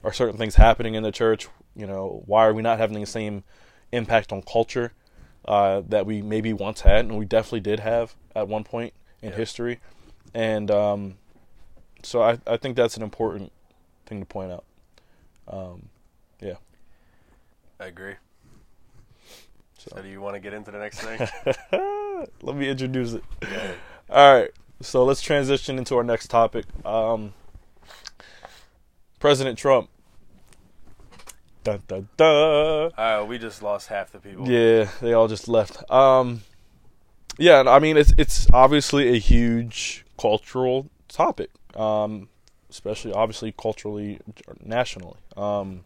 [0.03, 1.47] are certain things happening in the church?
[1.75, 3.43] You know, why are we not having the same
[3.91, 4.91] impact on culture
[5.45, 9.29] uh, that we maybe once had, and we definitely did have at one point in
[9.29, 9.35] Yeah.
[9.37, 9.79] history.
[10.33, 11.15] And um,
[12.01, 13.51] so I, I think that's an important
[14.05, 14.65] thing to point out.
[15.47, 15.89] Um,
[16.41, 16.55] yeah.
[17.79, 18.15] I agree.
[19.77, 19.91] So.
[19.95, 21.19] So do you want to get into the next thing?
[22.41, 23.23] Let me introduce it.
[23.41, 23.71] Yeah.
[24.09, 24.51] All right.
[24.81, 26.65] So let's transition into our next topic.
[26.85, 27.33] Um,
[29.19, 29.89] President Trump.
[31.63, 32.91] Dun, dun, dun.
[32.97, 34.49] Uh, we just lost half the people.
[34.49, 35.89] Yeah, they all just left.
[35.89, 36.41] Um,
[37.37, 42.27] yeah, and I mean it's it's obviously a huge cultural topic, um,
[42.73, 44.19] especially obviously culturally
[44.63, 45.19] nationally.
[45.37, 45.85] Um,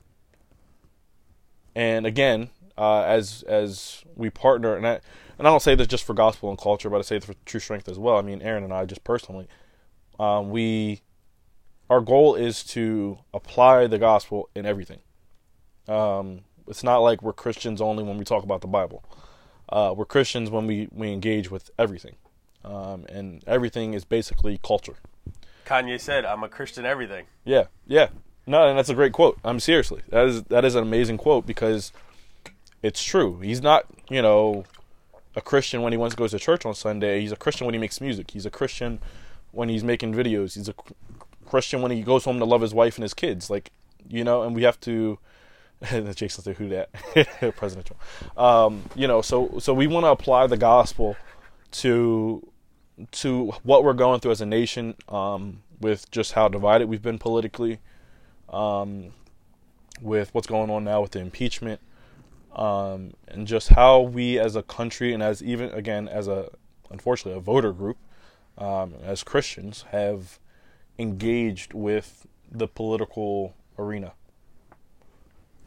[1.75, 4.99] and again, uh, as as we partner, and I
[5.37, 7.35] and I don't say this just for gospel and culture, but I say it for
[7.45, 8.17] true strength as well.
[8.17, 9.47] I mean, Aaron and I just personally,
[10.17, 11.01] um, we
[11.89, 14.99] our goal is to apply the gospel in everything.
[15.87, 19.03] Um, it's not like we're Christians only when we talk about the Bible.
[19.69, 22.15] Uh, we're Christians when we, we engage with everything.
[22.63, 24.95] Um, and everything is basically culture.
[25.67, 28.07] Kanye said, "I'm a Christian everything." Yeah, yeah.
[28.45, 29.37] No, and that's a great quote.
[29.43, 30.01] I'm seriously.
[30.09, 31.91] That is that is an amazing quote because
[32.81, 33.39] it's true.
[33.41, 34.63] He's not, you know,
[35.35, 37.19] a Christian when he once goes to church on Sunday.
[37.19, 38.31] He's a Christian when he makes music.
[38.31, 38.99] He's a Christian
[39.51, 40.55] when he's making videos.
[40.55, 40.75] He's a
[41.45, 43.49] Christian when he goes home to love his wife and his kids.
[43.49, 43.71] Like,
[44.07, 45.19] you know, and we have to
[46.15, 46.91] Jason said, "Who that?"
[47.57, 48.39] President Trump.
[48.39, 51.15] Um, you know, so so we want to apply the gospel
[51.71, 52.47] to
[53.11, 57.19] to what we're going through as a nation, um, with just how divided we've been
[57.19, 57.79] politically,
[58.49, 59.13] um,
[60.01, 61.79] with what's going on now with the impeachment,
[62.55, 66.49] um, and just how we as a country and as even again as a
[66.89, 67.97] unfortunately a voter group,
[68.57, 70.39] um, as Christians have
[70.97, 74.13] engaged with the political arena.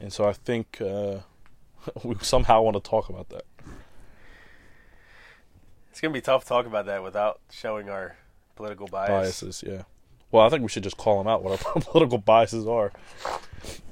[0.01, 1.19] And so I think uh,
[2.03, 3.45] we somehow want to talk about that.
[5.91, 8.17] It's gonna be tough to talk about that without showing our
[8.57, 9.11] political bias.
[9.11, 9.65] biases.
[9.67, 9.83] Yeah.
[10.31, 12.93] Well, I think we should just call them out what our political biases are,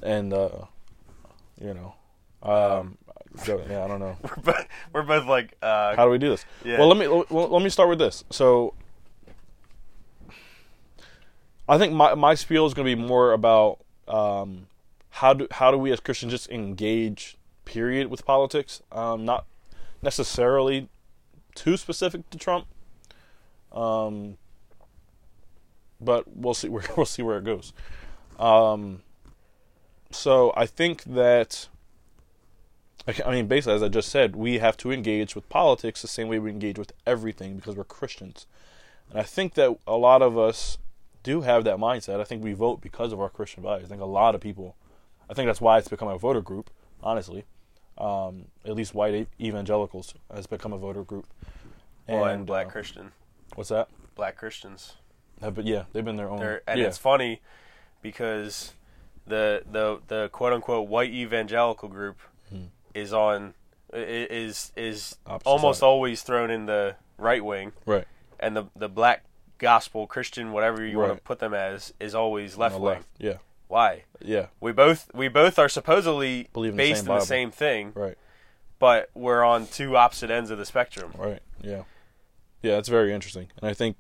[0.02, 0.66] and uh,
[1.60, 1.94] you know,
[2.42, 2.96] um,
[3.44, 4.16] so, yeah, I don't know.
[4.22, 6.44] We're both, we're both like, uh, How do we do this?
[6.64, 6.78] Yeah.
[6.78, 8.24] Well, let me well, let me start with this.
[8.30, 8.74] So,
[11.68, 14.66] I think my my spiel is going to be more about um,
[15.10, 18.82] how do how do we as Christians just engage period with politics.
[18.90, 19.44] Um, not
[20.02, 20.88] necessarily
[21.58, 22.66] too specific to Trump.
[23.72, 24.38] Um,
[26.00, 27.72] but we'll see where we'll see where it goes.
[28.38, 29.02] Um,
[30.10, 31.68] so I think that
[33.24, 36.28] I mean, basically, as I just said, we have to engage with politics the same
[36.28, 38.46] way we engage with everything because we're Christians.
[39.10, 40.76] And I think that a lot of us
[41.22, 42.20] do have that mindset.
[42.20, 43.86] I think we vote because of our Christian values.
[43.86, 44.76] I think a lot of people,
[45.28, 46.70] I think that's why it's become a voter group,
[47.02, 47.44] honestly.
[47.98, 51.26] Um, at least white evangelicals has become a voter group.
[52.06, 53.12] And, well, and black uh, Christian.
[53.54, 53.88] What's that?
[54.14, 54.94] Black Christians.
[55.42, 56.38] Uh, but yeah, they've been their own.
[56.38, 56.86] They're, and yeah.
[56.86, 57.40] it's funny
[58.02, 58.72] because
[59.26, 62.18] the the the quote unquote white evangelical group
[62.48, 63.54] hmm is on
[63.92, 65.86] is is Opposite almost side.
[65.86, 68.06] always thrown in the right wing, right?
[68.40, 69.24] And the the black
[69.58, 71.08] gospel Christian, whatever you right.
[71.08, 72.84] want to put them as, is always left wing.
[72.84, 73.08] Left.
[73.18, 73.34] Yeah.
[73.68, 74.04] Why?
[74.20, 74.46] Yeah.
[74.60, 78.16] We both we both are supposedly Believe in based in the same thing, right?
[78.78, 81.40] But we're on two opposite ends of the spectrum, right?
[81.62, 81.82] Yeah.
[82.62, 83.96] Yeah, it's very interesting, and I think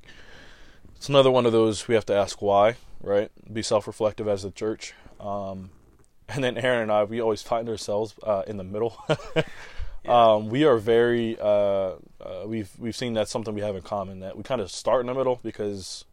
[0.96, 3.30] it's another one of those we have to ask why, right?
[3.52, 4.94] Be self-reflective as a church.
[5.20, 5.70] Um,
[6.28, 8.98] and then Aaron and I, we always find ourselves uh, in the middle.
[10.08, 11.44] um, we are very, uh,
[12.20, 15.00] uh, we've we've seen that's something we have in common that we kind of start
[15.02, 16.04] in the middle because,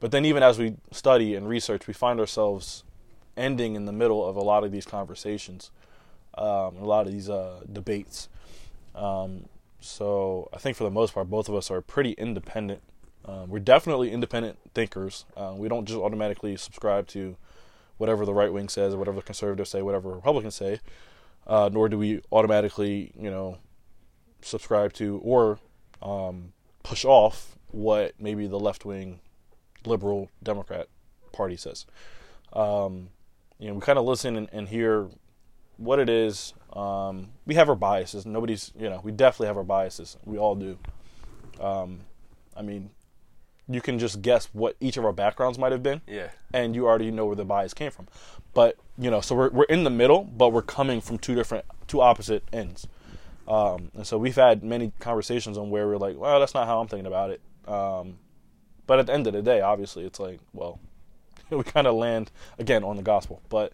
[0.00, 2.84] but then even as we study and research, we find ourselves
[3.36, 5.70] ending in the middle of a lot of these conversations,
[6.36, 8.28] um, a lot of these uh, debates.
[8.94, 9.48] Um,
[9.80, 12.82] so I think for the most part, both of us are pretty independent.
[13.24, 15.24] Um, we're definitely independent thinkers.
[15.36, 17.36] Uh, we don't just automatically subscribe to
[17.98, 20.80] whatever the right wing says or whatever the conservatives say, whatever Republicans say,
[21.46, 23.58] uh, nor do we automatically, you know,
[24.42, 25.58] subscribe to or
[26.02, 29.20] um, push off what maybe the left wing
[29.86, 30.88] liberal Democrat
[31.32, 31.86] party says.
[32.52, 33.10] Um,
[33.58, 35.08] you know, we kind of listen and, and, hear
[35.76, 36.54] what it is.
[36.72, 38.26] Um, we have our biases.
[38.26, 40.16] Nobody's, you know, we definitely have our biases.
[40.24, 40.78] We all do.
[41.60, 42.00] Um,
[42.56, 42.90] I mean,
[43.68, 46.00] you can just guess what each of our backgrounds might have been.
[46.06, 46.30] Yeah.
[46.52, 48.06] And you already know where the bias came from.
[48.54, 51.64] But, you know, so we're, we're in the middle, but we're coming from two different,
[51.88, 52.86] two opposite ends.
[53.48, 56.80] Um, and so we've had many conversations on where we're like, well, that's not how
[56.80, 57.40] I'm thinking about it.
[57.66, 58.18] Um,
[58.86, 60.80] but at the end of the day, obviously, it's like, well,
[61.50, 63.42] we kind of land again on the gospel.
[63.48, 63.72] But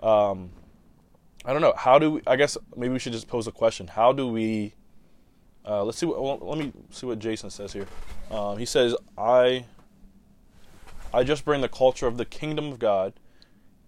[0.00, 0.50] um,
[1.44, 1.74] I don't know.
[1.76, 3.86] How do we, I guess maybe we should just pose a question.
[3.86, 4.74] How do we
[5.64, 6.06] uh, let's see.
[6.06, 7.86] What, well, let me see what Jason says here.
[8.30, 9.66] Um, he says, "I,
[11.12, 13.14] I just bring the culture of the kingdom of God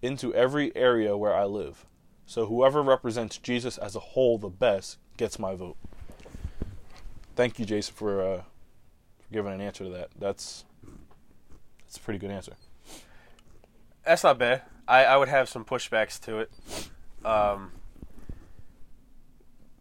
[0.01, 1.85] into every area where I live.
[2.25, 5.77] So whoever represents Jesus as a whole the best gets my vote."
[7.35, 8.41] Thank you, Jason, for, uh,
[9.33, 10.09] giving an answer to that.
[10.17, 10.63] That's
[11.81, 12.53] that's a pretty good answer.
[14.05, 14.61] That's not bad.
[14.87, 16.51] I, I would have some pushbacks to it.
[17.25, 17.71] Um,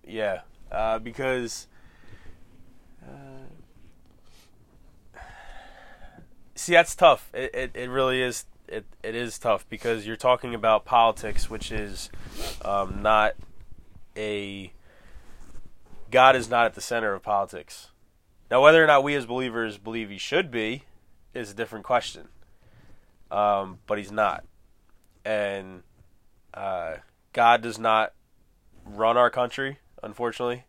[0.06, 1.66] yeah, uh, because
[3.04, 5.18] uh,
[6.54, 7.30] see, that's tough.
[7.34, 8.44] It, it, it really is.
[8.68, 12.10] It, it is tough because you're talking about politics, which is
[12.64, 13.34] um, not
[14.16, 14.72] a.
[16.10, 17.88] God is not at the center of politics.
[18.52, 20.82] Now, whether or not we as believers believe he should be
[21.32, 22.28] is a different question.
[23.30, 24.44] Um, but he's not.
[25.24, 25.84] And
[26.52, 26.96] uh,
[27.32, 28.12] God does not
[28.84, 30.64] run our country, unfortunately.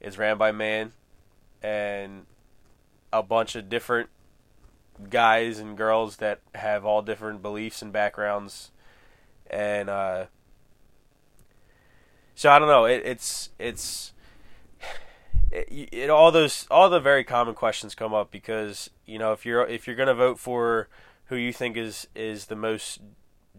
[0.00, 0.94] It's ran by man
[1.62, 2.26] and
[3.12, 4.10] a bunch of different
[5.08, 8.72] guys and girls that have all different beliefs and backgrounds,
[9.48, 10.24] and uh,
[12.34, 12.84] so I don't know.
[12.84, 14.12] It, it's it's
[15.52, 19.44] it, it, all those all the very common questions come up because you know if
[19.44, 20.88] you're if you're gonna vote for
[21.26, 23.00] who you think is is the most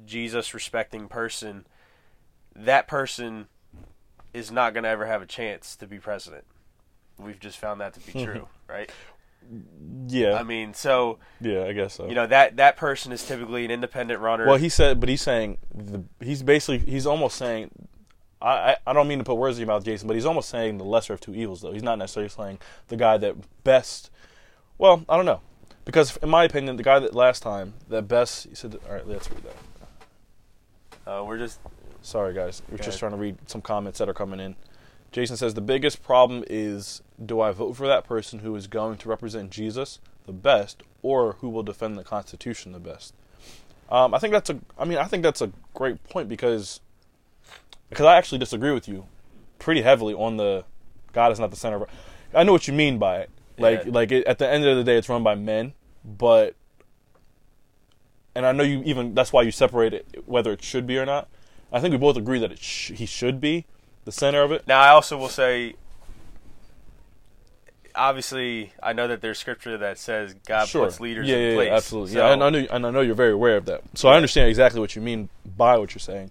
[0.06, 1.66] Jesus respecting person,
[2.56, 3.48] that person
[4.34, 6.46] is not gonna ever have a chance to be president.
[7.18, 8.24] We've just found that to be hmm.
[8.24, 8.90] true, right?
[10.08, 10.36] Yeah.
[10.36, 12.08] I mean, so yeah, I guess so.
[12.08, 14.48] You know that that person is typically an independent runner.
[14.48, 17.72] Well, he said, but he's saying the, he's basically he's almost saying.
[18.44, 20.78] I, I don't mean to put words in your mouth, Jason, but he's almost saying
[20.78, 21.72] the lesser of two evils, though.
[21.72, 24.10] He's not necessarily saying the guy that best.
[24.78, 25.42] Well, I don't know,
[25.86, 28.48] because in my opinion, the guy that last time that best.
[28.48, 31.60] He said, "All right, let's read that." Uh, we're just.
[32.02, 32.62] Sorry, guys.
[32.70, 34.56] We're just trying to read some comments that are coming in.
[35.14, 38.98] Jason says the biggest problem is do I vote for that person who is going
[38.98, 43.14] to represent Jesus the best or who will defend the Constitution the best?
[43.90, 44.60] Um, I think that's a.
[44.78, 46.82] I mean, I think that's a great point because
[47.94, 49.06] because I actually disagree with you
[49.60, 50.66] pretty heavily on the
[51.14, 51.78] God is not the center.
[51.78, 51.90] of
[52.34, 53.30] I know what you mean by it.
[53.58, 53.92] Like yeah.
[53.92, 55.74] like it, at the end of the day, it's run by men,
[56.04, 56.56] but
[58.36, 61.06] and I know you even that's why you separate it whether it should be or
[61.06, 61.30] not.
[61.72, 63.66] I think we both agree that it sh- he should be
[64.06, 64.68] the center of it.
[64.68, 65.74] Now, I also will say,
[67.96, 70.86] obviously, I know that there's scripture that says God Sure.
[70.86, 71.68] puts leaders yeah, in yeah, place.
[71.68, 72.14] yeah, absolutely.
[72.14, 73.82] So, yeah, and I know, and I know you're very aware of that.
[73.96, 76.30] So I understand exactly what you mean by what you're saying.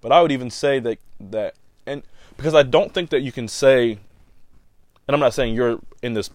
[0.00, 1.54] But I would even say that that,
[1.86, 2.02] and
[2.36, 3.92] because I don't think that you can say,
[5.06, 6.30] and I'm not saying you're in this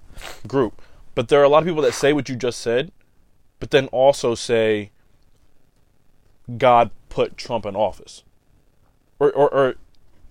[0.47, 0.81] group,
[1.15, 2.91] but there are a lot of people that say what you just said,
[3.59, 4.91] but then also say
[6.57, 8.23] God put Trump in office,
[9.19, 9.53] or or.
[9.53, 9.75] or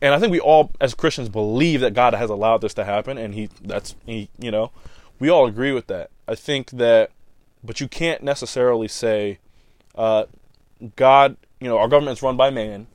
[0.03, 3.17] and I think we all, as Christians, believe that God has allowed this to happen,
[3.17, 4.71] and He, that's He, you know,
[5.19, 6.11] we all agree with that.
[6.29, 7.11] I think that,
[7.63, 9.39] but you can't necessarily say,
[9.95, 10.25] uh,
[10.97, 12.87] God, you know, our government's run by man.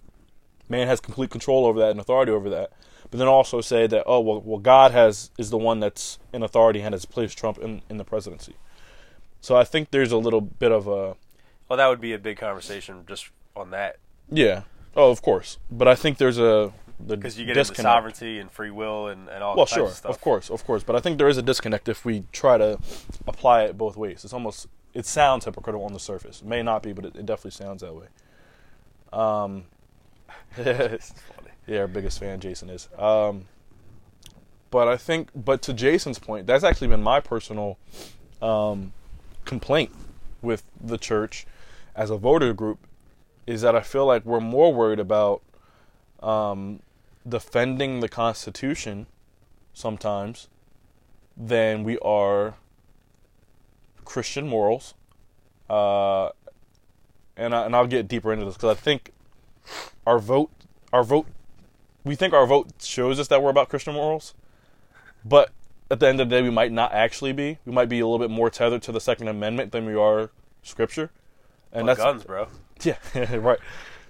[0.69, 2.71] Man has complete control over that and authority over that.
[3.11, 6.43] But then also say that, oh well, well, God has is the one that's in
[6.43, 8.55] authority and has placed Trump in, in the presidency.
[9.41, 11.15] So I think there's a little bit of a
[11.67, 13.97] Well, that would be a big conversation just on that
[14.31, 14.63] yeah.
[14.95, 15.57] Oh, of course.
[15.71, 17.79] But I think there's a the because you get disconnect.
[17.79, 20.11] into sovereignty and free will and, and all Well, sure, of stuff.
[20.11, 20.83] of course, of course.
[20.83, 22.77] But I think there is a disconnect if we try to
[23.25, 24.23] apply it both ways.
[24.23, 26.41] It's almost it sounds hypocritical on the surface.
[26.41, 28.07] It may not be, but it, it definitely sounds that way.
[29.13, 29.65] Um,
[30.57, 31.51] It's funny.
[31.67, 32.89] yeah, our biggest fan, Jason is.
[32.97, 33.45] Um,
[34.71, 37.77] but I think, but to Jason's point, that's actually been my personal
[38.41, 38.93] um,
[39.45, 39.91] complaint
[40.41, 41.45] with the church
[41.95, 42.79] as a voter group
[43.45, 45.41] is that I feel like we're more worried about
[46.21, 46.81] um,
[47.27, 49.07] defending the Constitution
[49.73, 50.47] sometimes
[51.35, 52.55] than we are
[54.05, 54.93] Christian morals.
[55.69, 56.29] Uh,
[57.37, 59.11] and I, and I'll get deeper into this because I think
[60.05, 60.51] our vote,
[60.91, 61.27] our vote,
[62.03, 64.33] we think our vote shows us that we're about Christian morals,
[65.23, 65.51] but
[65.91, 67.57] at the end of the day, we might not actually be.
[67.65, 70.29] We might be a little bit more tethered to the Second Amendment than we are
[70.63, 71.11] Scripture,
[71.71, 72.47] and Well, that's guns, bro.
[72.83, 72.97] yeah,
[73.35, 73.59] right.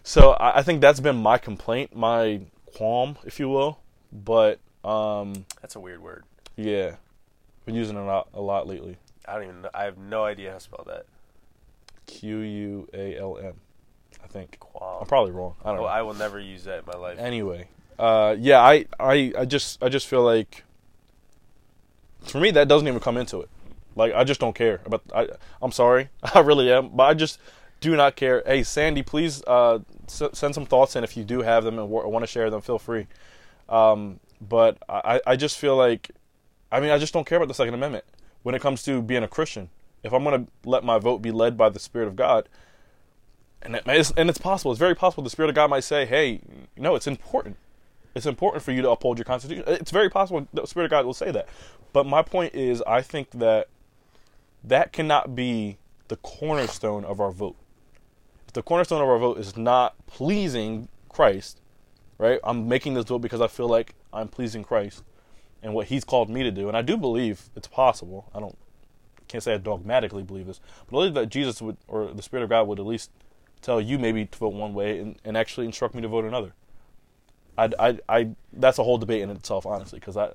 [0.03, 2.41] So I, I think that's been my complaint, my
[2.75, 3.79] qualm, if you will.
[4.11, 6.23] But um, That's a weird word.
[6.55, 6.95] yeah,
[7.65, 8.97] been using it a lot, a lot lately.
[9.27, 9.61] I don't even.
[9.61, 9.69] know.
[9.73, 11.05] I have no idea how to spell that.
[12.07, 13.53] Q U A L M.
[14.29, 15.01] I think Qualm.
[15.01, 15.55] I'm probably wrong.
[15.63, 15.93] I don't Well, know.
[15.93, 17.17] I will never use that in my life.
[17.19, 17.67] anyway,
[17.97, 20.63] uh, yeah, I, I, I just, I just feel like,
[22.23, 23.49] for me, that doesn't even come into it.
[23.95, 25.01] Like, I just don't care about.
[25.13, 25.27] I,
[25.61, 27.39] I'm sorry, I really am, but I just
[27.81, 28.43] do not care.
[28.45, 31.89] Hey, Sandy, please uh, s- send some thoughts in if you do have them and
[31.89, 32.61] w- want to share them.
[32.61, 33.07] Feel free.
[33.67, 36.11] Um, but I, I just feel like,
[36.71, 38.05] I mean, I just don't care about the Second Amendment
[38.43, 39.69] when it comes to being a Christian.
[40.03, 42.47] If I'm going to let my vote be led by the Spirit of God,
[43.61, 46.05] and it, it's, and it's possible, it's very possible the Spirit of God might say,
[46.05, 46.41] hey,
[46.77, 47.57] no, it's important.
[48.15, 49.63] It's important for you to uphold your Constitution.
[49.67, 51.47] It's very possible the Spirit of God will say that.
[51.93, 53.67] But my point is, I think that
[54.63, 57.55] that cannot be the cornerstone of our vote.
[58.47, 61.61] If the cornerstone of our vote is not pleasing Christ,
[62.17, 62.39] right?
[62.43, 65.03] I'm making this vote because I feel like I'm pleasing Christ
[65.61, 66.67] and what He's called me to do.
[66.67, 68.29] And I do believe it's possible.
[68.33, 68.57] I don't
[69.27, 72.43] can't say I dogmatically believe this, but I believe that Jesus would or the Spirit
[72.43, 73.11] of God would at least
[73.61, 76.53] tell you maybe to vote one way and, and actually instruct me to vote another.
[77.57, 80.31] I, I, I, that's a whole debate in itself, honestly, because I,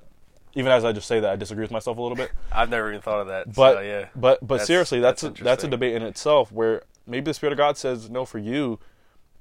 [0.53, 2.31] even as I just say that, I disagree with myself a little bit.
[2.51, 3.53] I've never even thought of that.
[3.53, 6.51] But so, yeah, but but That's- seriously, that's that's a, that's a debate in itself
[6.51, 8.79] where maybe the Spirit of God says no for you.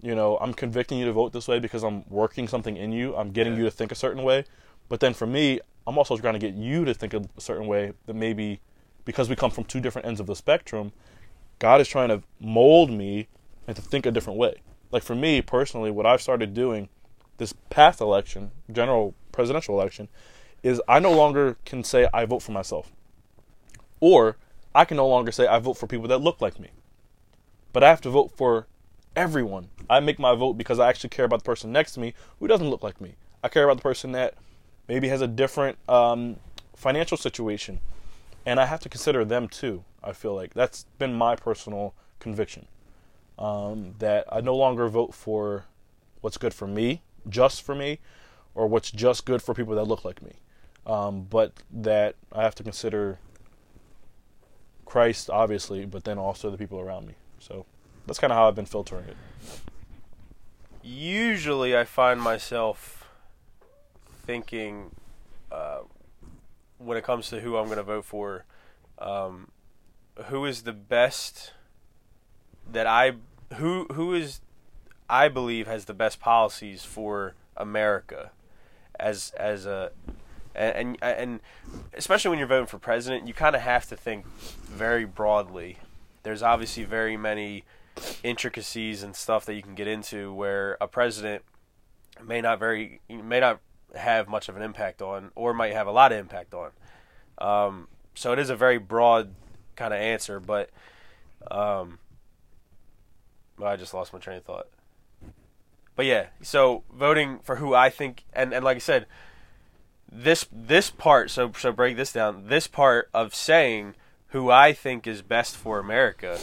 [0.02, 3.14] You know, I'm convicting you to vote this way because I'm working something in you.
[3.16, 3.60] I'm getting Yeah.
[3.60, 4.44] you to think a certain way.
[4.88, 7.92] But then for me, I'm also trying to get you to think a certain way
[8.06, 8.60] that maybe
[9.04, 10.92] because we come from two different ends of the spectrum,
[11.58, 13.28] God is trying to mold me
[13.66, 14.62] and to think a different way.
[14.90, 16.88] Like for me personally, what I've started doing
[17.38, 20.08] this past election, general presidential election,
[20.62, 22.92] is I no longer can say I vote for myself.
[24.00, 24.36] Or
[24.74, 26.70] I can no longer say I vote for people that look like me.
[27.72, 28.66] But I have to vote for
[29.16, 29.68] everyone.
[29.88, 32.48] I make my vote because I actually care about the person next to me who
[32.48, 33.14] doesn't look like me.
[33.42, 34.34] I care about the person that
[34.88, 36.36] maybe has a different um,
[36.74, 37.80] financial situation.
[38.46, 40.54] And I have to consider them too, I feel like.
[40.54, 42.66] That's been my personal conviction.
[43.38, 45.64] Um, that I no longer vote for
[46.20, 47.98] what's good for me, just for me,
[48.54, 50.34] or what's just good for people that look like me.
[50.86, 53.18] Um, but that I have to consider
[54.84, 57.14] Christ, obviously, but then also the people around me.
[57.40, 57.66] So
[58.06, 59.16] that's kind of how I've been filtering it.
[60.82, 63.08] usually I find myself
[64.26, 64.90] thinking
[65.50, 65.80] uh,
[66.78, 68.44] when it comes to who I'm going to vote for,
[68.98, 69.48] um,
[70.26, 71.53] who is the best
[72.70, 73.12] that I
[73.54, 74.40] who who is
[75.08, 78.30] I believe has the best policies for America
[78.98, 79.92] as as a
[80.54, 81.40] and and,
[81.94, 85.78] especially when you're voting for president, you kind of have to think very broadly.
[86.22, 87.64] There's obviously very many
[88.22, 91.42] intricacies and stuff that you can get into where a president
[92.22, 93.60] may not very may not
[93.96, 96.70] have much of an impact on or might have a lot of impact on.
[97.38, 99.34] Um, so it is a very broad
[99.76, 100.70] kind of answer, but
[101.50, 101.98] um,
[103.62, 104.68] I just lost my train of thought.
[105.96, 109.06] But yeah, so voting for who I think, and, and like I said,
[110.10, 111.30] this this part.
[111.30, 112.48] So so break this down.
[112.48, 113.94] This part of saying
[114.28, 116.38] who I think is best for America.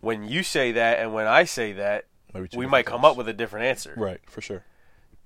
[0.00, 2.06] When you say that, and when I say that,
[2.54, 3.10] we might come things.
[3.12, 4.62] up with a different answer Right, for sure.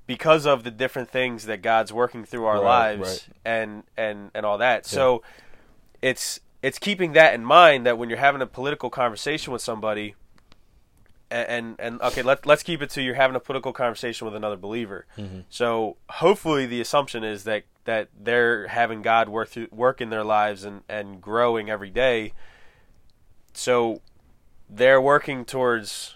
[0.07, 3.28] because of the different things that God's working through our Right, lives right.
[3.44, 4.86] and and and all that.
[4.86, 5.22] So
[6.00, 10.14] it's it's keeping that in mind that when you're having a political conversation with somebody
[11.32, 14.56] and and, okay, let let's keep it to you're having a political conversation with another
[14.56, 15.06] believer.
[15.16, 15.40] Mm-hmm.
[15.48, 20.24] So hopefully the assumption is that that they're having God work through, work in their
[20.24, 22.32] lives and and growing every day.
[23.52, 24.00] So
[24.68, 26.14] they're working towards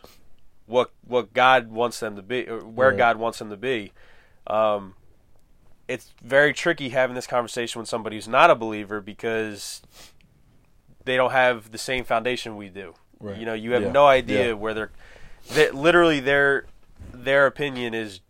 [0.67, 2.99] what what God wants them to be, or where Right.
[2.99, 3.93] God wants them to be.
[4.47, 4.95] Um,
[5.89, 9.83] it's very tricky having this conversation with somebody who's not a believer because
[11.05, 12.95] they don't have the same foundation we do.
[13.21, 13.39] Right.
[13.39, 13.93] You know, you have Yeah.
[13.93, 14.53] no idea Yeah.
[14.55, 14.91] where they're.
[15.55, 16.67] That literally their
[17.13, 18.21] their opinion is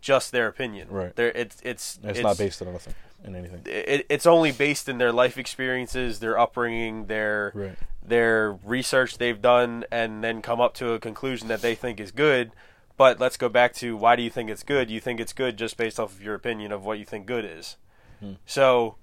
[0.00, 0.88] just their opinion.
[0.90, 1.14] Right.
[1.16, 2.94] They're, it's it's And it's, not based on anything.
[3.24, 3.62] In anything.
[3.64, 7.76] It, it's only based in their life experiences, their upbringing, their Right.
[8.06, 12.10] their research they've done and then come up to a conclusion that they think is
[12.10, 12.50] good.
[12.96, 14.90] But let's go back to why do you think it's good?
[14.90, 17.44] You think it's good just based off of your opinion of what you think good
[17.44, 17.76] is.
[18.20, 18.32] Hmm.
[18.46, 18.96] So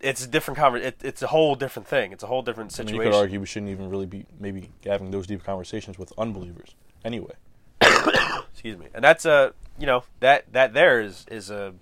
[0.00, 2.12] it's a different conver- it, It's a whole different thing.
[2.12, 3.06] It's a whole different I mean, situation.
[3.06, 6.74] you could argue we shouldn't even really be maybe having those deep conversations with unbelievers.
[7.04, 7.34] Anyway.
[7.80, 8.86] Excuse me.
[8.94, 11.74] And that's a you know that that there is is a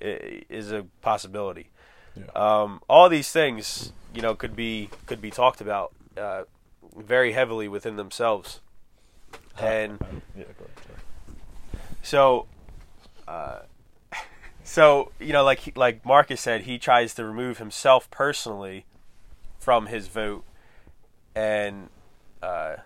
[0.00, 1.70] is a possibility.
[2.16, 2.24] Yeah.
[2.34, 6.42] Um, all these things you know could be could be talked about uh,
[6.96, 8.60] very heavily within themselves.
[9.58, 9.98] And
[10.36, 10.78] yeah, go ahead.
[10.86, 11.78] Sorry.
[12.02, 12.46] So,
[13.28, 13.60] uh,
[14.70, 18.86] so you know, like like Marcus said, he tries to remove himself personally
[19.58, 20.44] from his vote,
[21.34, 21.88] and
[22.40, 22.76] uh,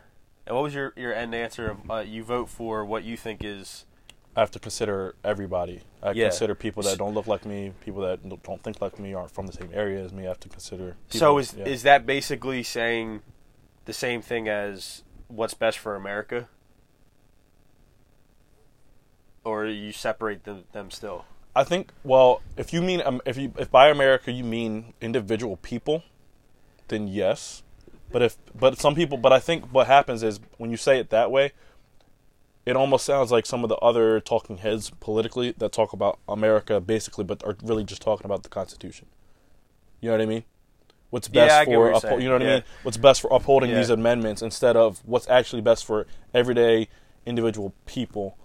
[0.46, 1.72] and what was your your end answer?
[1.72, 3.84] Of, uh, you vote for what you think is
[4.34, 5.82] I have to consider everybody.
[6.02, 6.28] I Yeah.
[6.30, 9.46] consider people that don't look like me, people that don't- think like me, aren't from
[9.46, 10.24] the same area as me.
[10.24, 10.96] I have to consider.
[11.10, 11.36] People, so.
[11.38, 11.66] Is yeah.
[11.66, 13.20] is that basically saying
[13.84, 16.48] the same thing as what's best for America,
[19.44, 21.26] or you separate them them still?
[21.56, 21.92] I think.
[22.02, 26.02] Well, if you mean um, if you if by America you mean individual people,
[26.88, 27.62] then yes.
[28.10, 31.10] But if but some people, but I think what happens is when you say it
[31.10, 31.52] that way,
[32.66, 36.80] it almost sounds like some of the other talking heads politically that talk about America
[36.80, 39.06] basically, but are really just talking about the Constitution.
[40.00, 40.44] You know what I mean?
[41.10, 42.62] What's best what for upho- you know what I mean?
[42.82, 43.76] What's best for upholding Yeah.
[43.76, 46.88] these amendments instead of what's actually best for everyday
[47.24, 48.36] individual people,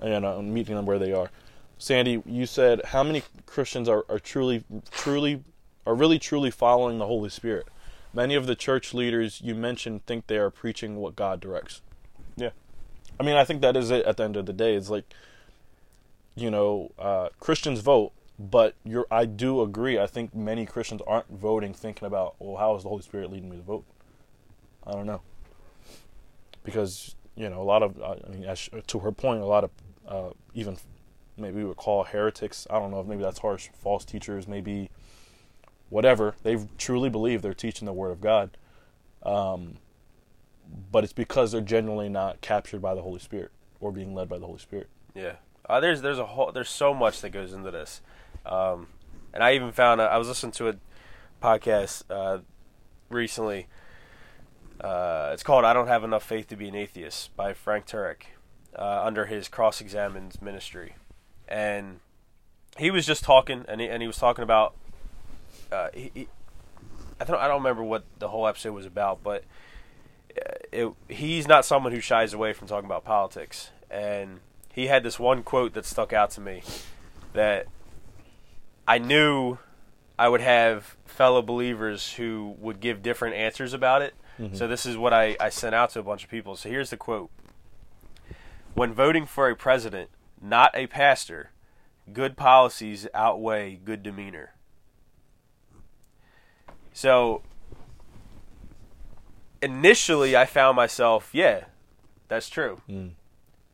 [0.00, 1.30] and uh, meeting them where they are.
[1.78, 5.44] Sandy, you said how many Christians are, are truly, truly,
[5.86, 7.68] are really truly following the Holy Spirit?
[8.12, 11.80] Many of the church leaders you mentioned think they are preaching what God directs.
[12.36, 12.50] Yeah,
[13.20, 14.04] I mean, I think that is it.
[14.04, 15.04] At the end of the day, it's like,
[16.34, 19.06] you know, uh, Christians vote, but you're.
[19.10, 19.98] I do agree.
[19.98, 23.50] I think many Christians aren't voting thinking about, well, how is the Holy Spirit leading
[23.50, 23.84] me to vote?
[24.84, 25.20] I don't know,
[26.64, 28.52] because you know, a lot of, I mean,
[28.86, 29.70] to her point, a lot of
[30.08, 30.76] uh, even
[31.38, 32.66] maybe we would call heretics.
[32.70, 33.68] I don't know if maybe that's harsh.
[33.74, 34.90] False teachers, maybe
[35.90, 36.34] whatever.
[36.42, 38.56] They truly believe they're teaching the Word of God,
[39.22, 39.78] um,
[40.90, 44.38] but it's because they're genuinely not captured by the Holy Spirit or being led by
[44.38, 44.88] the Holy Spirit.
[45.14, 45.36] Yeah,
[45.68, 48.00] uh, there's there's a whole there's so much that goes into this,
[48.46, 48.88] um,
[49.32, 50.74] and I even found I was listening to a
[51.42, 52.38] podcast uh,
[53.08, 53.66] recently.
[54.80, 58.22] Uh, it's called "I Don't Have Enough Faith to Be an Atheist" by Frank Turek,
[58.76, 60.94] uh, under his Cross Examined ministry,
[61.48, 62.00] and
[62.76, 64.74] he was just talking, and he, and he was talking about.
[65.72, 66.28] Uh, he, he,
[67.20, 69.44] I don't I don't remember what the whole episode was about, but
[70.36, 74.40] uh, it, he's not someone who shies away from talking about politics, and
[74.72, 76.62] he had this one quote that stuck out to me
[77.32, 77.66] that
[78.86, 79.58] I knew
[80.18, 84.14] I would have fellow believers who would give different answers about it.
[84.54, 86.54] So this is what I, I sent out to a bunch of people.
[86.54, 87.28] So here's the quote.
[88.74, 90.10] When voting for a president,
[90.40, 91.50] not a pastor,
[92.12, 94.54] good policies outweigh good demeanor.
[96.92, 97.42] So
[99.62, 101.64] initially I found myself, yeah,
[102.28, 103.12] that's true Mm.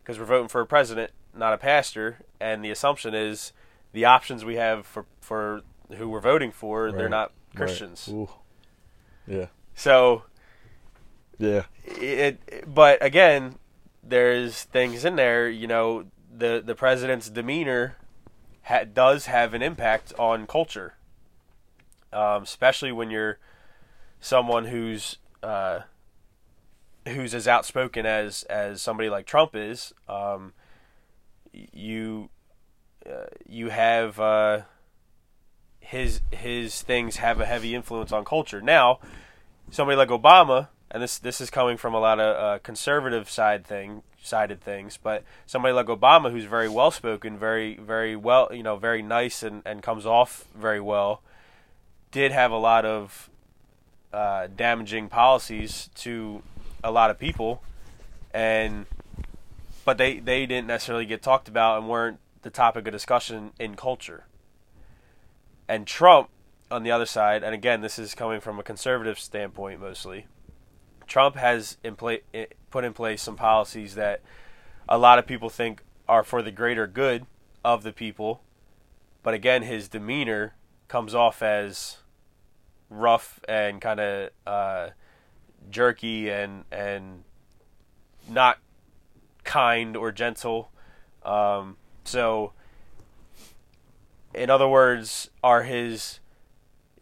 [0.03, 3.53] because we're voting for a president, not a pastor, and the assumption is
[3.93, 5.63] the options we have for for
[5.97, 8.09] who we're voting for, they're not Christians.
[8.09, 8.29] Ooh.
[9.27, 9.47] Yeah.
[9.75, 10.25] So
[11.39, 11.65] Yeah.
[11.85, 13.59] it, but again,
[14.03, 15.49] there's things in there.
[15.49, 16.05] You know,
[16.37, 17.97] the the president's demeanor
[18.63, 20.95] ha- does have an impact on culture,
[22.13, 23.39] um, especially when you're
[24.21, 25.81] someone who's uh,
[27.07, 29.93] who's as outspoken as as somebody like Trump is.
[30.09, 30.53] Um,
[31.53, 32.31] you
[33.07, 34.63] uh, you have uh,
[35.79, 38.61] his his things have a heavy influence on culture.
[38.61, 38.99] Now,
[39.71, 43.67] somebody like Obama, and this this is coming from a lot of uh, conservative side
[43.67, 48.63] thing sided things, but somebody like Obama, who's very well spoken, very very well, you
[48.63, 51.21] know, very nice and and comes off very well,
[52.13, 53.29] did have a lot of
[54.13, 56.43] uh, damaging policies to
[56.85, 57.61] a lot of people,
[58.33, 58.87] and
[59.85, 63.75] but they they didn't necessarily get talked about and weren't the topic of discussion in
[63.75, 64.27] culture.
[65.67, 66.29] And Trump,
[66.71, 70.27] on the other side, and again, this is coming from a conservative standpoint mostly.
[71.07, 72.17] Trump has in pla-
[72.71, 74.21] put in place some policies that
[74.89, 77.27] a lot of people think are for the greater good
[77.65, 78.43] of the people,
[79.23, 80.55] but again, his demeanor
[80.89, 81.99] comes off as
[82.91, 84.89] rough and kind of uh,
[85.71, 87.25] jerky and and
[88.29, 88.59] not
[89.45, 90.71] kind or gentle.
[91.25, 92.53] Um, so,
[94.35, 96.21] in other words, are his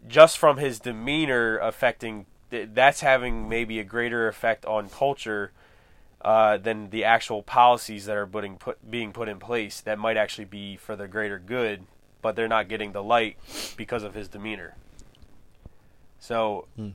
[0.06, 5.52] just from his demeanor affecting that's having maybe a greater effect on culture
[6.22, 10.16] uh, than the actual policies that are putting put being put in place that might
[10.16, 11.84] actually be for the greater good,
[12.20, 13.36] but they're not getting the light
[13.76, 14.76] because of his demeanor.
[16.20, 16.90] So, hmm.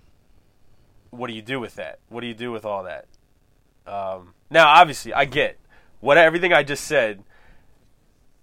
[1.10, 2.00] what do you do with that?
[2.08, 3.06] What do you do with all that?
[3.86, 5.58] Um, now, obviously, I get
[6.00, 7.24] what everything I just said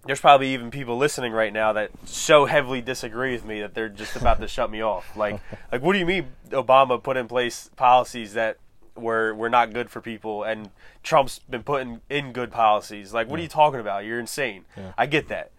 [0.07, 3.89] there's probably even people listening right now that so heavily disagree with me that they're
[3.89, 5.17] just about to shut me off.
[5.17, 5.41] Like,
[5.73, 8.59] like what do you mean Obama put in place policies that
[8.97, 10.71] were were not good for people, and
[11.03, 13.15] Trump's been putting in good policies?
[13.15, 13.43] Like, what yeah.
[13.43, 14.05] are you talking about?
[14.05, 14.65] You're insane.
[14.77, 14.93] Yeah.
[14.97, 15.53] I get that.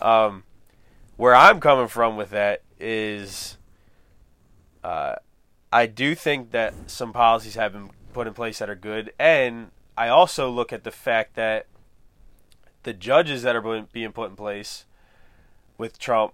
[0.00, 0.44] Um,
[1.16, 3.58] where I'm coming from with that is,
[4.82, 5.16] uh,
[5.70, 9.70] I do think that some policies have been put in place that are good, and
[9.96, 11.66] I also look at the fact that
[12.82, 14.84] the judges that are being put in place
[15.78, 16.32] with Trump,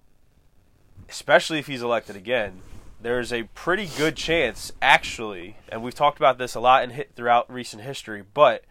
[1.09, 2.61] especially if he's elected again,
[2.99, 7.11] there's a pretty good chance, actually, and we've talked about this a lot in hit
[7.15, 8.63] throughout recent history, but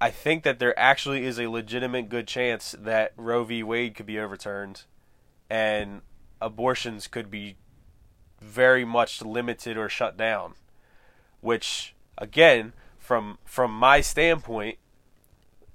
[0.00, 3.62] I think that there actually is a legitimate good chance that Roe v.
[3.62, 4.84] Wade could be overturned,
[5.50, 6.02] and
[6.40, 7.56] abortions could be
[8.40, 10.54] very much limited or shut down.
[11.40, 14.78] Which, again, from from my standpoint,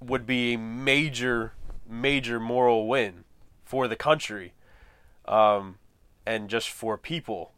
[0.06, 1.52] would be a major,
[1.88, 3.24] major moral win
[3.64, 4.52] for the country,
[5.26, 5.78] um,
[6.26, 7.52] and just for people,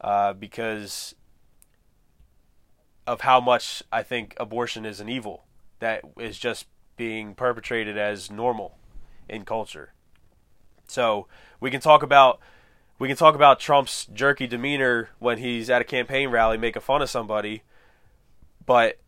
[0.00, 1.14] uh, because
[3.06, 5.44] of how much I think abortion is an evil
[5.78, 6.66] that is just
[6.96, 8.76] being perpetrated as normal
[9.28, 9.92] in culture.
[10.88, 11.26] So
[11.60, 12.40] we can talk about
[12.98, 17.02] we can talk about Trump's jerky demeanor when he's at a campaign rally making fun
[17.02, 17.62] of somebody,
[18.64, 18.98] but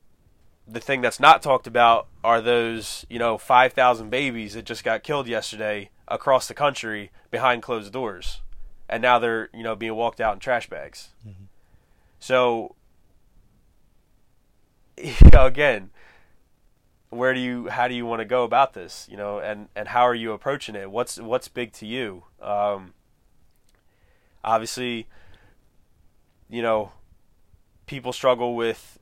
[0.70, 5.02] the thing that's not talked about are those, you know, 5,000 babies that just got
[5.02, 8.42] killed yesterday across the country behind closed doors.
[8.88, 11.10] And now they're, you know, being walked out in trash bags.
[11.26, 11.44] Mm-hmm.
[12.20, 12.74] So,
[15.02, 15.90] you know, again,
[17.10, 19.88] where do you, how do you want to go about this, you know, and, and
[19.88, 20.90] how are you approaching it?
[20.90, 22.24] What's, what's big to you?
[22.42, 22.92] Um,
[24.44, 25.06] obviously,
[26.50, 26.92] you know,
[27.86, 28.97] people struggle with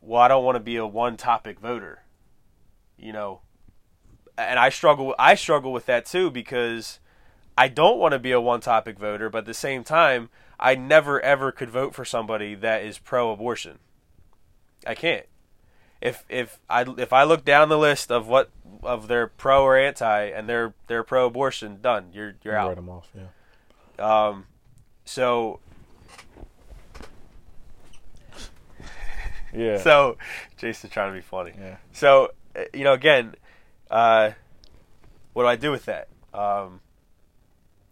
[0.00, 2.02] well, I don't want to be a one topic voter.
[2.96, 3.40] You know,
[4.36, 7.00] and I struggle I struggle with that too because
[7.56, 10.74] I don't want to be a one topic voter, but at the same time, I
[10.74, 13.78] never ever could vote for somebody that is pro abortion.
[14.86, 15.26] I can't.
[16.00, 18.50] If if I if I look down the list of what
[18.82, 22.10] of their pro or anti and they're they're pro abortion, done.
[22.12, 22.68] You're you're you out.
[22.68, 24.28] Write them off, yeah.
[24.28, 24.46] Um,
[25.04, 25.60] so
[29.54, 29.78] Yeah.
[29.82, 30.16] So
[30.56, 31.52] Jason's trying to be funny.
[31.58, 31.76] Yeah.
[31.92, 33.34] So uh, you know, again,
[33.90, 34.32] uh,
[35.32, 36.08] what do I do with that?
[36.32, 36.80] Um,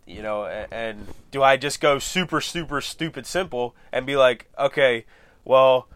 [0.06, 4.48] you know, and, and do I just go super, super, stupid, simple and be like,
[4.58, 5.04] okay,
[5.44, 5.88] well,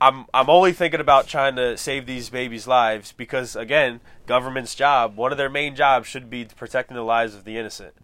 [0.00, 5.16] I'm I'm only thinking about trying to save these babies' lives because again, government's job,
[5.16, 7.94] one of their main jobs should be protecting the lives of the innocent.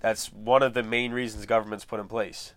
[0.00, 2.52] That's one of the main reasons government's put in place.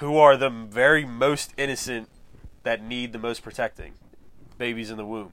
[0.00, 2.08] Who are the very most innocent
[2.64, 3.94] that need the most protecting
[4.58, 5.32] babies in the womb,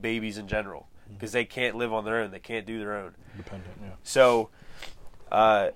[0.00, 1.38] babies in general, because mm-hmm.
[1.38, 2.30] they can't live on their own.
[2.30, 3.14] They can't do their own.
[3.36, 3.90] Dependent, yeah.
[4.02, 4.50] So,
[5.30, 5.70] uh,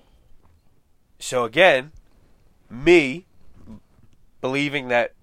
[1.19, 1.91] so again,
[2.69, 3.25] me
[4.41, 5.13] believing that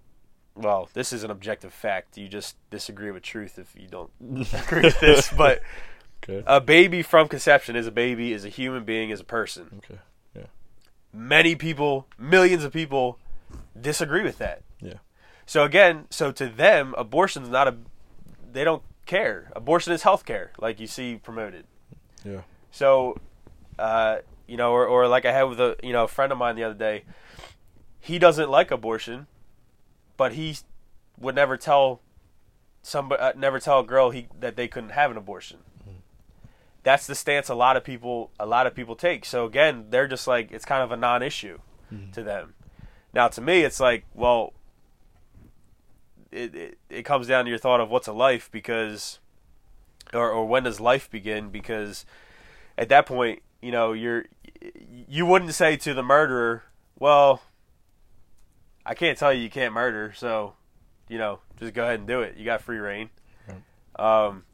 [0.55, 2.19] well, this is an objective fact.
[2.19, 4.11] You just disagree with truth if you don't
[4.53, 5.31] agree with this.
[5.31, 5.63] But
[6.23, 6.43] Okay.
[6.47, 9.81] a baby from conception is a baby, is a human being, is a person.
[9.85, 10.01] Okay.
[10.37, 10.47] Yeah.
[11.13, 13.19] Many people, millions of people,
[13.81, 14.63] disagree with that.
[14.81, 14.99] Yeah.
[15.51, 17.75] So again, so to them, abortion's not a.
[18.53, 19.51] They don't care.
[19.57, 21.65] Abortion is health care, like you see promoted.
[22.25, 22.43] Yeah.
[22.71, 23.19] So,
[23.77, 26.39] uh, you know, or, or like I had with a you know a friend of
[26.39, 27.03] mine the other day.
[27.99, 29.27] He doesn't like abortion,
[30.17, 30.57] but he
[31.19, 32.01] would never tell
[32.85, 35.59] somebody, uh, never tell a girl he that they couldn't have an abortion.
[36.85, 39.25] That's the stance a lot of people a lot of people take.
[39.25, 41.59] So again, they're just like it's kind of a non-issue
[42.13, 42.55] to them.
[43.13, 44.53] Now to me, it's like well,
[46.33, 49.19] it, it it comes down to your thought of what's a life because,
[50.13, 51.51] or or when does life begin?
[51.51, 52.05] Because
[52.79, 54.27] at that point, you know, you're
[55.09, 56.65] you wouldn't say to the murderer,
[56.99, 57.43] well,
[58.85, 60.55] I can't tell you you can't murder, so
[61.09, 62.37] you know, just go ahead and do it.
[62.37, 63.11] You got free rein.
[63.97, 64.45] Um.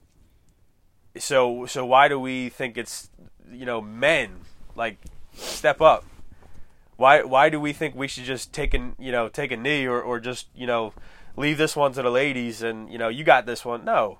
[1.19, 3.11] So so why do we think it's
[3.51, 4.41] you know men
[4.75, 4.99] like
[5.35, 6.05] step up?
[6.97, 9.87] Why why do we think we should just take a you know take a knee
[9.87, 10.93] or or just you know
[11.37, 13.85] leave this one to the ladies and you know you got this one?
[13.85, 14.19] No,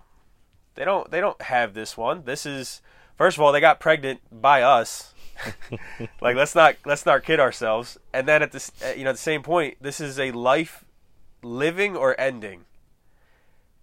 [0.75, 2.25] they don't they don't have this one.
[2.25, 2.81] This is
[3.17, 5.13] first of all they got pregnant by us.
[6.21, 7.99] like let's not let's not kid ourselves.
[8.13, 10.85] And then at this you know at the same point, this is a life
[11.43, 12.65] living or ending.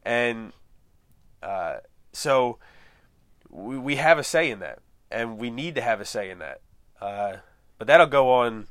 [0.06, 0.52] And
[1.42, 1.78] uh,
[2.12, 2.58] so
[3.50, 4.80] we, we have a say in that,
[5.12, 6.62] and we need to have a say in that.
[7.02, 7.38] Uh,
[7.78, 8.68] but that'll go on.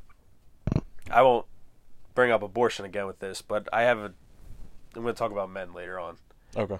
[1.10, 1.46] I won't
[2.14, 4.12] bring up abortion again with this, but I have a.
[4.94, 6.16] I'm going to talk about men later on.
[6.56, 6.78] Okay.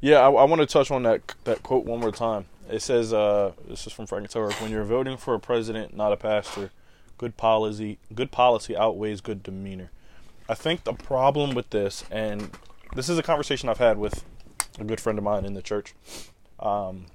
[0.00, 2.46] Yeah, I, I want to touch on that that quote one more time.
[2.68, 4.60] It says, uh, "This is from Frank Turek.
[4.60, 6.70] When you're voting for a president, not a pastor,
[7.18, 9.90] good policy good policy outweighs good demeanor."
[10.48, 12.50] I think the problem with this, and
[12.96, 14.24] this is a conversation I've had with
[14.78, 15.94] a good friend of mine in the church,
[16.58, 17.06] um,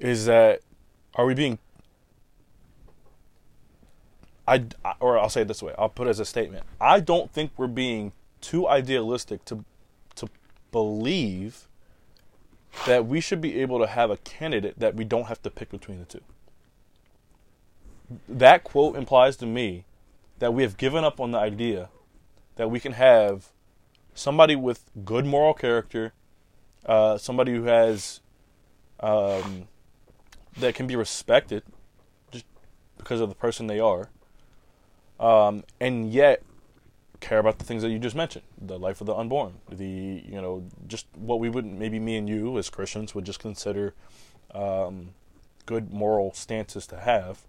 [0.00, 0.60] is that
[1.14, 1.58] are we being
[4.48, 4.64] I
[5.00, 5.74] or I'll say it this way.
[5.78, 6.64] I'll put it as a statement.
[6.80, 8.12] I don't think we're being
[8.46, 9.64] too idealistic to
[10.14, 10.28] to
[10.70, 11.66] believe
[12.86, 15.70] that we should be able to have a candidate that we don't have to pick
[15.70, 16.20] between the two.
[18.28, 19.84] That quote implies to me
[20.38, 21.88] that we have given up on the idea
[22.54, 23.48] that we can have
[24.14, 26.12] somebody with good moral character,
[26.84, 28.20] uh, somebody who has
[29.00, 29.66] um,
[30.56, 31.64] that can be respected
[32.30, 32.44] just
[32.96, 34.08] because of the person they are,
[35.18, 36.42] um, and yet
[37.20, 40.40] care about the things that you just mentioned the life of the unborn the you
[40.40, 43.94] know just what we would maybe me and you as christians would just consider
[44.54, 45.10] um,
[45.66, 47.40] good moral stances to have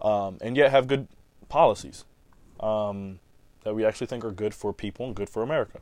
[0.00, 1.08] um, and yet have good
[1.48, 2.04] policies
[2.60, 3.18] um,
[3.64, 5.80] that we actually think are good for people and good for america.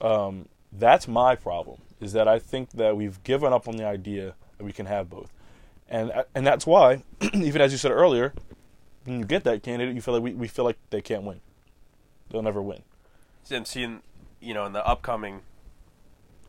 [0.00, 4.34] Um, that's my problem is that i think that we've given up on the idea
[4.58, 5.32] that we can have both.
[5.88, 7.02] And and that's why
[7.34, 8.32] even as you said earlier
[9.04, 11.40] when you get that candidate you feel like we, we feel like they can't win
[12.34, 12.82] they'll never win.
[13.52, 14.02] I'm seeing,
[14.40, 15.42] you know, in the upcoming,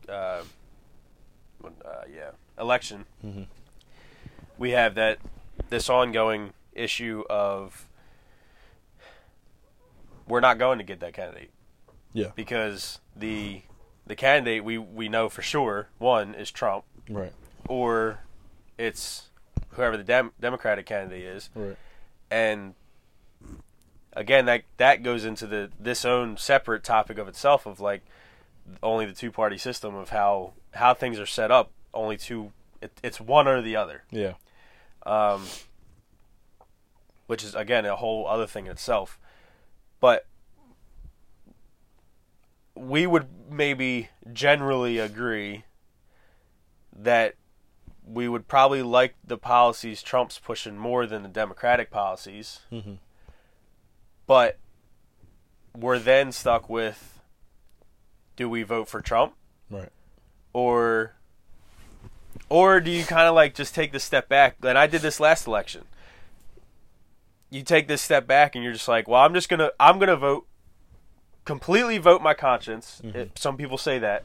[0.08, 0.42] uh,
[1.64, 3.46] uh, yeah, election, Mhm.
[4.58, 5.20] we have that
[5.70, 7.86] this ongoing issue of
[10.26, 11.50] we're not going to get that candidate
[12.12, 12.32] Yeah.
[12.34, 13.62] because the
[14.06, 17.32] the candidate we we know for sure one is Trump Right.
[17.68, 18.20] or
[18.78, 19.28] it's
[19.70, 21.76] whoever the Dem- Democratic candidate is, Right.
[22.30, 22.74] and
[24.16, 28.02] again that that goes into the this own separate topic of itself of like
[28.82, 32.50] only the two party system of how how things are set up only two
[32.82, 34.32] it, it's one or the other Yeah.
[35.04, 35.44] um,
[37.28, 39.20] which is again a whole other thing in itself
[40.00, 40.26] but
[42.74, 45.64] we would maybe generally agree
[46.94, 47.34] that
[48.06, 52.94] we would probably like the policies Trump's pushing more than the Democratic policies Mm-hmm.
[54.26, 54.58] But
[55.76, 57.20] we're then stuck with
[58.36, 59.34] do we vote for Trump?
[59.70, 59.90] Right.
[60.52, 61.16] or
[62.48, 64.56] or do you kind of like just take the step back?
[64.62, 65.84] And I did this last election.
[67.50, 69.98] You take this step back and you're just like well I'm just going to I'm
[69.98, 70.46] going to vote
[71.44, 73.00] completely vote my conscience.
[73.04, 73.18] Mm-hmm.
[73.18, 74.24] If some people say that.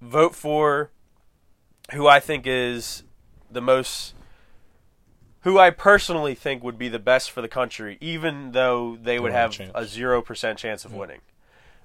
[0.00, 0.90] Vote for
[1.92, 3.02] who I think is
[3.50, 4.14] the most
[5.42, 9.32] who I personally think would be the best for the country, even though they would
[9.32, 11.20] have a zero percent chance of winning.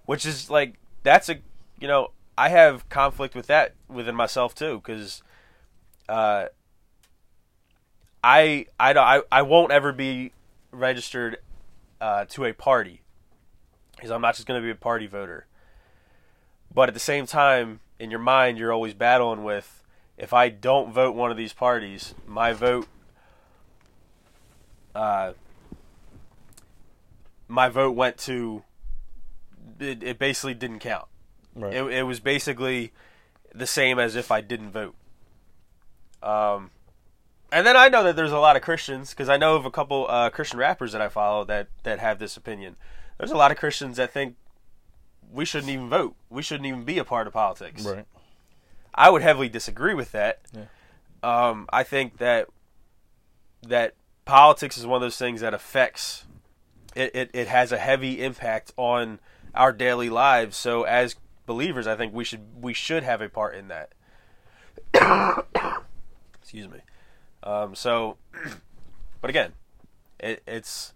[0.05, 1.37] Which is like that's a
[1.79, 5.21] you know I have conflict with that within myself too because
[6.09, 6.47] uh,
[8.23, 10.31] I I don't- I I won't ever be
[10.71, 11.37] registered
[12.01, 13.01] uh, to a party
[13.95, 15.45] Because I'm not just going to be a party voter.
[16.73, 19.81] But at the same time, in your mind, you're always battling with
[20.17, 22.87] if I don't vote one of these parties, my vote,
[24.95, 25.33] uh,
[27.47, 28.63] my vote went to.
[29.79, 31.05] It, it basically didn't count.
[31.55, 31.73] Right.
[31.73, 32.91] It, it was basically
[33.53, 34.95] the same as if I didn't vote.
[36.21, 36.71] Um,
[37.51, 39.71] and then I know that there's a lot of Christians because I know of a
[39.71, 42.75] couple uh, Christian rappers that I follow that that have this opinion.
[43.17, 44.35] There's a lot of Christians that think
[45.31, 46.15] we shouldn't even vote.
[46.29, 47.85] We shouldn't even be a part of politics.
[47.85, 48.05] right.
[48.95, 50.41] I would heavily disagree with that.
[50.53, 50.65] Yeah.
[51.23, 52.47] Um, I think that
[53.67, 53.95] that
[54.25, 56.25] politics is one of those things that affects
[56.95, 59.19] it, it, it has a heavy impact on
[59.55, 60.57] our daily lives.
[60.57, 63.93] So as believers, I think we should we should have a part in that.
[66.41, 66.79] Excuse me.
[67.41, 68.17] Um, so,
[69.21, 69.53] but again,
[70.19, 70.93] it, it's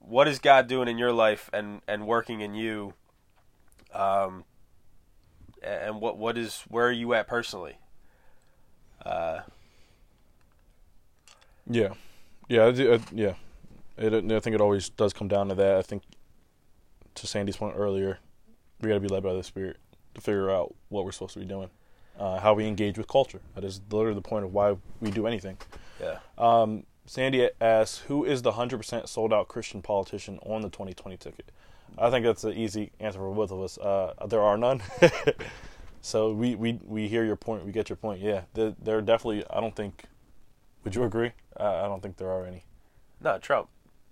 [0.00, 2.94] what is God doing in your life and and working in you.
[3.92, 4.44] Um,
[5.62, 7.78] and what what is where are you at personally?
[9.04, 9.40] Uh,
[11.68, 11.94] Yeah,
[12.48, 13.34] yeah, I uh, yeah.
[13.96, 15.76] It, I think it always does come down to that.
[15.76, 16.02] I think
[17.14, 18.18] to Sandy's point earlier,
[18.80, 19.76] we got to be led by the Spirit
[20.14, 21.70] to figure out what we're supposed to be doing,
[22.18, 23.40] uh, how we engage with culture.
[23.54, 25.58] That is literally the point of why we do anything.
[26.00, 26.18] yeah.
[26.36, 31.16] Um, Sandy asks, "Who is the hundred percent sold out Christian politician on the 2020
[31.16, 31.50] ticket?"
[31.96, 33.78] I think that's an easy answer for both of us.
[33.78, 34.82] Uh, there are none.
[36.00, 37.64] so we, we we hear your point.
[37.64, 38.20] We get your point.
[38.20, 39.44] Yeah, there, there are definitely.
[39.50, 40.04] I don't think.
[40.84, 41.32] Would you agree?
[41.58, 42.64] Uh, I don't think there are any.
[43.20, 43.68] No, Trump.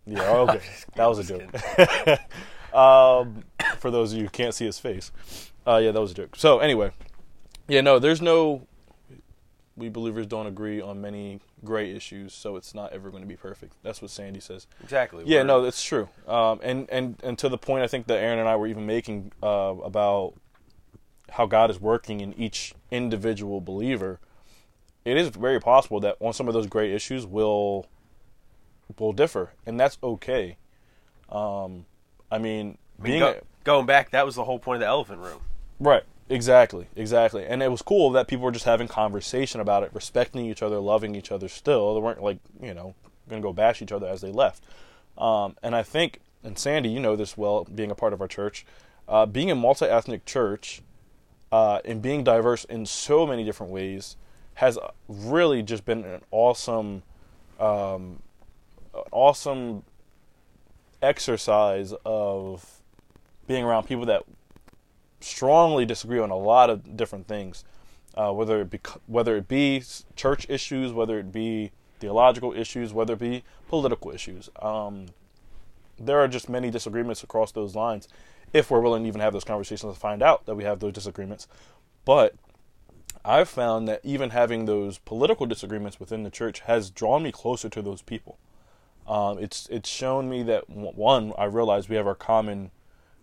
[0.06, 0.22] Yeah.
[0.26, 0.60] oh, Okay.
[0.96, 2.74] That was a joke.
[2.74, 3.44] um,
[3.78, 5.12] for those of you who can't see his face,
[5.66, 6.34] uh, yeah, that was a joke.
[6.36, 6.90] So anyway,
[7.68, 8.66] yeah, no, there's no.
[9.74, 13.36] We believers don't agree on many gray issues, so it's not ever going to be
[13.36, 13.74] perfect.
[13.82, 14.66] That's what Sandy says.
[14.82, 15.24] Exactly.
[15.26, 16.08] Yeah, no, that's true.
[16.26, 18.84] Um, and and and to the point, I think that Aaron and I were even
[18.84, 20.34] making uh, about
[21.30, 24.20] how God is working in each individual believer.
[25.04, 27.86] It is very possible that on some of those great issues will
[28.98, 30.56] will differ, and that's okay.
[31.28, 31.86] Um,
[32.30, 34.86] I mean, I mean, being go- going back, that was the whole point of the
[34.86, 35.40] elephant room.
[35.80, 36.04] Right.
[36.28, 36.86] Exactly.
[36.96, 37.44] Exactly.
[37.44, 40.78] And it was cool that people were just having conversation about it, respecting each other,
[40.78, 41.94] loving each other still.
[41.94, 42.94] They weren't like, you know,
[43.28, 44.62] going to go bash each other as they left.
[45.18, 48.28] Um, and I think, and Sandy, you know this well, being a part of our
[48.28, 48.64] church,
[49.08, 50.80] uh, being a multi ethnic church
[51.50, 54.16] uh, and being diverse in so many different ways
[54.54, 57.02] has really just been an awesome,
[57.58, 58.20] um,
[59.10, 59.82] awesome
[61.00, 62.82] exercise of
[63.46, 64.22] being around people that
[65.20, 67.64] strongly disagree on a lot of different things,
[68.14, 69.82] uh, whether it be whether it be
[70.16, 71.70] church issues, whether it be
[72.00, 74.50] theological issues, whether it be political issues.
[74.60, 75.06] Um,
[75.98, 78.08] there are just many disagreements across those lines.
[78.52, 80.92] If we're willing to even have those conversations to find out that we have those
[80.92, 81.48] disagreements,
[82.04, 82.34] but
[83.24, 87.68] I've found that even having those political disagreements within the church has drawn me closer
[87.68, 88.38] to those people.
[89.06, 92.70] Um, it's it's shown me that one, I realize we have our common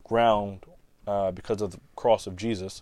[0.04, 0.66] ground
[1.08, 2.82] uh, because of the cross of Jesus,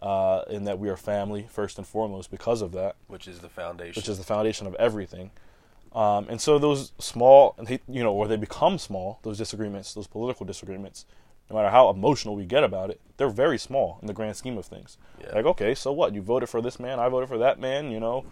[0.00, 3.48] uh, in that we are family first and foremost because of that, which is the
[3.48, 3.98] foundation.
[4.00, 5.30] which is the foundation of everything.
[5.92, 7.56] Um, and so those small,
[7.88, 11.06] you know, or they become small, those disagreements, those political disagreements,
[11.50, 14.58] no matter how emotional we get about it, they're very small in the grand scheme
[14.58, 14.98] of things.
[15.20, 15.34] Yeah.
[15.34, 16.14] Like, okay, so what?
[16.14, 18.24] You voted for this man, I voted for that man, you know,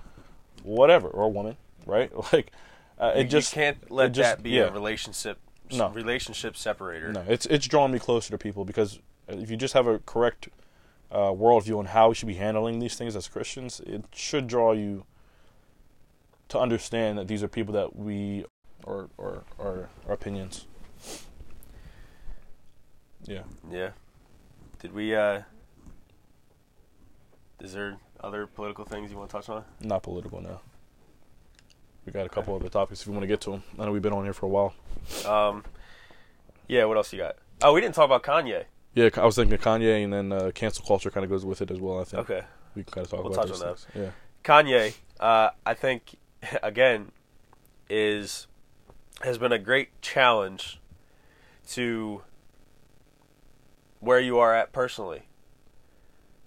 [0.63, 1.57] whatever, or woman,
[1.87, 2.11] right?
[2.33, 2.53] Like,
[2.99, 4.65] uh, it you, just you can't let just- that be yeah.
[4.65, 5.39] a relationship
[5.73, 5.89] No.
[5.91, 7.13] relationship separator.
[7.13, 10.49] No, it's it's drawn me closer to people because if you just have a correct
[11.11, 14.73] uh, worldview on how we should be handling these things as Christians, it should draw
[14.73, 15.05] you
[16.49, 18.45] to understand that these are people that we
[18.85, 20.67] or or or our opinions.
[23.27, 23.43] Yeah.
[23.71, 23.91] Yeah.
[24.81, 25.15] Did we?
[25.15, 25.43] uh
[27.61, 29.65] Is there other political things you want to touch on?
[29.81, 30.61] Not political no.
[32.05, 33.63] We got a couple other topics if you want to get to them.
[33.79, 34.75] I know we've been on here for a while.
[35.27, 35.65] Um.
[36.69, 36.85] Yeah.
[36.85, 37.37] What else you got?
[37.63, 38.65] Oh, we didn't talk about Kanye.
[38.95, 41.71] Yeah, I was thinking Kanye, and then uh, cancel culture kind of goes with it
[41.71, 42.01] as well.
[42.01, 42.47] I think Okay.
[42.75, 43.87] we can kind of talk We'll about touch those on things.
[43.95, 44.11] Yeah.
[44.43, 46.17] Kanye, uh, I think,
[46.63, 47.13] again,
[47.91, 48.47] is
[49.23, 50.81] has been a great challenge
[51.73, 52.23] to
[54.07, 55.23] where you are at personally,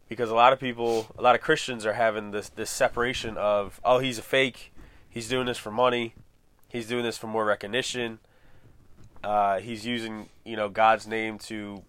[0.07, 3.81] because a lot of people, a lot of Christians are having this this separation of,
[3.84, 4.73] oh, he's a fake,
[5.10, 6.15] he's doing this for money,
[6.69, 8.19] he's doing this for more recognition,
[9.23, 11.84] uh, he's using you know God's name to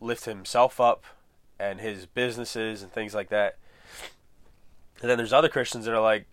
[0.00, 1.04] lift himself up
[1.58, 3.56] and his businesses and things like that.
[5.00, 6.26] And then there's other Christians that are like,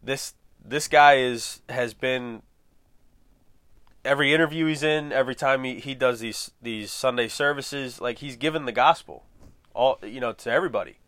[0.00, 2.42] this this guy is has been
[4.04, 8.36] every interview he's in, every time he, he does these these Sunday services, like he's
[8.36, 9.24] given the gospel,
[9.74, 10.98] all you know, to everybody,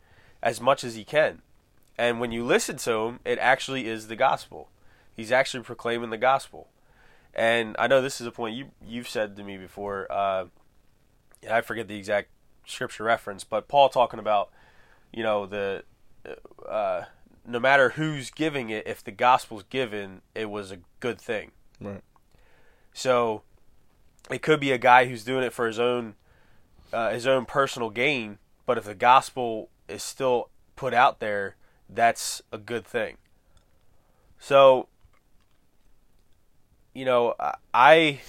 [0.43, 1.43] as much as he can.
[1.97, 4.71] And when you listen to him, it actually is the gospel.
[5.15, 6.69] He's actually proclaiming the gospel.
[7.33, 10.11] And I know this is a point you you've said to me before.
[10.11, 10.47] Uh,
[11.51, 12.29] I forget the exact
[12.67, 14.51] scripture reference, but Paul talking about,
[15.13, 15.85] you know, the
[16.69, 17.03] uh,
[17.47, 21.51] no matter who's giving it, if the gospel's given, it was a good thing.
[21.81, 22.01] Right.
[22.95, 23.43] So
[24.31, 26.15] it could be a guy who's doing it for his own
[26.93, 31.57] uh, his own personal gain, but if the gospel is still put out there,
[31.91, 33.17] that's a good thing.
[34.39, 34.89] So
[36.95, 37.35] you know,
[37.75, 38.21] I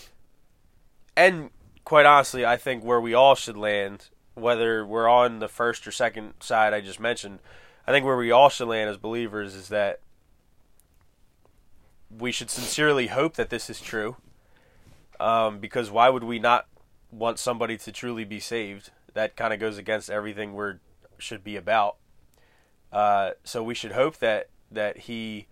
[1.15, 1.51] and
[1.85, 5.91] quite honestly, I think where we all should land, whether we're on the first or
[5.91, 7.39] second side I just mentioned,
[7.87, 9.99] I think where we all should land as believers is that
[12.09, 14.17] we should sincerely hope that this is true.
[15.19, 16.67] Um, because why would we not
[17.11, 18.91] want somebody to truly be saved?
[19.13, 20.73] That kind of goes against everything we
[21.17, 21.97] should be about.
[22.91, 25.47] Uh, so we should hope that that he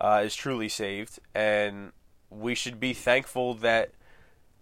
[0.00, 1.92] uh, is truly saved, and
[2.30, 3.92] we should be thankful that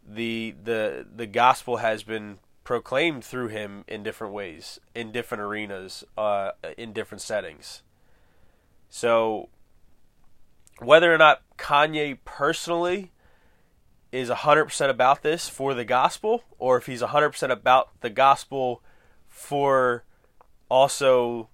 [0.06, 6.04] the the the gospel has been proclaimed through him in different ways, in different arenas,
[6.16, 7.82] uh, in different settings.
[8.88, 9.48] So,
[10.78, 13.12] whether or not Kanye personally
[14.14, 18.80] is 100% about this for the gospel, or if he's 100% about the gospel
[19.28, 20.04] for
[20.68, 21.48] also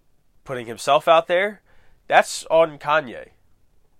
[0.44, 1.62] putting himself out there,
[2.06, 3.30] that's on Kanye.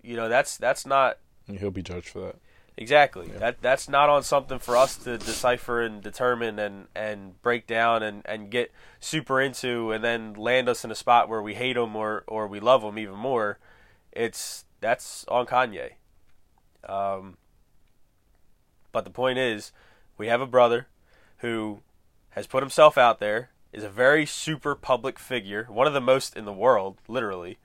[0.03, 1.19] You know, that's that's not
[1.49, 2.37] he'll be judged for that.
[2.77, 3.29] Exactly.
[3.33, 3.39] Yeah.
[3.39, 8.03] That that's not on something for us to decipher and determine and, and break down
[8.03, 11.77] and, and get super into and then land us in a spot where we hate
[11.77, 13.59] him or, or we love him even more.
[14.13, 15.93] It's that's on Kanye.
[16.89, 17.37] Um,
[18.93, 19.73] but the point is,
[20.19, 20.89] we have a brother
[21.39, 21.81] who
[22.31, 26.37] has put himself out there, is a very super public figure, one of the most
[26.37, 27.59] in the world, literally,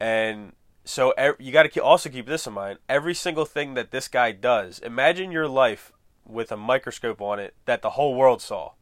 [0.00, 0.52] and
[0.84, 2.78] so you got to also keep this in mind.
[2.88, 5.92] Every single thing that this guy does, imagine your life
[6.26, 8.72] with a microscope on it that the whole world saw.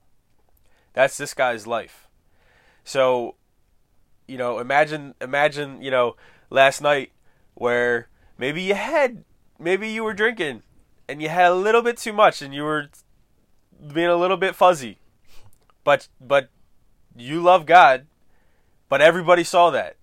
[0.93, 2.09] That's this guy's life.
[2.85, 3.37] So,
[4.27, 6.17] you know, imagine imagine, you know,
[6.49, 7.13] last night
[7.55, 8.09] where
[8.39, 9.25] maybe you had
[9.59, 10.63] maybe you were drinking
[11.11, 12.89] and you had a little bit too much and you were
[13.93, 14.99] being a little bit fuzzy.
[15.85, 16.49] But but
[17.17, 18.07] you love God,
[18.89, 19.97] but everybody saw that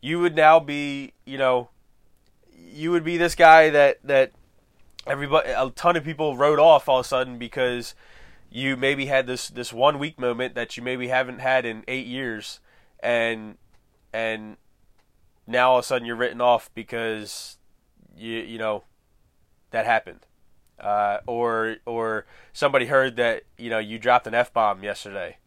[0.00, 1.68] you would now be, you know,
[2.56, 4.32] you would be this guy that that
[5.06, 7.94] everybody, a ton of people wrote off all of a sudden because
[8.50, 12.06] you maybe had this this one weak moment that you maybe haven't had in eight
[12.06, 12.60] years,
[13.00, 13.56] and
[14.12, 14.56] and
[15.46, 17.58] now all of a sudden you're written off because
[18.16, 18.84] you you know
[19.70, 20.26] that happened.
[20.78, 25.38] Uh, or or somebody heard that you know you dropped an f bomb yesterday.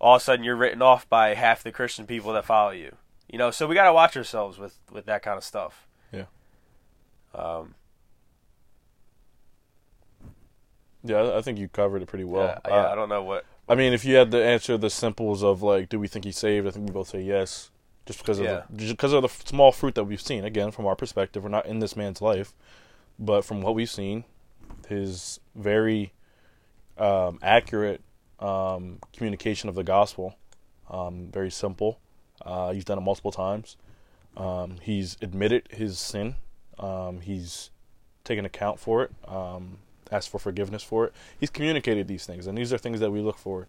[0.00, 2.96] All of a sudden, you're written off by half the Christian people that follow you.
[3.28, 5.86] You know, so we got to watch ourselves with with that kind of stuff.
[6.12, 6.24] Yeah.
[7.34, 7.74] Um.
[11.04, 12.44] Yeah, I think you covered it pretty well.
[12.46, 13.44] Yeah, yeah uh, I don't know what.
[13.68, 16.38] I mean, if you had to answer the simples of like, do we think he's
[16.38, 16.66] saved?
[16.66, 17.70] I think we both say yes,
[18.06, 18.62] just because of yeah.
[18.70, 20.44] the, just because of the small fruit that we've seen.
[20.44, 22.54] Again, from our perspective, we're not in this man's life,
[23.22, 24.24] but from what we've seen,
[24.88, 26.12] his very
[26.98, 28.02] um, accurate
[28.40, 30.36] um, communication of the gospel,
[30.90, 32.00] um, very simple,
[32.44, 33.76] uh, he's done it multiple times.
[34.36, 36.34] Um, he's admitted his sin.
[36.78, 37.70] Um, he's
[38.24, 39.12] taken account for it.
[40.10, 41.14] Asked for forgiveness for it.
[41.38, 43.66] He's communicated these things, and these are things that we look for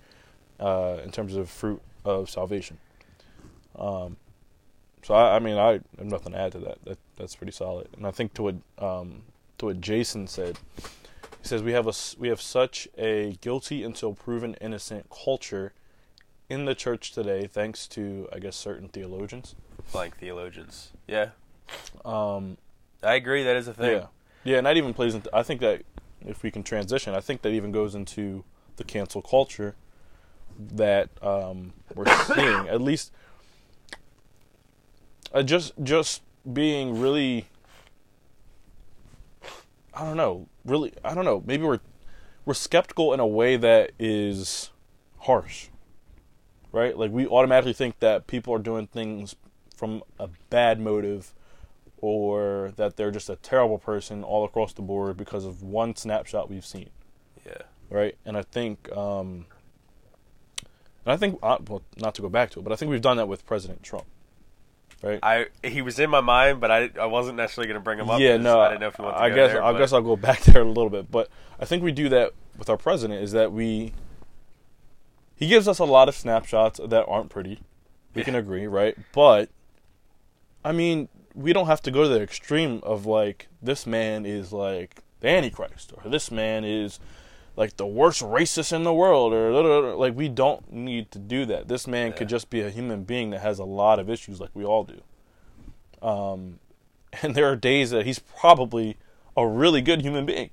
[0.60, 2.80] uh, in terms of fruit of salvation.
[3.78, 4.18] Um,
[5.04, 6.84] so I, I, mean, I have nothing to add to that.
[6.86, 6.98] that.
[7.16, 7.88] That's pretty solid.
[7.96, 9.22] And I think to what um,
[9.64, 14.14] to what Jason said, he says we have a we have such a guilty until
[14.14, 15.74] proven innocent culture
[16.50, 19.56] in the church today, thanks to I guess certain theologians.
[19.94, 21.30] Like theologians, yeah.
[22.04, 22.58] Um,
[23.02, 23.44] I agree.
[23.44, 23.92] That is a thing.
[23.94, 24.06] Yeah,
[24.44, 25.30] yeah, and that even plays into.
[25.34, 25.84] I think that
[26.26, 28.44] if we can transition, I think that even goes into
[28.76, 29.76] the cancel culture
[30.60, 32.68] that um, we're seeing.
[32.68, 33.12] At least,
[35.34, 36.22] uh, just just
[36.52, 37.48] being really.
[39.96, 40.48] I don't know.
[40.66, 41.44] Really, I don't know.
[41.46, 41.80] Maybe we're
[42.46, 44.72] we're skeptical in a way that is
[45.20, 45.68] harsh
[46.74, 46.98] right?
[46.98, 49.38] Like we automatically think that people are doing things
[49.78, 51.34] from a bad motive
[51.98, 56.50] or that they're just a terrible person all across the board because of one snapshot
[56.50, 56.90] we've seen.
[57.46, 57.62] Yeah.
[57.90, 58.18] Right?
[58.26, 59.46] And I think um
[61.06, 63.02] and I think uh, well not to go back to it, but I think we've
[63.02, 64.06] done that with President Trump.
[65.02, 65.20] Right?
[65.24, 68.10] I he was in my mind, but I I wasn't necessarily going to bring him
[68.10, 68.20] up.
[68.20, 70.16] Yeah, no, I didn't know if you I guess there, I but- guess I'll go
[70.30, 71.30] back there a little bit, but
[71.60, 73.22] I think we do that with our president.
[73.24, 73.94] Is that we
[75.36, 77.60] he gives us a lot of snapshots that aren't pretty.
[78.14, 78.26] We Yeah.
[78.26, 78.96] can agree, right?
[79.14, 79.50] But
[80.64, 84.54] I mean, we don't have to go to the extreme of like this man is
[84.54, 87.00] like the Antichrist, or this man is
[87.56, 91.68] like the worst racist in the world, or like we don't need to do that.
[91.68, 92.18] This man Yeah.
[92.18, 94.84] could just be a human being that has a lot of issues, like we all
[94.84, 95.02] do.
[96.02, 96.60] Um,
[97.22, 98.98] and there are days that he's probably
[99.38, 100.50] a really good human being.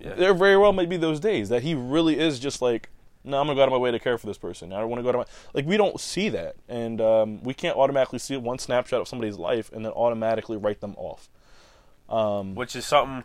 [0.00, 0.14] Yeah.
[0.14, 2.88] There very well may be those days that he really is just like,
[3.24, 4.72] no, I'm gonna go out of my way to care for this person.
[4.72, 5.64] I don't want to go out of my like.
[5.64, 9.70] We don't see that, and um, we can't automatically see one snapshot of somebody's life
[9.72, 11.28] and then automatically write them off.
[12.08, 13.22] Um, which is something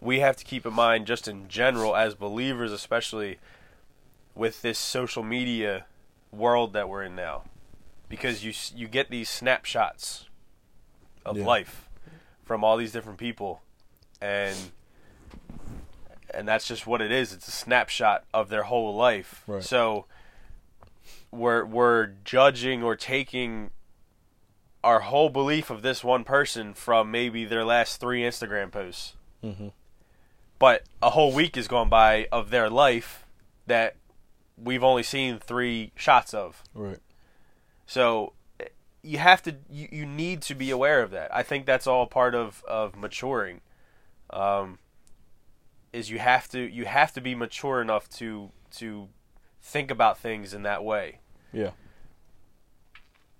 [0.00, 3.38] we have to keep in mind just in general as believers especially
[4.34, 5.86] with this social media
[6.30, 7.42] world that we're in now
[8.08, 10.28] because you you get these snapshots
[11.24, 11.44] of Yeah.
[11.46, 11.88] life
[12.44, 13.62] from all these different people
[14.20, 14.56] and
[16.34, 19.62] and that's just what it is it's a snapshot of their whole life Right.
[19.62, 20.04] so
[21.30, 23.70] we're we're judging or taking
[24.84, 29.14] our whole belief of this one person from maybe their last three Instagram posts.
[29.42, 29.72] Mhm.
[30.58, 33.26] But a whole week has gone by of their life
[33.66, 33.96] that
[34.56, 36.62] we've only seen three shots of.
[36.74, 36.98] right.
[37.86, 38.32] So
[39.02, 41.34] you have to you, you need to be aware of that.
[41.34, 43.60] I think that's all part of of maturing.
[44.30, 44.78] Um,
[45.92, 49.08] is you have to you have to be mature enough to to
[49.62, 51.20] think about things in that way.
[51.52, 51.70] Yeah.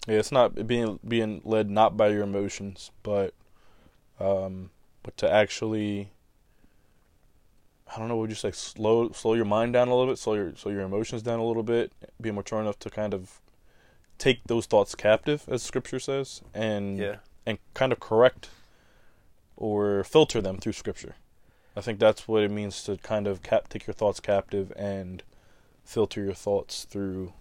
[0.07, 3.35] Yeah, it's not being being led not by your emotions, but
[4.21, 4.71] um,
[5.03, 6.11] but to actually,
[7.95, 10.35] I don't know, would you say, slow slow your mind down a little bit, slow
[10.35, 13.41] your slow your emotions down a little bit, be mature enough to kind of
[14.19, 17.17] take those thoughts captive, as Scripture says, and Yeah.
[17.47, 18.49] and kind of correct
[19.57, 21.15] or filter them through Scripture.
[21.77, 25.23] I think that's what it means to kind of cap- take your thoughts captive and
[25.85, 27.33] filter your thoughts through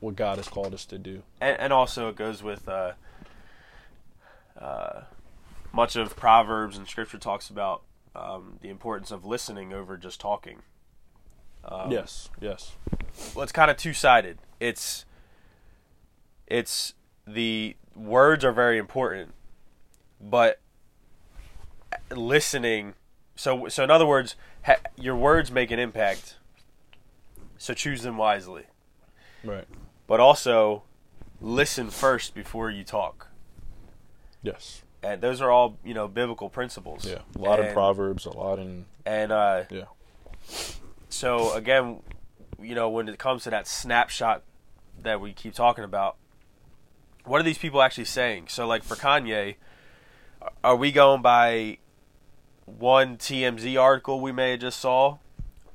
[0.00, 1.22] what God has called us to do.
[1.40, 2.92] and, and also it goes with uh,
[4.60, 5.02] uh,
[5.72, 7.82] much of Proverbs and Scripture talks about
[8.14, 10.62] um, the importance of listening over just talking.
[11.64, 12.76] Um, yes, yes,
[13.34, 14.38] well, it's kind of two sided.
[14.60, 15.04] It's
[16.46, 16.94] it's
[17.26, 19.32] the words are very important,
[20.20, 20.60] but
[22.10, 22.94] listening.
[23.36, 26.36] So so in other words, ha, your words make an impact.
[27.56, 28.64] So choose them wisely
[29.42, 29.64] right,
[30.06, 30.82] but also
[31.40, 33.28] listen first before you talk.
[34.42, 37.04] yes, And those are all, you know, biblical principles.
[37.04, 37.18] yeah.
[37.36, 39.84] A lot in Proverbs, a lot in And uh, yeah,
[41.08, 42.00] so again,
[42.60, 44.42] you know, when it comes to that snapshot
[45.02, 46.16] that we keep talking about,
[47.24, 48.48] what are these people actually saying?
[48.48, 49.56] So, like for Kanye,
[50.62, 51.78] are we going by
[52.66, 55.18] one TMZ article we may have just saw?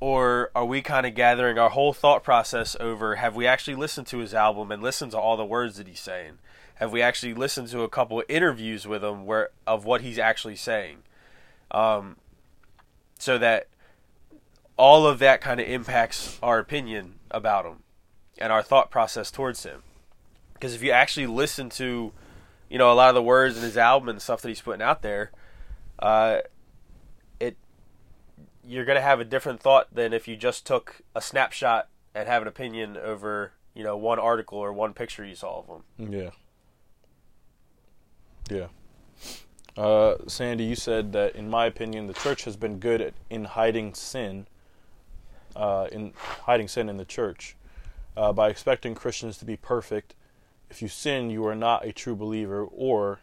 [0.01, 4.07] Or are we kind of gathering our whole thought process over have we actually listened
[4.07, 6.37] to his album and listened to all the words that he's saying?
[6.79, 10.17] Have we actually listened to a couple of interviews with him where of what he's
[10.17, 10.99] actually saying?
[11.71, 12.15] Um,
[13.17, 13.67] so that
[14.77, 17.83] all of that kind of impacts our opinion about him
[18.37, 19.83] and our thought process towards him.
[20.53, 22.13] Because if you actually listen to,
[22.69, 24.81] you know, a lot of the words in his album and stuff that he's putting
[24.81, 25.31] out there,
[25.99, 26.39] uh,
[27.41, 27.57] it
[28.65, 32.41] you're gonna have a different thought than if you just took a snapshot and have
[32.41, 36.11] an opinion over, you know, one article or one picture you saw of him.
[36.13, 36.29] yeah,
[38.49, 38.67] yeah.
[39.77, 43.45] Uh, Sandy, you said that, in my opinion, the church has been good at, in
[43.45, 44.47] hiding sin,
[45.55, 47.55] uh, in hiding sin in the church,
[48.17, 50.15] uh, by expecting Christians to be perfect.
[50.69, 53.19] If you sin, you are not a true believer, or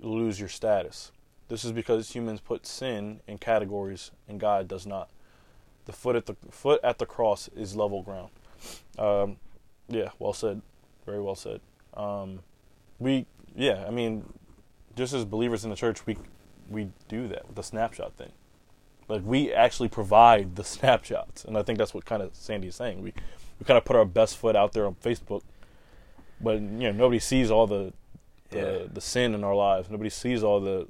[0.00, 1.12] lose your status.
[1.48, 5.08] This is because humans put sin in categories, and God does not.
[5.84, 8.30] The foot at the foot at the cross is level ground.
[8.98, 9.36] Um,
[9.88, 10.62] yeah, well said,
[11.04, 11.60] very well said.
[11.94, 12.40] Um,
[12.98, 14.24] we, yeah, I mean,
[14.96, 16.16] just as believers in the church, we
[16.68, 18.32] we do that with the snapshot thing.
[19.08, 22.74] Like we actually provide the snapshots, and I think that's what kind of Sandy is
[22.74, 23.02] saying.
[23.02, 23.12] We
[23.60, 25.42] we kind of put our best foot out there on Facebook,
[26.40, 27.92] but you know nobody sees all the
[28.50, 28.78] the, Yeah.
[28.92, 29.90] the sin in our lives.
[29.90, 30.86] Nobody sees all the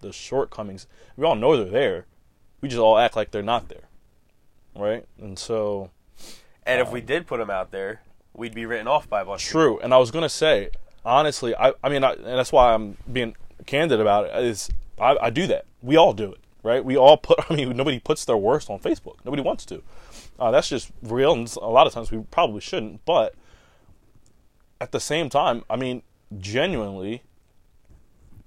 [0.00, 0.86] the shortcomings.
[1.16, 2.06] We all know they're there.
[2.60, 3.88] We just all act like they're not there,
[4.76, 5.04] right?
[5.20, 5.90] And so
[6.64, 8.02] And if we um, did put them out there,
[8.34, 10.70] we'd be written off by a bunch of True, and I was gonna say,
[11.04, 13.34] honestly, I, I mean, I, and that's why I'm being
[13.66, 14.44] candid about it.
[14.44, 15.66] Is I, I do that.
[15.82, 16.84] We all do it, right?
[16.84, 17.38] We all put.
[17.50, 19.16] I mean, nobody puts their worst on Facebook.
[19.24, 19.82] Nobody wants to.
[20.38, 23.04] Uh, that's just real, and a lot of times we probably shouldn't.
[23.04, 23.34] But
[24.80, 26.02] at the same time, I mean,
[26.38, 27.22] genuinely,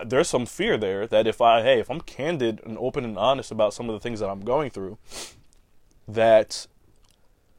[0.04, 3.52] there's some fear there that if I hey if I'm candid and open and honest
[3.52, 4.98] about some of the things that I'm going through,
[6.08, 6.68] that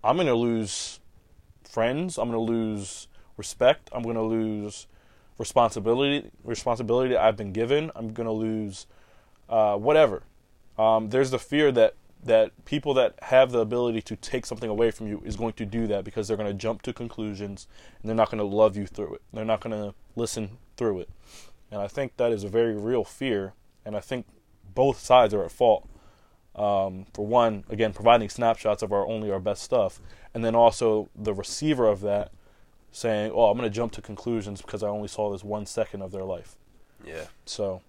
[0.05, 1.01] I'm gonna lose
[1.65, 2.19] friends.
[2.19, 3.89] I'm gonna lose respect.
[3.93, 4.87] I'm gonna lose
[5.39, 6.31] responsibility.
[6.45, 7.91] Responsibility I've been given.
[7.95, 8.87] I'm gonna lose
[9.49, 10.23] uh, whatever.
[10.79, 11.95] Um, there's the fear that
[12.25, 15.65] that people that have the ability to take something away from you is going to
[15.65, 17.69] do that because they're going to jump to conclusions
[18.01, 19.23] and they're not going to love you through it.
[19.33, 21.11] They're not going to listen through it.
[21.71, 23.55] And I think that is a very real fear.
[23.85, 24.27] And I think
[24.75, 25.89] both sides are at fault.
[26.55, 30.01] Um, for one, again, providing snapshots of our only our best stuff,
[30.33, 32.33] and then also the receiver of that
[32.97, 36.03] saying, "Oh, I'm going to jump to conclusions because I only saw this one second
[36.03, 36.57] of their life."
[37.05, 37.83] Yeah, So,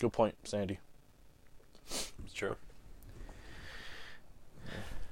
[0.00, 0.78] good point, Sandy.
[1.90, 2.56] it's true.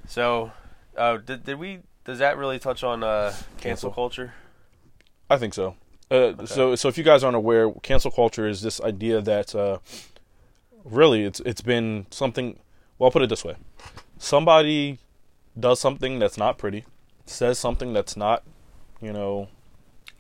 [0.07, 0.53] So,
[0.97, 1.81] uh, did did we?
[2.05, 3.91] Does that really touch on uh, cancel Cancel.
[3.91, 4.35] culture?
[5.29, 5.75] I think so.
[6.11, 9.79] Uh, So, so if you guys aren't aware, cancel culture is this idea that uh,
[10.85, 12.59] really it's it's been something.
[12.99, 13.57] Well, I'll put it this way:
[14.19, 15.01] somebody
[15.59, 16.85] does something that's not pretty,
[17.27, 18.45] says something that's not,
[19.01, 19.49] you know,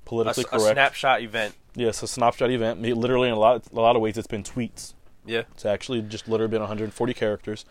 [0.04, 0.72] politically a correct.
[0.72, 1.54] snapshot event.
[1.74, 2.80] Yes, a snapshot event.
[2.82, 4.94] Literally, in a lot a lot of ways, it's been tweets.
[5.24, 7.64] Yeah, It's actually just literally been 140 characters,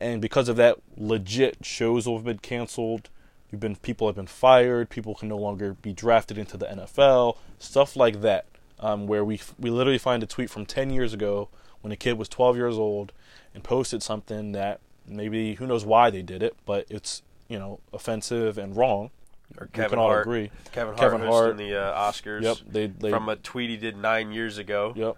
[0.00, 3.08] and because of that, legit shows have been canceled.
[3.50, 4.90] You've been people have been fired.
[4.90, 7.36] People can no longer be drafted into the NFL.
[7.60, 8.46] Stuff like that,
[8.80, 11.48] um, where we we literally find a tweet from 10 years ago
[11.80, 13.12] when a kid was 12 years old
[13.54, 17.80] and posted something that maybe who knows why they did it, but it's you know
[17.92, 19.10] offensive and wrong.
[19.58, 20.22] Or Kevin Hart.
[20.26, 20.50] agree.
[20.72, 21.56] Kevin Hart Kevin Hart.
[21.56, 22.42] the uh, Oscars.
[22.42, 24.92] Yep, they they from a tweet he did nine years ago.
[24.96, 25.16] Yep.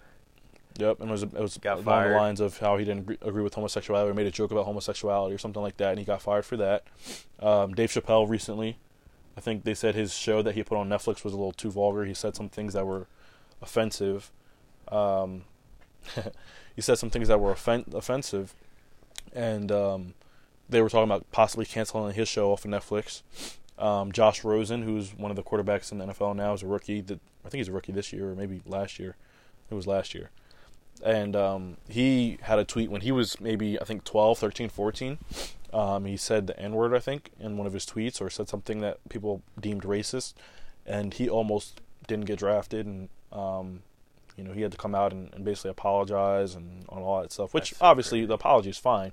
[0.79, 2.13] Yep, and it was it was Got along fired.
[2.13, 4.65] the lines of how he didn't agree, agree with homosexuality or made a joke about
[4.65, 6.83] homosexuality or something like that, and he got fired for that.
[7.39, 8.79] Um, Dave Chappelle recently,
[9.37, 11.69] I think they said his show that he put on Netflix was a little too
[11.69, 12.05] vulgar.
[12.05, 13.05] He said some things that were
[13.61, 14.31] offensive.
[14.87, 15.43] Um,
[16.75, 18.55] he said some things that were offen- offensive,
[19.31, 20.13] and um,
[20.67, 23.21] they were talking about possibly canceling his show off of Netflix.
[23.77, 27.01] Um, Josh Rosen, who's one of the quarterbacks in the NFL now, is a rookie.
[27.01, 29.15] That I think he's a rookie this year or maybe last year.
[29.69, 30.29] It was last year.
[31.03, 35.17] And um, he had a tweet when he was maybe, I think, 12, 13, 14.
[35.73, 38.47] Um, he said the N word, I think, in one of his tweets or said
[38.47, 40.33] something that people deemed racist.
[40.85, 42.85] And he almost didn't get drafted.
[42.85, 43.81] And, um,
[44.37, 47.31] you know, he had to come out and, and basically apologize and on all that
[47.31, 49.11] stuff, which That's obviously the apology is fine.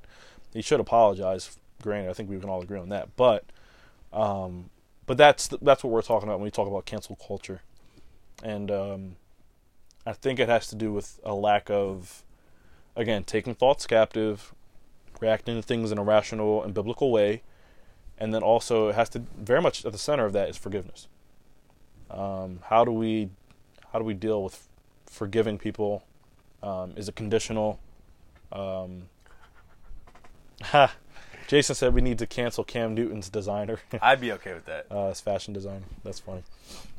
[0.53, 1.59] He should apologize.
[1.83, 3.17] Granted, I think we can all agree on that.
[3.17, 3.45] But,
[4.13, 4.71] um,
[5.07, 7.63] but that's that's what we're talking about when we talk about cancel culture,
[8.43, 9.17] and um,
[10.07, 12.25] I think it has to do with a lack of,
[12.97, 14.55] again, taking thoughts captive,
[15.21, 17.43] reacting to things in a rational and biblical way,
[18.19, 21.07] and then also it has to very much at the center of that is forgiveness.
[22.11, 23.31] Um, how do we,
[23.93, 24.69] how do we deal with
[25.07, 26.03] forgiving people?
[26.63, 27.79] Um, is it conditional?
[28.53, 29.09] Um,
[30.63, 30.93] ha.
[31.51, 33.81] Jason said we need to cancel Cam Newton's designer.
[34.01, 34.87] I'd be okay with that.
[34.89, 35.83] uh, as fashion design.
[36.05, 36.45] That's funny.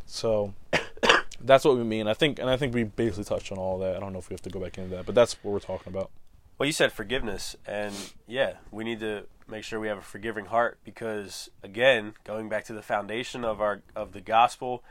[0.05, 0.53] So
[1.39, 2.05] that's what we mean.
[2.05, 3.95] I think, and I think we basically touched on all that.
[3.95, 5.59] I don't know if we have to go back into that, but that's what we're
[5.59, 6.11] talking about.
[6.57, 7.95] Well, you said forgiveness, and
[8.27, 12.65] yeah, we need to make sure we have a forgiving heart because, again, going back
[12.65, 14.83] to the foundation of our of the gospel,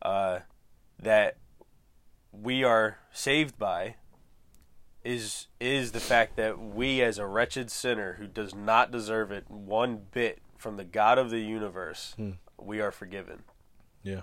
[0.00, 0.38] uh,
[0.98, 1.36] that
[2.32, 3.96] we are saved by
[5.04, 9.50] is is the fact that we, as a wretched sinner who does not deserve it
[9.50, 12.32] one bit from the God of the universe, Hmm.
[12.58, 13.42] we are forgiven.
[14.02, 14.22] Yeah.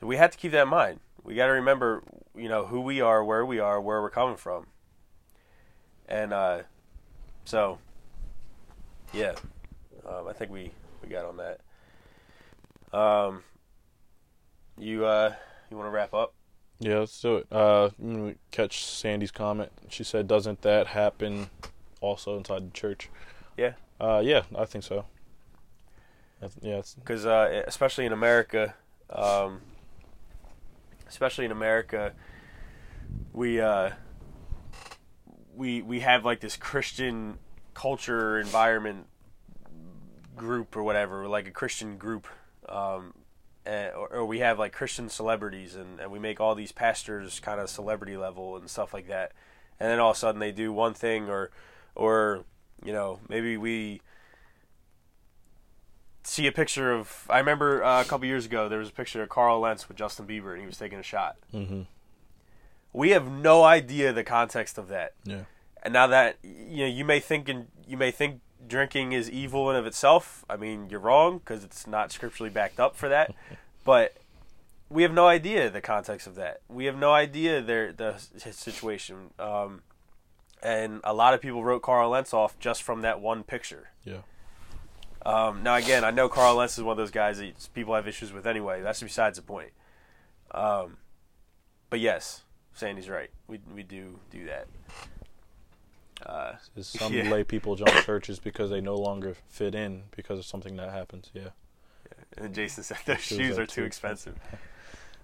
[0.00, 1.00] we have to keep that in mind.
[1.22, 2.02] We got to remember,
[2.36, 4.66] you know, who we are, where we are, where we're coming from,
[6.06, 6.62] and uh,
[7.46, 7.78] so,
[9.14, 9.34] yeah,
[10.06, 11.60] um, I think we we got on that.
[12.96, 13.42] Um,
[14.78, 15.34] you uh,
[15.70, 16.34] you want to wrap up?
[16.80, 17.46] Yeah, let's do it.
[17.50, 19.70] Uh, let me catch Sandy's comment.
[19.88, 21.50] She said, "Doesn't that happen
[22.00, 23.08] also inside the church?"
[23.56, 23.74] Yeah.
[24.00, 25.06] Uh, yeah, I think so.
[26.40, 28.74] That's, yeah, because uh, especially in America,
[29.10, 29.62] um,
[31.08, 32.12] especially in America,
[33.32, 33.90] we uh,
[35.54, 37.38] we we have like this Christian
[37.72, 39.06] culture environment
[40.36, 42.26] group or whatever, like a Christian group,
[42.68, 43.14] um,
[43.66, 47.40] and, or, or we have like Christian celebrities, and, and we make all these pastors
[47.40, 49.32] kind of celebrity level and stuff like that,
[49.80, 51.50] and then all of a sudden they do one thing or
[51.94, 52.44] or
[52.84, 54.00] you know maybe we
[56.22, 57.26] see a picture of.
[57.28, 59.96] I remember uh, a couple years ago there was a picture of Carl Lentz with
[59.96, 61.36] Justin Bieber, and he was taking a shot.
[61.50, 61.82] hmm
[62.92, 65.44] We have no idea the context of that, yeah,
[65.82, 69.70] and now that you know, you may think and you may think drinking is evil
[69.70, 70.44] in of itself.
[70.48, 73.34] I mean, you're wrong because it's not scripturally backed up for that.
[73.84, 74.16] but
[74.88, 76.60] we have no idea the context of that.
[76.68, 79.30] We have no idea their the situation.
[79.38, 79.82] Um,
[80.62, 83.90] and a lot of people wrote Carl Lentz off just from that one picture.
[84.04, 84.22] Yeah.
[85.26, 88.06] Um, now again, I know Carl Lentz is one of those guys that people have
[88.06, 88.82] issues with anyway.
[88.82, 89.70] That's besides the point.
[90.50, 90.98] Um,
[91.90, 92.42] but yes,
[92.74, 93.30] Sandy's right.
[93.46, 94.66] We we do do that.
[96.24, 97.28] Uh, Is some Yeah.
[97.30, 101.30] lay people jump churches because they no longer fit in because of something that happens.
[101.34, 101.48] Yeah.
[102.36, 104.34] and Jason said those Shoes shoes are too too expensive.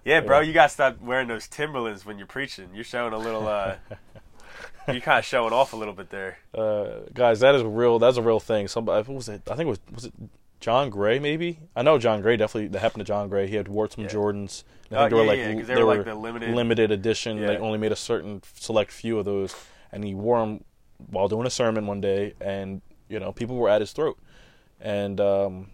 [0.03, 0.47] Yeah, bro, Yeah.
[0.47, 2.69] you gotta stop wearing those Timberlands when you're preaching.
[2.73, 3.47] You're showing a little.
[3.47, 3.75] uh
[4.87, 6.39] You're kind of showing off a little bit there.
[6.53, 7.99] Uh, guys, that is real.
[7.99, 8.67] That's a real thing.
[8.67, 9.43] Somebody was it?
[9.49, 10.13] I think it was was it
[10.59, 11.19] John Gray?
[11.19, 12.35] Maybe I know John Gray.
[12.35, 13.47] Definitely that happened to John Gray.
[13.47, 13.73] He had Yeah.
[13.73, 14.63] Jordans.
[14.91, 16.91] I Oh, think they were yeah, like yeah, they they were like the limited- limited
[16.91, 17.37] edition.
[17.37, 17.47] Yeah.
[17.47, 19.55] They only made a certain select few of those,
[19.91, 20.63] and he wore them
[21.09, 24.17] while doing a sermon one day, and you know people were at his throat,
[24.79, 25.67] and um,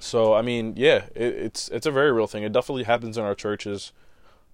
[0.00, 2.42] so I mean, yeah, it, it's it's a very real thing.
[2.42, 3.92] It definitely happens in our churches.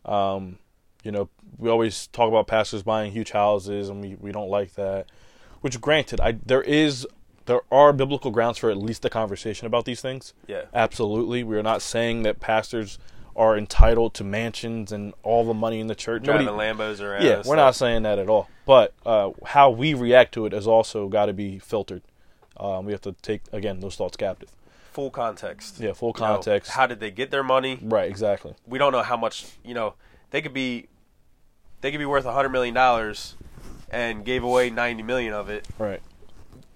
[0.05, 0.59] Um,
[1.03, 1.29] you know,
[1.59, 5.11] we always talk about pastors buying huge houses, and we, we don't like that.
[5.61, 7.07] Which, granted, I there is
[7.47, 10.35] there are biblical grounds for at least a conversation about these things.
[10.47, 12.99] Yeah, Absolutely, we are not saying that pastors
[13.37, 16.23] are entitled to mansions and all the money in the church.
[16.25, 17.23] driving Nobody, Lambos around.
[17.25, 18.49] yeah, we're not saying that at all.
[18.67, 22.03] But uh, how we react to it has also got to be filtered.
[22.57, 24.51] Um, we have to take again those thoughts captive.
[24.93, 25.79] full context.
[25.81, 26.73] Yeah, full You know, context.
[26.73, 27.79] how did they get their money?
[27.83, 28.55] right, exactly.
[28.67, 29.47] We don't know how much.
[29.65, 29.95] You know,
[30.31, 30.89] they could be,
[31.81, 33.37] they could be worth a hundred million dollars,
[33.91, 35.67] and gave away ninety million of it.
[35.79, 36.03] Right.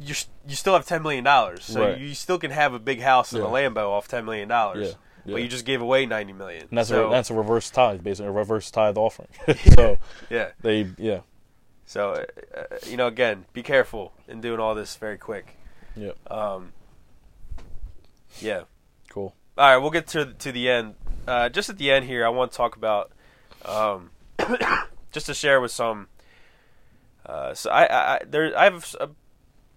[0.01, 0.15] You
[0.49, 1.99] you still have ten million dollars, so Right.
[1.99, 3.53] you still can have a big house and a Yeah.
[3.53, 4.89] Lambo off ten million dollars.
[4.89, 4.95] Yeah,
[5.25, 5.35] yeah.
[5.35, 6.67] But you just gave away ninety million.
[6.69, 9.29] And that's so, a that's a reverse tithe, basically a reverse tithe offering.
[9.75, 9.99] so
[10.31, 10.51] yeah.
[10.61, 11.21] they yeah
[11.87, 12.25] So uh,
[12.57, 15.57] uh, you know, again, be careful in doing all this very quick.
[15.97, 16.73] yeah Um,
[18.41, 18.63] yeah.
[19.09, 20.95] cool All right, we'll get to to the end.
[21.27, 23.11] Uh, just at the end here, I want to talk about,
[23.65, 24.11] um,
[25.13, 26.09] just to share with some.
[27.25, 29.09] Uh, so I, I, I there I have a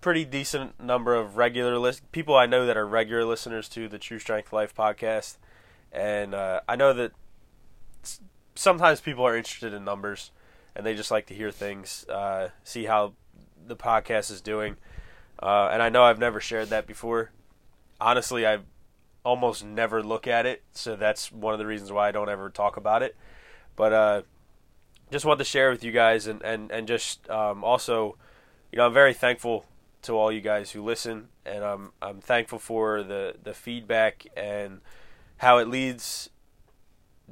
[0.08, 4.00] pretty decent number of regular list people I know that are regular listeners to the
[4.00, 5.36] True Strength Life podcast,
[5.92, 7.12] and uh, I know that
[8.56, 10.32] sometimes people are interested in numbers,
[10.74, 13.16] and they just like to hear things, uh, see how
[13.68, 14.78] the podcast is doing,
[15.44, 17.32] uh, and I know I've never shared that before.
[18.00, 18.60] Honestly, I
[19.26, 22.50] almost never look at it, so that's one of the reasons why I don't ever
[22.50, 23.18] talk about it.
[23.76, 24.22] But uh,
[25.12, 28.16] just wanted to share with you guys, and and and just um, also,
[28.72, 29.66] you know, I'm very thankful
[30.04, 34.82] to all you guys who listen, and I'm I'm thankful for the the feedback and
[35.38, 36.30] how it leads.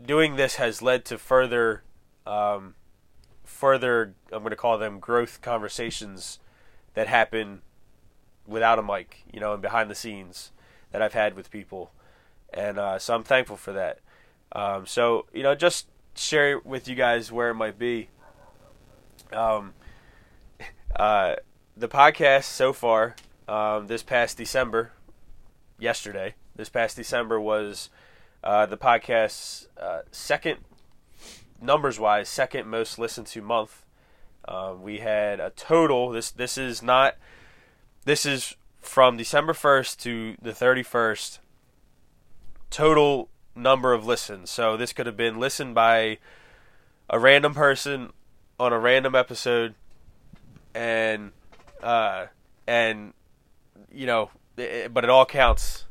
[0.02, 1.84] Doing this has led to further,
[2.28, 2.76] um,
[3.46, 4.14] further.
[4.32, 6.40] I'm going to call them growth conversations
[6.96, 7.62] that happen
[8.46, 10.52] without a mic, you know, and behind the scenes
[10.92, 11.92] that I've had with people,
[12.54, 14.00] and uh, so I'm thankful for that.
[14.52, 18.10] Um, so you know, just share with you guys where it might be.
[19.32, 19.74] Um,
[20.96, 21.36] uh,
[21.78, 23.16] the podcast so far,
[23.48, 24.92] um, this past December,
[25.78, 27.90] yesterday, this past December was
[28.44, 30.60] uh, the podcast's uh, second,
[31.62, 33.84] numbers wise, second most listened to month.
[34.48, 36.12] Um, we had a total.
[36.12, 37.16] This this is not.
[38.06, 41.40] This is from December first to the thirty first.
[42.70, 44.52] Total number of listens.
[44.52, 46.20] So this could have been listened by
[47.10, 48.14] a random person
[48.60, 49.74] on a random episode,
[50.76, 51.32] and
[51.82, 52.28] uh,
[52.68, 53.14] and
[53.92, 55.86] you know, it, but it all counts.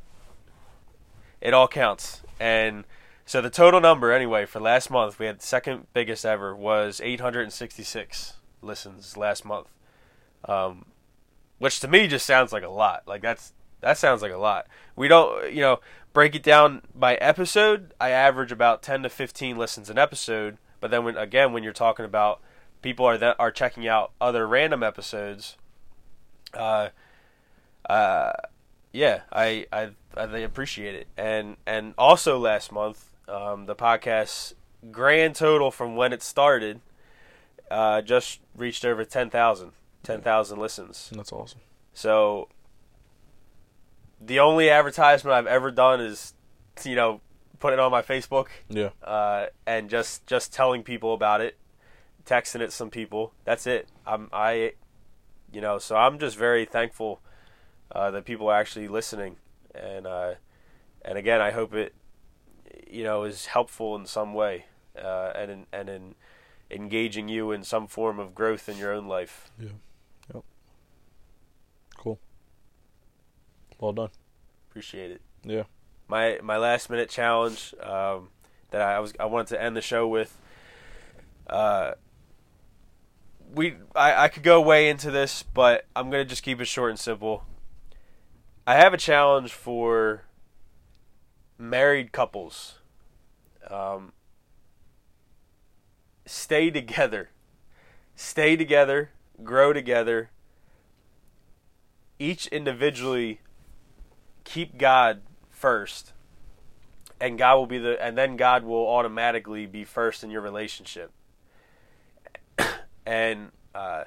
[1.41, 2.85] It all counts, and
[3.27, 7.01] so the total number anyway for last month we had the second biggest ever was
[7.03, 9.69] 866 listens last month,
[10.47, 10.87] um,
[11.59, 13.03] which to me just sounds like a lot.
[13.07, 14.67] Like that's that sounds like a lot.
[14.97, 15.81] We don't, you know,
[16.13, 17.93] break it down by episode.
[18.01, 21.73] I average about 10 to 15 listens an episode, but then when again when you're
[21.73, 22.41] talking about
[22.83, 25.57] people are that are checking out other random episodes,
[26.57, 26.89] uh,
[27.89, 28.33] uh,
[28.93, 34.55] yeah, I I I appreciate it, and and also last month, um, the podcast
[34.91, 36.81] grand total from when it started,
[37.71, 39.73] uh, just reached over 10,000,
[40.03, 41.11] 10,000 listens.
[41.15, 41.61] that's awesome.
[41.95, 42.49] So
[44.21, 46.35] the only advertisement I've ever done is,
[46.85, 47.21] you know,
[47.61, 51.57] put it on my Facebook Yeah uh, and just just telling people about it,
[52.27, 53.33] texting it to some people.
[53.45, 53.89] That's it.
[54.07, 54.73] I'm I,
[55.55, 57.21] you know, so I'm just very thankful
[57.93, 59.37] uh, that people are actually listening,
[59.75, 60.35] and uh,
[61.03, 61.95] and again, I hope it,
[62.91, 64.67] you know, is helpful in some way,
[65.03, 66.15] uh, and in, and in
[66.71, 69.51] engaging you in some form of growth in your own life.
[69.59, 69.69] yeah
[70.35, 70.45] yep
[71.97, 72.19] cool.
[73.79, 74.11] Well done.
[74.71, 75.21] Appreciate it.
[75.45, 75.65] Yeah
[76.09, 78.29] my my last minute challenge um,
[78.71, 80.39] that I was I wanted to end the show with.
[81.47, 81.93] Uh,
[83.55, 86.91] we I, I could go way into this, but I'm gonna just keep it short
[86.91, 87.45] and simple.
[88.67, 90.25] I have a challenge for
[91.59, 92.79] married couples.
[93.69, 94.13] Um,
[96.27, 97.31] stay together.
[98.17, 99.11] Stay together,
[99.43, 100.31] grow together.
[102.19, 103.41] Each individually
[104.45, 106.13] keep God first.
[107.21, 111.11] And God will be the and then God will automatically be first in your relationship.
[113.07, 114.05] And uh,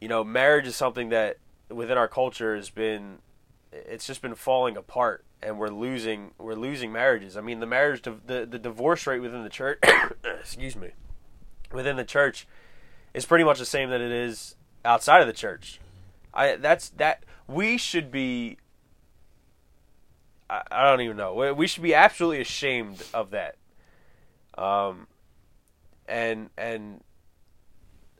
[0.00, 1.38] you know, marriage is something that
[1.68, 3.18] within our culture has been
[3.72, 7.36] it's just been falling apart and we're losing we're losing marriages.
[7.36, 9.78] I mean, the marriage the the divorce rate within the church,
[10.24, 10.90] excuse me,
[11.72, 12.46] within the church
[13.14, 15.80] is pretty much the same that it is outside of the church.
[16.32, 18.58] I that's that we should be
[20.48, 21.54] I, I don't even know.
[21.54, 23.56] We should be absolutely ashamed of that.
[24.56, 25.06] Um
[26.08, 27.02] and and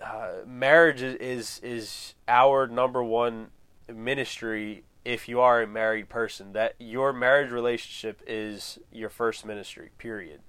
[0.02, 3.48] uh, marriage is, is our number one
[3.92, 6.52] ministry if you are a married person.
[6.52, 10.40] That your marriage relationship is your first ministry period.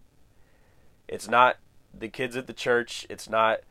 [1.07, 1.57] It's not
[1.97, 3.07] the kids at the church.
[3.09, 3.61] It's not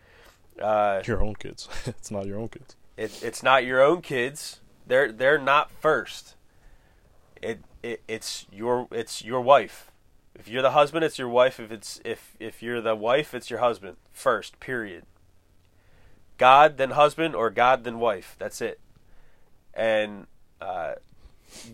[0.61, 1.69] uh, your own kids.
[1.87, 2.77] It's not your own kids.
[2.97, 4.61] It, it's not your own kids.
[4.87, 6.35] They're they're not first.
[7.41, 9.93] It, it it's your it's your wife.
[10.35, 11.61] If you're the husband it's your wife.
[11.61, 13.99] If it's if if you're the wife it's your husband.
[14.13, 15.05] First period
[16.39, 18.81] god then husband or god then wife that's it
[19.75, 20.27] and
[20.61, 20.95] uh,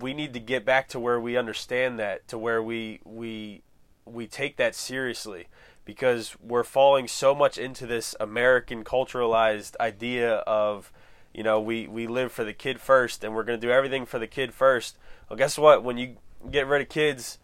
[0.01, 3.63] we need to get back to where we understand that, to where we we
[4.05, 5.49] we take that seriously,
[5.85, 10.93] because we're falling so much into this American culturalized idea of,
[11.33, 14.19] you know, we we live for the kid first, and we're to do everything for
[14.19, 14.97] the kid first.
[15.29, 15.83] Well, guess what?
[15.83, 16.17] When you
[16.51, 17.39] get rid of kids,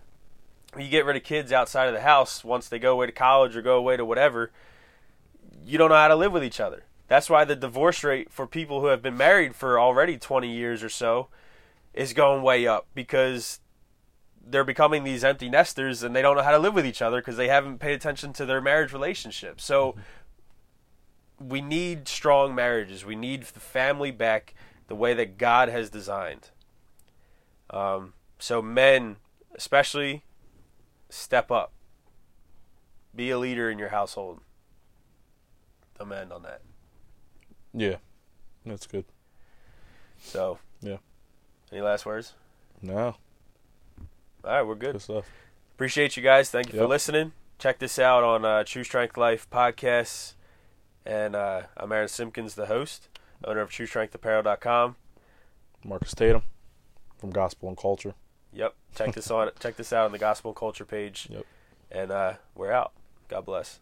[0.78, 3.56] you get rid of kids outside of the house once they go away to college
[3.56, 4.52] or go away to whatever.
[5.64, 6.84] You don't know how to live with each other.
[7.10, 10.80] That's why the divorce rate for people who have been married for already 20 years
[10.80, 11.26] or so
[11.92, 13.58] is going way up because
[14.40, 17.20] they're becoming these empty nesters and they don't know how to live with each other
[17.20, 19.60] because they haven't paid attention to their marriage relationship.
[19.60, 19.96] So
[21.40, 23.04] we need strong marriages.
[23.04, 24.54] We need the family back
[24.86, 26.50] the way that God has designed.
[27.70, 29.16] Um, so men,
[29.56, 30.22] especially,
[31.08, 31.72] step up.
[33.12, 34.42] Be a leader in your household.
[35.98, 36.62] I'm on that.
[37.72, 37.96] Yeah,
[38.66, 39.04] that's good.
[40.20, 40.96] So yeah.
[41.72, 42.34] Any last words?
[42.82, 43.16] No.
[44.44, 44.92] All right, we're good.
[44.92, 45.24] Good stuff.
[45.74, 46.50] Appreciate you guys.
[46.50, 46.84] Thank you Yep.
[46.84, 47.32] for listening.
[47.58, 50.34] Check this out on uh, True Strength Life podcasts.
[51.06, 53.08] And uh, I'm Aaron Simpkins, the host,
[53.44, 54.96] owner of TrueStrengthApparel.com.
[55.84, 56.42] Marcus Tatum
[57.18, 58.14] from Gospel and Culture.
[58.52, 58.74] Yep.
[58.94, 59.50] Check this on.
[59.60, 61.28] check this out on the Gospel and Culture page.
[61.30, 61.46] Yep.
[61.90, 62.92] And uh, we're out.
[63.28, 63.80] God bless.